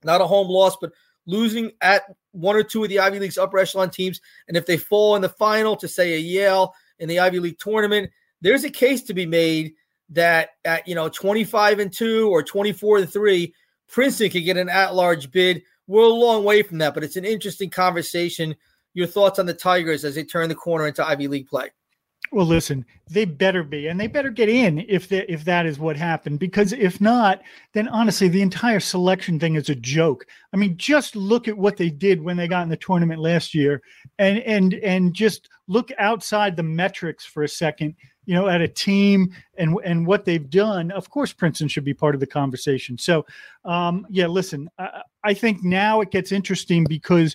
not 0.04 0.20
a 0.20 0.26
home 0.26 0.48
loss, 0.48 0.76
but 0.80 0.92
losing 1.26 1.72
at 1.80 2.02
one 2.32 2.56
or 2.56 2.62
two 2.62 2.82
of 2.82 2.88
the 2.88 2.98
Ivy 2.98 3.18
League's 3.18 3.38
upper 3.38 3.58
echelon 3.58 3.90
teams. 3.90 4.20
And 4.48 4.56
if 4.56 4.66
they 4.66 4.76
fall 4.76 5.16
in 5.16 5.22
the 5.22 5.28
final 5.28 5.76
to 5.76 5.88
say 5.88 6.14
a 6.14 6.18
Yale 6.18 6.74
in 6.98 7.08
the 7.08 7.20
Ivy 7.20 7.38
League 7.38 7.58
tournament, 7.58 8.10
there's 8.40 8.64
a 8.64 8.70
case 8.70 9.02
to 9.02 9.14
be 9.14 9.26
made 9.26 9.74
that 10.10 10.50
at 10.64 10.86
you 10.86 10.94
know 10.94 11.08
25 11.08 11.78
and 11.78 11.92
2 11.92 12.28
or 12.28 12.42
24 12.42 12.98
and 12.98 13.12
3, 13.12 13.54
Princeton 13.88 14.30
could 14.30 14.44
get 14.44 14.56
an 14.56 14.68
at-large 14.68 15.30
bid. 15.30 15.62
We're 15.86 16.02
a 16.02 16.08
long 16.08 16.44
way 16.44 16.62
from 16.62 16.78
that, 16.78 16.94
but 16.94 17.04
it's 17.04 17.16
an 17.16 17.24
interesting 17.24 17.70
conversation. 17.70 18.56
Your 18.94 19.06
thoughts 19.06 19.38
on 19.38 19.46
the 19.46 19.54
Tigers 19.54 20.04
as 20.04 20.14
they 20.14 20.24
turn 20.24 20.48
the 20.48 20.54
corner 20.54 20.86
into 20.86 21.06
Ivy 21.06 21.28
League 21.28 21.48
play? 21.48 21.70
Well, 22.30 22.46
listen, 22.46 22.86
they 23.10 23.26
better 23.26 23.62
be, 23.62 23.88
and 23.88 24.00
they 24.00 24.06
better 24.06 24.30
get 24.30 24.48
in 24.48 24.86
if 24.88 25.06
they, 25.06 25.26
if 25.28 25.44
that 25.44 25.66
is 25.66 25.78
what 25.78 25.96
happened. 25.96 26.38
Because 26.38 26.72
if 26.72 26.98
not, 26.98 27.42
then 27.74 27.88
honestly, 27.88 28.28
the 28.28 28.40
entire 28.40 28.80
selection 28.80 29.38
thing 29.38 29.56
is 29.56 29.68
a 29.68 29.74
joke. 29.74 30.24
I 30.54 30.56
mean, 30.56 30.78
just 30.78 31.14
look 31.14 31.46
at 31.46 31.58
what 31.58 31.76
they 31.76 31.90
did 31.90 32.22
when 32.22 32.38
they 32.38 32.48
got 32.48 32.62
in 32.62 32.70
the 32.70 32.76
tournament 32.76 33.20
last 33.20 33.54
year, 33.54 33.82
and 34.18 34.38
and 34.38 34.74
and 34.74 35.12
just 35.12 35.50
look 35.66 35.90
outside 35.98 36.56
the 36.56 36.62
metrics 36.62 37.24
for 37.26 37.42
a 37.42 37.48
second. 37.48 37.96
You 38.24 38.34
know, 38.34 38.48
at 38.48 38.60
a 38.60 38.68
team 38.68 39.34
and 39.58 39.76
and 39.84 40.06
what 40.06 40.24
they've 40.24 40.48
done. 40.48 40.92
Of 40.92 41.10
course, 41.10 41.32
Princeton 41.32 41.66
should 41.66 41.84
be 41.84 41.92
part 41.92 42.14
of 42.14 42.20
the 42.20 42.26
conversation. 42.26 42.96
So, 42.96 43.26
um, 43.64 44.06
yeah, 44.08 44.28
listen, 44.28 44.70
I, 44.78 45.02
I 45.24 45.34
think 45.34 45.64
now 45.64 46.00
it 46.00 46.12
gets 46.12 46.30
interesting 46.30 46.84
because, 46.88 47.34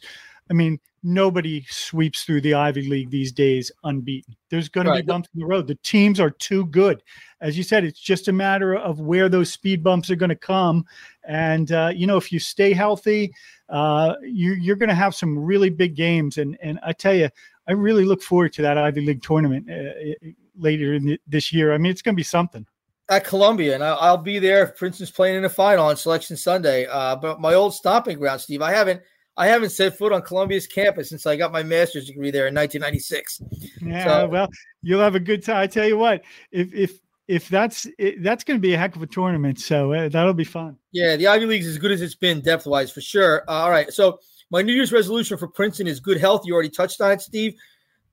I 0.50 0.54
mean, 0.54 0.80
nobody 1.08 1.65
sweeps 1.70 2.24
through 2.24 2.41
the 2.41 2.54
Ivy 2.54 2.89
League 2.89 3.10
these 3.10 3.32
days 3.32 3.72
unbeaten. 3.86 4.36
There's 4.50 4.67
going 4.67 4.88
right. 4.88 4.98
to 4.98 5.04
be 5.04 5.08
bumps 5.08 5.30
in 5.34 5.39
the 5.39 5.46
road. 5.46 5.65
The 5.67 5.76
teams 5.76 6.20
are 6.20 6.30
too 6.30 6.65
good. 6.65 7.02
As 7.39 7.58
you 7.58 7.63
said, 7.63 7.86
it's 7.86 8.00
just 8.00 8.28
a 8.28 8.34
matter 8.34 8.76
of 8.76 9.00
where 9.00 9.30
those 9.30 9.52
speed 9.52 9.84
bumps 9.84 10.10
are 10.12 10.15
going 10.15 10.30
to 10.30 10.36
come. 10.36 10.86
And, 11.26 11.72
uh, 11.72 11.91
you 11.96 12.08
know, 12.08 12.17
if 12.17 12.32
you 12.32 12.39
stay 12.39 12.74
healthy, 12.74 13.32
uh, 13.70 14.15
you, 14.22 14.72
are 14.72 14.76
going 14.76 14.89
to 14.89 14.96
have 14.96 15.15
some 15.15 15.39
really 15.39 15.70
big 15.70 15.96
games. 15.96 16.38
And, 16.38 16.58
and 16.62 16.78
I 16.84 16.91
tell 16.91 17.13
you, 17.13 17.30
I 17.70 17.72
really 17.72 18.04
look 18.04 18.22
forward 18.22 18.52
to 18.54 18.62
that 18.63 18.78
Ivy 18.78 19.02
League 19.02 19.22
tournament 19.22 19.70
uh, 19.70 20.28
later 20.58 20.93
in 20.93 21.06
the, 21.06 21.20
this 21.26 21.54
year. 21.54 21.74
I 21.74 21.78
mean, 21.78 21.91
it's 21.91 22.02
going 22.02 22.15
to 22.15 22.20
be 22.20 22.24
something. 22.24 22.65
At 23.10 23.24
Columbia, 23.24 23.76
and 23.76 23.84
I'll, 23.84 23.98
I'll 24.02 24.17
be 24.17 24.38
there. 24.38 24.67
For 24.67 24.86
instance, 24.86 25.10
playing 25.10 25.38
in 25.38 25.43
the 25.43 25.50
final 25.50 25.86
on 25.86 25.96
Selection 25.96 26.36
Sunday. 26.36 26.86
Uh, 26.88 27.15
but 27.15 27.39
my 27.39 27.54
old 27.54 27.74
stomping 27.74 28.17
ground, 28.17 28.41
Steve. 28.41 28.62
I 28.62 28.74
haven't– 28.74 29.02
I 29.38 29.47
haven't 29.47 29.69
set 29.69 29.97
foot 29.97 30.12
on 30.12 30.23
Columbia's 30.23 30.65
campus 30.65 31.10
since 31.10 31.26
I 31.28 31.36
got 31.36 31.52
my 31.52 31.62
master's 31.62 32.08
degree 32.08 32.32
there 32.32 32.47
in 32.47 32.56
1996. 32.56 33.41
Yeah, 33.82 34.04
so, 34.04 34.28
well, 34.28 34.50
you'll 34.82 35.02
have 35.02 35.15
a 35.15 35.19
good 35.19 35.43
time. 35.43 35.58
I 35.58 35.67
tell 35.67 35.88
you 35.88 35.97
what, 35.97 36.23
if 36.52 36.73
if 36.73 37.00
if 37.28 37.50
that's 37.50 37.88
it, 38.00 38.23
that's 38.23 38.43
going 38.43 38.58
to 38.58 38.62
be 38.62 38.73
a 38.73 38.78
heck 38.78 38.95
of 38.95 39.02
a 39.04 39.08
tournament, 39.08 39.60
so 39.60 39.93
uh, 39.93 40.10
that'll 40.10 40.34
be 40.34 40.43
fun. 40.43 40.78
Yeah, 40.91 41.15
the 41.15 41.28
Ivy 41.28 41.45
League 41.45 41.62
is 41.62 41.67
as 41.67 41.78
good 41.78 41.91
as 41.91 42.02
it's 42.02 42.15
been 42.15 42.41
depth 42.41 42.65
wise 42.65 42.91
for 42.91 43.02
sure. 43.02 43.43
Uh, 43.47 43.54
all 43.54 43.69
right, 43.69 43.91
so 43.93 44.19
my 44.50 44.62
New 44.62 44.73
Year's 44.73 44.91
resolution 44.91 45.38
for 45.38 45.47
Princeton 45.47 45.88
is 45.88 46.00
good 46.00 46.17
health. 46.17 46.41
You 46.45 46.54
already 46.54 46.69
touched 46.69 47.00
on 47.02 47.12
it, 47.12 47.21
Steve. 47.21 47.56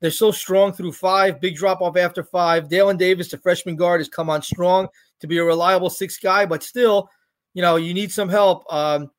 They're 0.01 0.11
so 0.11 0.31
strong 0.31 0.73
through 0.73 0.93
five, 0.93 1.41
big 1.41 1.57
drop 1.57 1.81
off 1.81 1.97
after 1.97 2.23
five. 2.23 2.69
Dalen 2.69 2.99
Davis, 2.99 3.31
the 3.31 3.39
freshman 3.39 3.77
guard, 3.77 4.01
has 4.01 4.09
come 4.09 4.29
on 4.29 4.43
strong 4.43 4.89
to 5.21 5.27
be 5.27 5.39
a 5.39 5.45
reliable 5.45 5.89
six 5.89 6.19
guy, 6.19 6.45
but 6.45 6.63
still, 6.63 7.09
you 7.55 7.63
know, 7.63 7.77
you 7.77 7.95
need 7.95 8.13
some 8.13 8.29
help. 8.29 8.71
Um, 8.71 9.11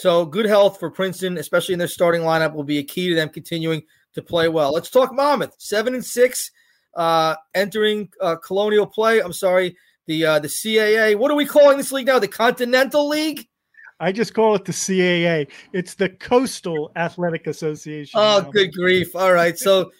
so 0.00 0.24
good 0.24 0.46
health 0.46 0.78
for 0.78 0.90
Princeton, 0.90 1.38
especially 1.38 1.74
in 1.74 1.78
their 1.78 1.88
starting 1.88 2.22
lineup, 2.22 2.54
will 2.54 2.64
be 2.64 2.78
a 2.78 2.82
key 2.82 3.08
to 3.10 3.14
them 3.14 3.28
continuing 3.28 3.82
to 4.14 4.22
play 4.22 4.48
well. 4.48 4.72
Let's 4.72 4.90
talk 4.90 5.12
Monmouth, 5.12 5.54
seven 5.58 5.94
and 5.94 6.04
six, 6.04 6.50
uh, 6.94 7.36
entering 7.54 8.08
uh, 8.20 8.36
Colonial 8.36 8.86
play. 8.86 9.20
I'm 9.20 9.32
sorry, 9.32 9.76
the 10.06 10.24
uh, 10.24 10.38
the 10.38 10.48
CAA. 10.48 11.16
What 11.16 11.30
are 11.30 11.36
we 11.36 11.46
calling 11.46 11.76
this 11.76 11.92
league 11.92 12.06
now? 12.06 12.18
The 12.18 12.28
Continental 12.28 13.08
League. 13.08 13.46
I 14.00 14.12
just 14.12 14.32
call 14.32 14.54
it 14.54 14.64
the 14.64 14.72
CAA. 14.72 15.50
It's 15.74 15.94
the 15.94 16.08
Coastal 16.08 16.90
Athletic 16.96 17.46
Association. 17.46 18.18
Oh, 18.18 18.40
now. 18.42 18.50
good 18.50 18.72
grief! 18.72 19.14
All 19.14 19.32
right, 19.32 19.58
so 19.58 19.90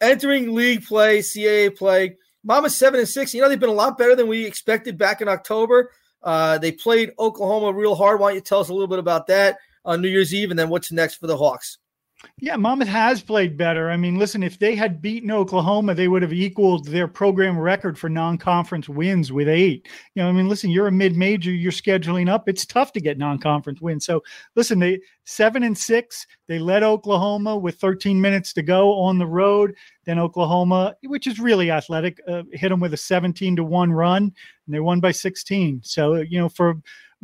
entering 0.00 0.54
league 0.54 0.84
play, 0.84 1.20
CAA 1.20 1.76
play. 1.76 2.16
Monmouth 2.42 2.72
seven 2.72 3.00
and 3.00 3.08
six. 3.08 3.32
You 3.32 3.40
know 3.40 3.48
they've 3.48 3.58
been 3.58 3.70
a 3.70 3.72
lot 3.72 3.96
better 3.96 4.16
than 4.16 4.26
we 4.26 4.44
expected 4.44 4.98
back 4.98 5.20
in 5.20 5.28
October. 5.28 5.90
Uh, 6.24 6.58
they 6.58 6.72
played 6.72 7.12
Oklahoma 7.18 7.72
real 7.72 7.94
hard. 7.94 8.18
Why 8.18 8.30
don't 8.30 8.36
you 8.36 8.40
tell 8.40 8.60
us 8.60 8.70
a 8.70 8.72
little 8.72 8.88
bit 8.88 8.98
about 8.98 9.26
that 9.28 9.58
on 9.84 10.00
New 10.00 10.08
Year's 10.08 10.34
Eve, 10.34 10.50
and 10.50 10.58
then 10.58 10.70
what's 10.70 10.90
next 10.90 11.16
for 11.16 11.26
the 11.26 11.36
Hawks? 11.36 11.78
Yeah, 12.40 12.56
Monmouth 12.56 12.88
has 12.88 13.22
played 13.22 13.56
better. 13.56 13.90
I 13.90 13.96
mean, 13.96 14.18
listen, 14.18 14.42
if 14.42 14.58
they 14.58 14.74
had 14.74 15.00
beaten 15.02 15.30
Oklahoma, 15.30 15.94
they 15.94 16.08
would 16.08 16.22
have 16.22 16.32
equaled 16.32 16.86
their 16.86 17.08
program 17.08 17.58
record 17.58 17.98
for 17.98 18.08
non-conference 18.08 18.88
wins 18.88 19.32
with 19.32 19.48
eight. 19.48 19.88
You 20.14 20.22
know, 20.22 20.28
I 20.28 20.32
mean, 20.32 20.48
listen, 20.48 20.70
you're 20.70 20.88
a 20.88 20.92
mid-major, 20.92 21.50
you're 21.50 21.72
scheduling 21.72 22.28
up. 22.28 22.48
It's 22.48 22.66
tough 22.66 22.92
to 22.92 23.00
get 23.00 23.18
non-conference 23.18 23.80
wins. 23.80 24.04
So, 24.06 24.22
listen, 24.56 24.78
they 24.78 25.00
seven 25.24 25.62
and 25.62 25.76
six. 25.76 26.26
They 26.46 26.58
led 26.58 26.82
Oklahoma 26.82 27.56
with 27.56 27.76
13 27.76 28.20
minutes 28.20 28.52
to 28.54 28.62
go 28.62 28.94
on 28.94 29.18
the 29.18 29.26
road. 29.26 29.74
Then 30.04 30.18
Oklahoma, 30.18 30.94
which 31.04 31.26
is 31.26 31.40
really 31.40 31.70
athletic, 31.70 32.20
uh, 32.28 32.42
hit 32.52 32.68
them 32.68 32.80
with 32.80 32.94
a 32.94 32.98
17 32.98 33.56
to 33.56 33.64
one 33.64 33.92
run, 33.92 34.22
and 34.24 34.74
they 34.74 34.80
won 34.80 35.00
by 35.00 35.12
16. 35.12 35.80
So, 35.82 36.16
you 36.16 36.38
know, 36.38 36.48
for 36.48 36.74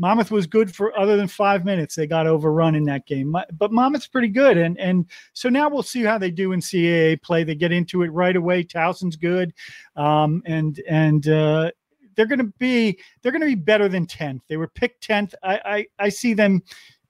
Monmouth 0.00 0.30
was 0.30 0.46
good 0.46 0.74
for 0.74 0.98
other 0.98 1.18
than 1.18 1.28
five 1.28 1.66
minutes. 1.66 1.94
They 1.94 2.06
got 2.06 2.26
overrun 2.26 2.74
in 2.74 2.84
that 2.84 3.06
game, 3.06 3.36
but 3.58 3.70
Monmouth's 3.70 4.08
pretty 4.08 4.28
good, 4.28 4.56
and 4.56 4.80
and 4.80 5.04
so 5.34 5.50
now 5.50 5.68
we'll 5.68 5.82
see 5.82 6.02
how 6.02 6.16
they 6.16 6.30
do 6.30 6.52
in 6.52 6.60
CAA 6.60 7.20
play. 7.20 7.44
They 7.44 7.54
get 7.54 7.70
into 7.70 8.02
it 8.02 8.08
right 8.08 8.34
away. 8.34 8.62
Towson's 8.64 9.16
good, 9.16 9.52
um, 9.96 10.42
and 10.46 10.80
and 10.88 11.28
uh, 11.28 11.70
they're 12.16 12.24
going 12.24 12.38
to 12.38 12.52
be 12.58 12.98
they're 13.20 13.30
going 13.30 13.42
to 13.42 13.46
be 13.46 13.54
better 13.54 13.88
than 13.88 14.06
tenth. 14.06 14.42
They 14.48 14.56
were 14.56 14.68
picked 14.68 15.02
tenth. 15.02 15.34
I, 15.42 15.60
I 15.64 15.86
I 15.98 16.08
see 16.08 16.32
them, 16.32 16.62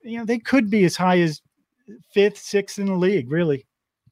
you 0.02 0.18
know, 0.18 0.24
they 0.24 0.40
could 0.40 0.68
be 0.68 0.84
as 0.84 0.96
high 0.96 1.20
as 1.20 1.40
fifth, 2.12 2.38
sixth 2.38 2.80
in 2.80 2.86
the 2.86 2.96
league, 2.96 3.30
really. 3.30 3.66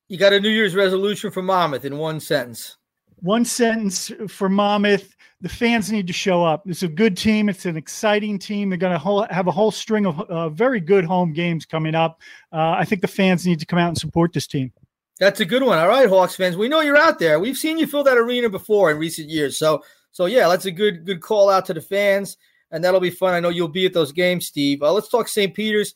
You 0.06 0.18
got 0.18 0.32
a 0.32 0.38
New 0.38 0.50
Year's 0.50 0.76
resolution 0.76 1.32
for 1.32 1.42
Monmouth 1.42 1.84
in 1.84 1.98
one 1.98 2.20
sentence. 2.20 2.76
One 3.16 3.44
sentence 3.44 4.12
for 4.28 4.48
Monmouth. 4.48 5.16
The 5.40 5.48
fans 5.48 5.92
need 5.92 6.08
to 6.08 6.12
show 6.12 6.44
up. 6.44 6.64
It's 6.66 6.82
a 6.82 6.88
good 6.88 7.16
team. 7.16 7.48
It's 7.48 7.64
an 7.64 7.76
exciting 7.76 8.38
team. 8.38 8.70
They're 8.70 8.78
going 8.78 8.98
to 8.98 9.26
have 9.32 9.46
a 9.46 9.52
whole 9.52 9.70
string 9.70 10.04
of 10.04 10.20
uh, 10.22 10.48
very 10.48 10.80
good 10.80 11.04
home 11.04 11.32
games 11.32 11.64
coming 11.64 11.94
up. 11.94 12.20
Uh, 12.52 12.70
I 12.70 12.84
think 12.84 13.02
the 13.02 13.08
fans 13.08 13.46
need 13.46 13.60
to 13.60 13.66
come 13.66 13.78
out 13.78 13.88
and 13.88 13.98
support 13.98 14.32
this 14.32 14.48
team. 14.48 14.72
That's 15.20 15.40
a 15.40 15.44
good 15.44 15.62
one. 15.62 15.78
All 15.78 15.88
right, 15.88 16.08
Hawks 16.08 16.36
fans, 16.36 16.56
we 16.56 16.68
know 16.68 16.80
you're 16.80 16.96
out 16.96 17.18
there. 17.18 17.40
We've 17.40 17.56
seen 17.56 17.78
you 17.78 17.86
fill 17.86 18.04
that 18.04 18.18
arena 18.18 18.48
before 18.48 18.90
in 18.90 18.98
recent 18.98 19.28
years. 19.28 19.56
So, 19.56 19.82
so 20.12 20.26
yeah, 20.26 20.48
that's 20.48 20.66
a 20.66 20.70
good 20.70 21.04
good 21.04 21.20
call 21.20 21.50
out 21.50 21.66
to 21.66 21.74
the 21.74 21.80
fans, 21.80 22.36
and 22.70 22.82
that'll 22.82 23.00
be 23.00 23.10
fun. 23.10 23.34
I 23.34 23.40
know 23.40 23.48
you'll 23.48 23.68
be 23.68 23.86
at 23.86 23.92
those 23.92 24.12
games, 24.12 24.46
Steve. 24.46 24.82
Uh, 24.82 24.92
let's 24.92 25.08
talk 25.08 25.26
St. 25.26 25.52
Peter's. 25.54 25.94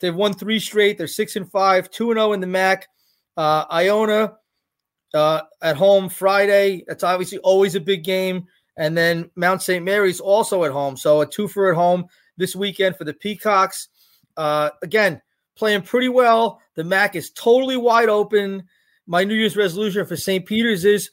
They've 0.00 0.14
won 0.14 0.34
three 0.34 0.58
straight. 0.58 0.98
They're 0.98 1.06
six 1.06 1.36
and 1.36 1.50
five, 1.50 1.88
two 1.90 2.10
and 2.10 2.18
zero 2.18 2.30
oh 2.30 2.32
in 2.32 2.40
the 2.40 2.48
MAAC. 2.48 2.82
Uh, 3.36 3.64
Iona 3.70 4.34
uh, 5.14 5.42
at 5.62 5.76
home 5.76 6.08
Friday. 6.08 6.84
That's 6.86 7.04
obviously 7.04 7.38
always 7.38 7.76
a 7.76 7.80
big 7.80 8.02
game. 8.02 8.46
And 8.76 8.96
then 8.96 9.30
Mount 9.36 9.62
St. 9.62 9.84
Mary's 9.84 10.20
also 10.20 10.64
at 10.64 10.72
home. 10.72 10.96
So 10.96 11.20
a 11.20 11.26
twofer 11.26 11.70
at 11.70 11.76
home 11.76 12.06
this 12.36 12.56
weekend 12.56 12.96
for 12.96 13.04
the 13.04 13.14
Peacocks. 13.14 13.88
Uh, 14.36 14.70
again, 14.82 15.22
playing 15.56 15.82
pretty 15.82 16.08
well. 16.08 16.60
The 16.74 16.82
MAAC 16.82 17.14
is 17.14 17.30
totally 17.30 17.76
wide 17.76 18.08
open. 18.08 18.64
My 19.06 19.22
New 19.22 19.34
Year's 19.34 19.56
resolution 19.56 20.04
for 20.06 20.16
St. 20.16 20.44
Peter's 20.44 20.84
is 20.84 21.10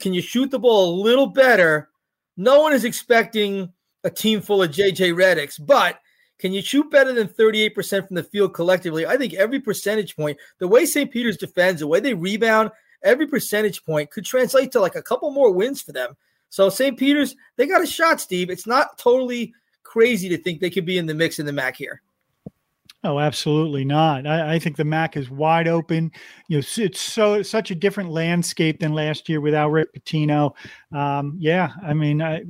can 0.00 0.14
you 0.14 0.22
shoot 0.22 0.50
the 0.50 0.58
ball 0.58 0.90
a 0.90 1.00
little 1.02 1.26
better? 1.26 1.90
No 2.36 2.62
one 2.62 2.72
is 2.72 2.84
expecting 2.84 3.72
a 4.04 4.10
team 4.10 4.40
full 4.40 4.62
of 4.62 4.70
JJ 4.70 5.12
Redicks, 5.14 5.64
but 5.64 6.00
can 6.38 6.52
you 6.52 6.62
shoot 6.62 6.90
better 6.90 7.12
than 7.12 7.28
38% 7.28 8.06
from 8.06 8.14
the 8.14 8.22
field 8.22 8.54
collectively? 8.54 9.06
I 9.06 9.16
think 9.16 9.34
every 9.34 9.60
percentage 9.60 10.16
point, 10.16 10.38
the 10.58 10.68
way 10.68 10.86
St. 10.86 11.10
Peter's 11.10 11.36
defends, 11.36 11.80
the 11.80 11.86
way 11.86 12.00
they 12.00 12.14
rebound, 12.14 12.70
every 13.02 13.26
percentage 13.26 13.84
point 13.84 14.10
could 14.10 14.24
translate 14.24 14.70
to 14.72 14.80
like 14.80 14.94
a 14.94 15.02
couple 15.02 15.30
more 15.30 15.52
wins 15.52 15.82
for 15.82 15.92
them. 15.92 16.16
So 16.50 16.68
St. 16.68 16.98
Peter's, 16.98 17.36
they 17.56 17.66
got 17.66 17.82
a 17.82 17.86
shot, 17.86 18.20
Steve. 18.20 18.50
It's 18.50 18.66
not 18.66 18.98
totally 18.98 19.52
crazy 19.82 20.28
to 20.28 20.38
think 20.38 20.60
they 20.60 20.70
could 20.70 20.86
be 20.86 20.98
in 20.98 21.06
the 21.06 21.14
mix 21.14 21.38
in 21.38 21.46
the 21.46 21.52
MAAC 21.52 21.76
here. 21.76 22.02
Oh, 23.04 23.20
absolutely 23.20 23.84
not. 23.84 24.26
I, 24.26 24.54
I, 24.54 24.58
think 24.58 24.76
the 24.76 24.82
MAAC 24.82 25.16
is 25.16 25.30
wide 25.30 25.68
open. 25.68 26.10
You 26.48 26.58
know, 26.58 26.62
it's 26.76 27.00
so 27.00 27.42
such 27.42 27.70
a 27.70 27.76
different 27.76 28.10
landscape 28.10 28.80
than 28.80 28.92
last 28.92 29.28
year 29.28 29.40
without 29.40 29.70
Rick 29.70 29.94
Pitino. 29.94 30.52
Um, 30.92 31.36
yeah, 31.38 31.70
I 31.80 31.94
mean, 31.94 32.20
I 32.20 32.42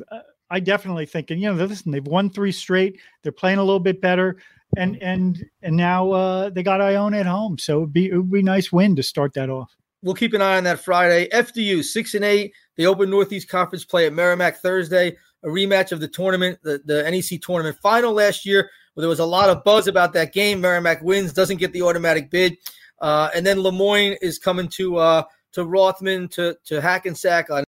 I 0.50 0.60
definitely 0.60 1.04
think, 1.04 1.30
and 1.30 1.40
you 1.40 1.52
know, 1.52 1.64
listen, 1.64 1.92
they've 1.92 2.04
won 2.06 2.30
three 2.30 2.52
straight. 2.52 2.98
They're 3.22 3.30
playing 3.30 3.58
a 3.58 3.64
little 3.64 3.78
bit 3.78 4.00
better, 4.00 4.38
and 4.76 5.00
and 5.02 5.44
and 5.62 5.76
now 5.76 6.10
uh, 6.12 6.50
they 6.50 6.62
got 6.62 6.80
Iona 6.80 7.18
at 7.18 7.26
home, 7.26 7.58
so 7.58 7.78
it'd 7.78 7.92
be 7.92 8.06
it 8.06 8.16
would 8.16 8.30
be 8.30 8.42
nice 8.42 8.72
win 8.72 8.96
to 8.96 9.02
start 9.02 9.34
that 9.34 9.50
off. 9.50 9.76
We'll 10.02 10.14
keep 10.14 10.32
an 10.34 10.42
eye 10.42 10.56
on 10.56 10.64
that 10.64 10.80
Friday. 10.80 11.28
FDU 11.28 11.82
six 11.82 12.14
and 12.14 12.24
eight. 12.24 12.52
They 12.76 12.86
open 12.86 13.10
Northeast 13.10 13.48
Conference 13.48 13.84
play 13.84 14.06
at 14.06 14.12
Merrimack 14.12 14.58
Thursday. 14.58 15.16
A 15.44 15.48
rematch 15.48 15.92
of 15.92 16.00
the 16.00 16.08
tournament, 16.08 16.58
the, 16.62 16.80
the 16.84 17.08
NEC 17.08 17.40
tournament 17.40 17.78
final 17.80 18.12
last 18.12 18.44
year, 18.44 18.70
where 18.94 19.02
there 19.02 19.08
was 19.08 19.20
a 19.20 19.24
lot 19.24 19.48
of 19.48 19.62
buzz 19.62 19.86
about 19.86 20.12
that 20.14 20.32
game. 20.32 20.60
Merrimack 20.60 21.00
wins, 21.02 21.32
doesn't 21.32 21.58
get 21.58 21.72
the 21.72 21.82
automatic 21.82 22.28
bid, 22.28 22.56
uh, 23.00 23.30
and 23.34 23.46
then 23.46 23.60
Le 23.60 23.70
Moyne 23.70 24.16
is 24.20 24.38
coming 24.38 24.68
to 24.68 24.96
uh, 24.96 25.22
to 25.52 25.64
Rothman 25.64 26.28
to 26.30 26.56
to 26.64 26.80
Hackensack 26.80 27.50
on 27.50 27.64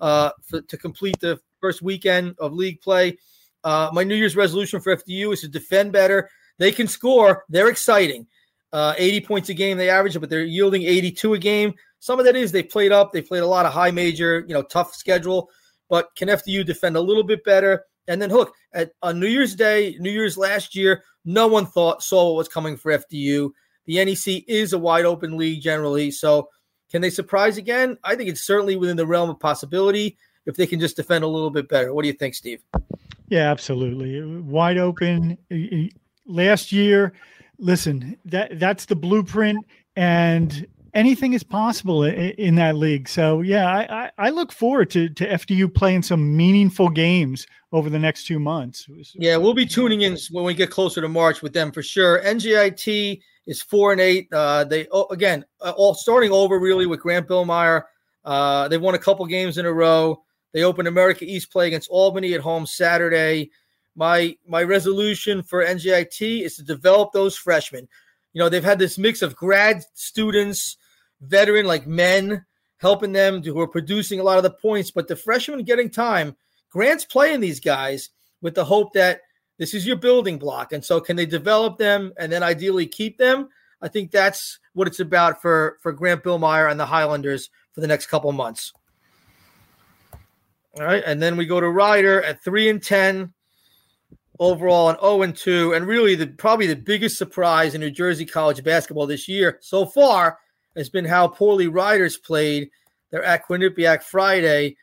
uh, 0.00 0.30
for, 0.42 0.60
to 0.62 0.76
complete 0.76 1.18
the 1.20 1.40
first 1.60 1.82
weekend 1.82 2.34
of 2.38 2.52
league 2.52 2.80
play. 2.80 3.16
Uh, 3.62 3.90
my 3.92 4.04
New 4.04 4.14
Year's 4.14 4.36
resolution 4.36 4.80
for 4.80 4.94
FDU 4.94 5.32
is 5.32 5.40
to 5.40 5.48
defend 5.48 5.92
better. 5.92 6.28
They 6.58 6.70
can 6.70 6.86
score. 6.86 7.44
They're 7.48 7.70
exciting. 7.70 8.26
Uh, 8.74 8.92
80 8.98 9.20
points 9.20 9.48
a 9.50 9.54
game 9.54 9.78
they 9.78 9.88
average, 9.88 10.18
but 10.18 10.28
they're 10.28 10.42
yielding 10.42 10.82
82 10.82 11.34
a 11.34 11.38
game. 11.38 11.74
Some 12.00 12.18
of 12.18 12.24
that 12.24 12.34
is 12.34 12.50
they 12.50 12.64
played 12.64 12.90
up. 12.90 13.12
They 13.12 13.22
played 13.22 13.44
a 13.44 13.46
lot 13.46 13.66
of 13.66 13.72
high 13.72 13.92
major, 13.92 14.44
you 14.48 14.52
know, 14.52 14.62
tough 14.62 14.96
schedule. 14.96 15.48
But 15.88 16.08
can 16.16 16.26
FDU 16.26 16.66
defend 16.66 16.96
a 16.96 17.00
little 17.00 17.22
bit 17.22 17.44
better? 17.44 17.84
And 18.08 18.20
then 18.20 18.30
hook 18.30 18.52
at 18.72 18.90
on 19.00 19.20
New 19.20 19.28
Year's 19.28 19.54
Day, 19.54 19.96
New 20.00 20.10
Year's 20.10 20.36
last 20.36 20.74
year, 20.74 21.04
no 21.24 21.46
one 21.46 21.66
thought 21.66 22.02
saw 22.02 22.26
what 22.26 22.38
was 22.38 22.48
coming 22.48 22.76
for 22.76 22.90
FDU. 22.90 23.50
The 23.86 24.04
NEC 24.04 24.42
is 24.48 24.72
a 24.72 24.78
wide 24.78 25.04
open 25.04 25.36
league 25.36 25.62
generally, 25.62 26.10
so 26.10 26.48
can 26.90 27.00
they 27.00 27.10
surprise 27.10 27.58
again? 27.58 27.96
I 28.02 28.16
think 28.16 28.28
it's 28.28 28.42
certainly 28.42 28.74
within 28.74 28.96
the 28.96 29.06
realm 29.06 29.30
of 29.30 29.38
possibility 29.38 30.18
if 30.46 30.56
they 30.56 30.66
can 30.66 30.80
just 30.80 30.96
defend 30.96 31.22
a 31.22 31.28
little 31.28 31.50
bit 31.50 31.68
better. 31.68 31.94
What 31.94 32.02
do 32.02 32.08
you 32.08 32.14
think, 32.14 32.34
Steve? 32.34 32.60
Yeah, 33.28 33.52
absolutely. 33.52 34.20
Wide 34.42 34.78
open. 34.78 35.38
Last 36.26 36.72
year, 36.72 37.12
listen, 37.58 38.16
that 38.24 38.58
that's 38.58 38.86
the 38.86 38.96
blueprint, 38.96 39.64
and 39.96 40.66
anything 40.94 41.32
is 41.32 41.42
possible 41.42 42.04
in, 42.04 42.14
in 42.14 42.54
that 42.56 42.76
league. 42.76 43.08
So 43.08 43.40
yeah, 43.40 43.66
I, 43.66 44.04
I, 44.04 44.10
I, 44.26 44.30
look 44.30 44.52
forward 44.52 44.90
to 44.90 45.08
to 45.10 45.28
FDU 45.28 45.74
playing 45.74 46.02
some 46.02 46.36
meaningful 46.36 46.88
games 46.88 47.46
over 47.72 47.90
the 47.90 47.98
next 47.98 48.26
two 48.26 48.38
months. 48.38 48.88
Yeah, 49.14 49.36
we'll 49.36 49.54
be 49.54 49.66
tuning 49.66 50.02
in 50.02 50.16
when 50.30 50.44
we 50.44 50.54
get 50.54 50.70
closer 50.70 51.00
to 51.00 51.08
March 51.08 51.42
with 51.42 51.52
them 51.52 51.72
for 51.72 51.82
sure. 51.82 52.22
NJIT 52.22 53.20
is 53.46 53.60
four 53.60 53.92
and 53.92 54.00
eight. 54.00 54.28
Uh, 54.32 54.64
they 54.64 54.86
oh, 54.92 55.06
again 55.10 55.44
uh, 55.60 55.72
all 55.76 55.94
starting 55.94 56.32
over 56.32 56.58
really 56.58 56.86
with 56.86 57.00
Grant 57.00 57.28
Billmeier. 57.28 57.82
Uh, 58.24 58.68
they've 58.68 58.80
won 58.80 58.94
a 58.94 58.98
couple 58.98 59.26
games 59.26 59.58
in 59.58 59.66
a 59.66 59.72
row. 59.72 60.22
They 60.52 60.62
open 60.62 60.86
America 60.86 61.24
East 61.24 61.50
play 61.50 61.66
against 61.66 61.90
Albany 61.90 62.34
at 62.34 62.40
home 62.40 62.64
Saturday. 62.64 63.50
My 63.96 64.36
my 64.46 64.62
resolution 64.62 65.42
for 65.42 65.64
NJIT 65.64 66.42
is 66.42 66.56
to 66.56 66.62
develop 66.62 67.12
those 67.12 67.36
freshmen. 67.36 67.88
You 68.32 68.40
know, 68.40 68.48
they've 68.48 68.64
had 68.64 68.78
this 68.78 68.98
mix 68.98 69.22
of 69.22 69.36
grad 69.36 69.84
students, 69.94 70.76
veteran 71.20 71.66
like 71.66 71.86
men 71.86 72.44
helping 72.78 73.12
them 73.12 73.42
who 73.42 73.60
are 73.60 73.68
producing 73.68 74.20
a 74.20 74.22
lot 74.22 74.36
of 74.36 74.42
the 74.42 74.50
points, 74.50 74.90
but 74.90 75.08
the 75.08 75.16
freshmen 75.16 75.64
getting 75.64 75.88
time. 75.88 76.36
Grant's 76.70 77.04
playing 77.04 77.40
these 77.40 77.60
guys 77.60 78.10
with 78.42 78.54
the 78.54 78.64
hope 78.64 78.92
that 78.94 79.20
this 79.58 79.72
is 79.72 79.86
your 79.86 79.96
building 79.96 80.38
block. 80.38 80.72
And 80.72 80.84
so 80.84 81.00
can 81.00 81.16
they 81.16 81.26
develop 81.26 81.78
them 81.78 82.12
and 82.18 82.30
then 82.30 82.42
ideally 82.42 82.86
keep 82.86 83.16
them? 83.16 83.48
I 83.80 83.88
think 83.88 84.10
that's 84.10 84.58
what 84.72 84.88
it's 84.88 85.00
about 85.00 85.40
for 85.40 85.78
for 85.80 85.92
Grant 85.92 86.24
Billmeier 86.24 86.70
and 86.70 86.80
the 86.80 86.86
Highlanders 86.86 87.50
for 87.72 87.80
the 87.80 87.86
next 87.86 88.06
couple 88.06 88.32
months. 88.32 88.72
All 90.76 90.84
right, 90.84 91.04
and 91.06 91.22
then 91.22 91.36
we 91.36 91.46
go 91.46 91.60
to 91.60 91.68
Rider 91.68 92.20
at 92.22 92.42
three 92.42 92.68
and 92.68 92.82
ten 92.82 93.32
overall, 94.38 94.88
and 94.88 94.98
0 95.00 95.22
and 95.22 95.36
2. 95.36 95.72
and 95.74 95.86
really 95.86 96.14
the 96.14 96.26
probably 96.26 96.66
the 96.66 96.76
biggest 96.76 97.16
surprise 97.16 97.74
in 97.74 97.80
New 97.80 97.90
Jersey 97.90 98.26
college 98.26 98.62
basketball 98.64 99.06
this 99.06 99.28
year 99.28 99.58
so 99.60 99.86
far 99.86 100.38
has 100.76 100.88
been 100.88 101.04
how 101.04 101.28
poorly 101.28 101.68
Riders 101.68 102.16
played. 102.16 102.70
They're 103.10 103.24
at 103.24 103.46
Quinnipiac 103.46 104.02
Friday, 104.02 104.76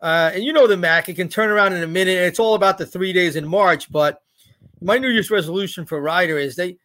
uh, 0.00 0.32
and 0.34 0.42
you 0.42 0.52
know 0.52 0.66
the 0.66 0.74
MAAC. 0.74 1.08
It 1.08 1.14
can 1.14 1.28
turn 1.28 1.50
around 1.50 1.72
in 1.72 1.82
a 1.82 1.86
minute. 1.86 2.18
It's 2.18 2.40
all 2.40 2.54
about 2.54 2.78
the 2.78 2.86
three 2.86 3.12
days 3.12 3.36
in 3.36 3.46
March. 3.46 3.90
But 3.92 4.20
my 4.80 4.98
New 4.98 5.08
Year's 5.08 5.30
resolution 5.30 5.86
for 5.86 6.00
Rider 6.00 6.36
is 6.36 6.56
they 6.56 6.78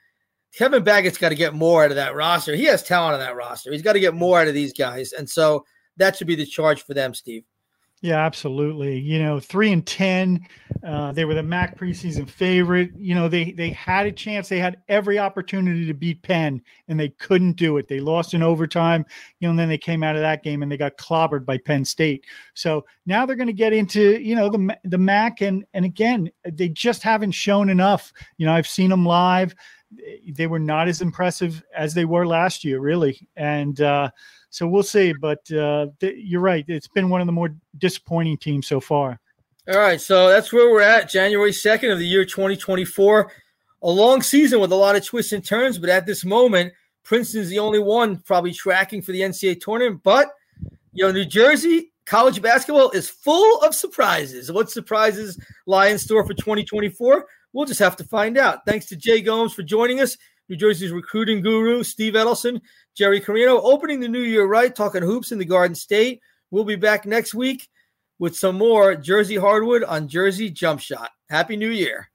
Kevin 0.53 0.83
Baggett's 0.83 1.17
got 1.17 1.29
to 1.29 1.35
get 1.35 1.53
more 1.53 1.83
out 1.83 1.91
of 1.91 1.95
that 1.95 2.15
roster. 2.15 2.55
He 2.55 2.65
has 2.65 2.83
talent 2.83 3.15
on 3.15 3.19
that 3.19 3.35
roster. 3.35 3.71
He's 3.71 3.81
got 3.81 3.93
to 3.93 3.99
get 3.99 4.13
more 4.13 4.39
out 4.39 4.47
of 4.47 4.53
these 4.53 4.73
guys, 4.73 5.11
and 5.11 5.29
so 5.29 5.65
that 5.97 6.15
should 6.15 6.27
be 6.27 6.35
the 6.35 6.45
charge 6.45 6.83
for 6.83 6.93
them, 6.93 7.13
Steve. 7.13 7.43
Yeah, 8.01 8.23
absolutely. 8.23 8.99
You 8.99 9.17
know, 9.17 9.39
three 9.39 9.71
and 9.71 9.85
ten, 9.85 10.45
uh, 10.85 11.11
they 11.11 11.25
were 11.25 11.33
the 11.33 11.41
MAAC 11.41 11.75
preseason 11.77 12.29
favorite. 12.29 12.91
You 12.95 13.15
know, 13.15 13.27
they 13.27 13.51
they 13.51 13.69
had 13.71 14.05
a 14.05 14.11
chance. 14.11 14.47
They 14.47 14.59
had 14.59 14.77
every 14.87 15.17
opportunity 15.17 15.85
to 15.87 15.93
beat 15.93 16.21
Penn, 16.21 16.61
and 16.87 16.99
they 16.99 17.09
couldn't 17.09 17.53
do 17.53 17.77
it. 17.77 17.87
They 17.87 17.99
lost 17.99 18.35
in 18.35 18.43
overtime. 18.43 19.03
You 19.39 19.47
know, 19.47 19.49
and 19.51 19.59
then 19.59 19.67
they 19.69 19.79
came 19.79 20.03
out 20.03 20.15
of 20.15 20.21
that 20.21 20.43
game 20.43 20.61
and 20.61 20.71
they 20.71 20.77
got 20.77 20.97
clobbered 20.97 21.43
by 21.45 21.57
Penn 21.57 21.85
State. 21.85 22.25
So 22.53 22.85
now 23.07 23.25
they're 23.25 23.35
going 23.35 23.47
to 23.47 23.53
get 23.53 23.73
into 23.73 24.21
you 24.21 24.35
know 24.35 24.49
the 24.49 24.77
the 24.83 24.97
MAAC, 24.97 25.41
and 25.47 25.65
and 25.73 25.85
again, 25.85 26.29
they 26.47 26.69
just 26.69 27.01
haven't 27.01 27.31
shown 27.31 27.69
enough. 27.69 28.13
You 28.37 28.45
know, 28.45 28.53
I've 28.53 28.67
seen 28.67 28.91
them 28.91 29.05
live. 29.05 29.55
They 30.29 30.45
were 30.47 30.59
not 30.59 30.87
as 30.87 31.01
impressive 31.01 31.63
as 31.75 31.93
they 31.93 32.05
were 32.05 32.27
last 32.27 32.63
year, 32.63 32.79
really, 32.79 33.27
and. 33.35 33.79
uh 33.81 34.09
so 34.51 34.65
we'll 34.65 34.83
see. 34.83 35.11
But 35.11 35.51
uh, 35.51 35.87
th- 35.99 36.15
you're 36.17 36.39
right; 36.39 36.63
it's 36.69 36.87
been 36.87 37.09
one 37.09 37.19
of 37.19 37.27
the 37.27 37.33
more 37.33 37.53
disappointing 37.77 38.37
teams 38.37 38.67
so 38.67 38.79
far. 38.79 39.19
All 39.67 39.79
right, 39.79 39.99
so 39.99 40.29
that's 40.29 40.53
where 40.53 40.69
we're 40.69 40.81
at. 40.81 41.09
January 41.09 41.51
second 41.51 41.89
of 41.89 41.97
the 41.97 42.05
year 42.05 42.23
2024. 42.23 43.31
A 43.81 43.89
long 43.89 44.21
season 44.21 44.59
with 44.59 44.71
a 44.71 44.75
lot 44.75 44.95
of 44.95 45.03
twists 45.03 45.33
and 45.33 45.43
turns, 45.43 45.79
but 45.79 45.89
at 45.89 46.05
this 46.05 46.23
moment, 46.23 46.71
Princeton's 47.03 47.49
the 47.49 47.57
only 47.57 47.79
one 47.79 48.17
probably 48.17 48.53
tracking 48.53 49.01
for 49.01 49.11
the 49.11 49.21
NCAA 49.21 49.59
tournament. 49.59 50.01
But 50.03 50.29
you 50.93 51.03
know, 51.03 51.11
New 51.11 51.25
Jersey 51.25 51.91
college 52.05 52.43
basketball 52.43 52.91
is 52.91 53.09
full 53.09 53.59
of 53.61 53.73
surprises. 53.73 54.51
What 54.51 54.69
surprises 54.69 55.39
lie 55.65 55.87
in 55.87 55.97
store 55.97 56.23
for 56.27 56.35
2024? 56.35 57.25
We'll 57.51 57.65
just 57.65 57.79
have 57.79 57.95
to 57.95 58.03
find 58.03 58.37
out. 58.37 58.67
Thanks 58.67 58.85
to 58.87 58.95
Jay 58.95 59.19
Gomes 59.19 59.55
for 59.55 59.63
joining 59.63 59.99
us. 59.99 60.15
New 60.47 60.57
Jersey's 60.57 60.91
recruiting 60.91 61.41
guru, 61.41 61.81
Steve 61.81 62.13
Edelson, 62.13 62.61
Jerry 62.93 63.19
Carino, 63.19 63.59
opening 63.61 63.99
the 63.99 64.07
new 64.07 64.21
year 64.21 64.45
right, 64.45 64.75
talking 64.75 65.01
hoops 65.01 65.31
in 65.31 65.39
the 65.39 65.45
Garden 65.45 65.73
State. 65.73 66.21
We'll 66.51 66.65
be 66.65 66.75
back 66.75 67.07
next 67.07 67.33
week 67.33 67.67
with 68.19 68.35
some 68.35 68.57
more 68.57 68.95
Jersey 68.95 69.35
Hardwood 69.35 69.83
on 69.83 70.07
Jersey 70.07 70.49
Jump 70.49 70.79
Shot. 70.79 71.09
Happy 71.29 71.55
New 71.57 71.69
Year. 71.69 72.09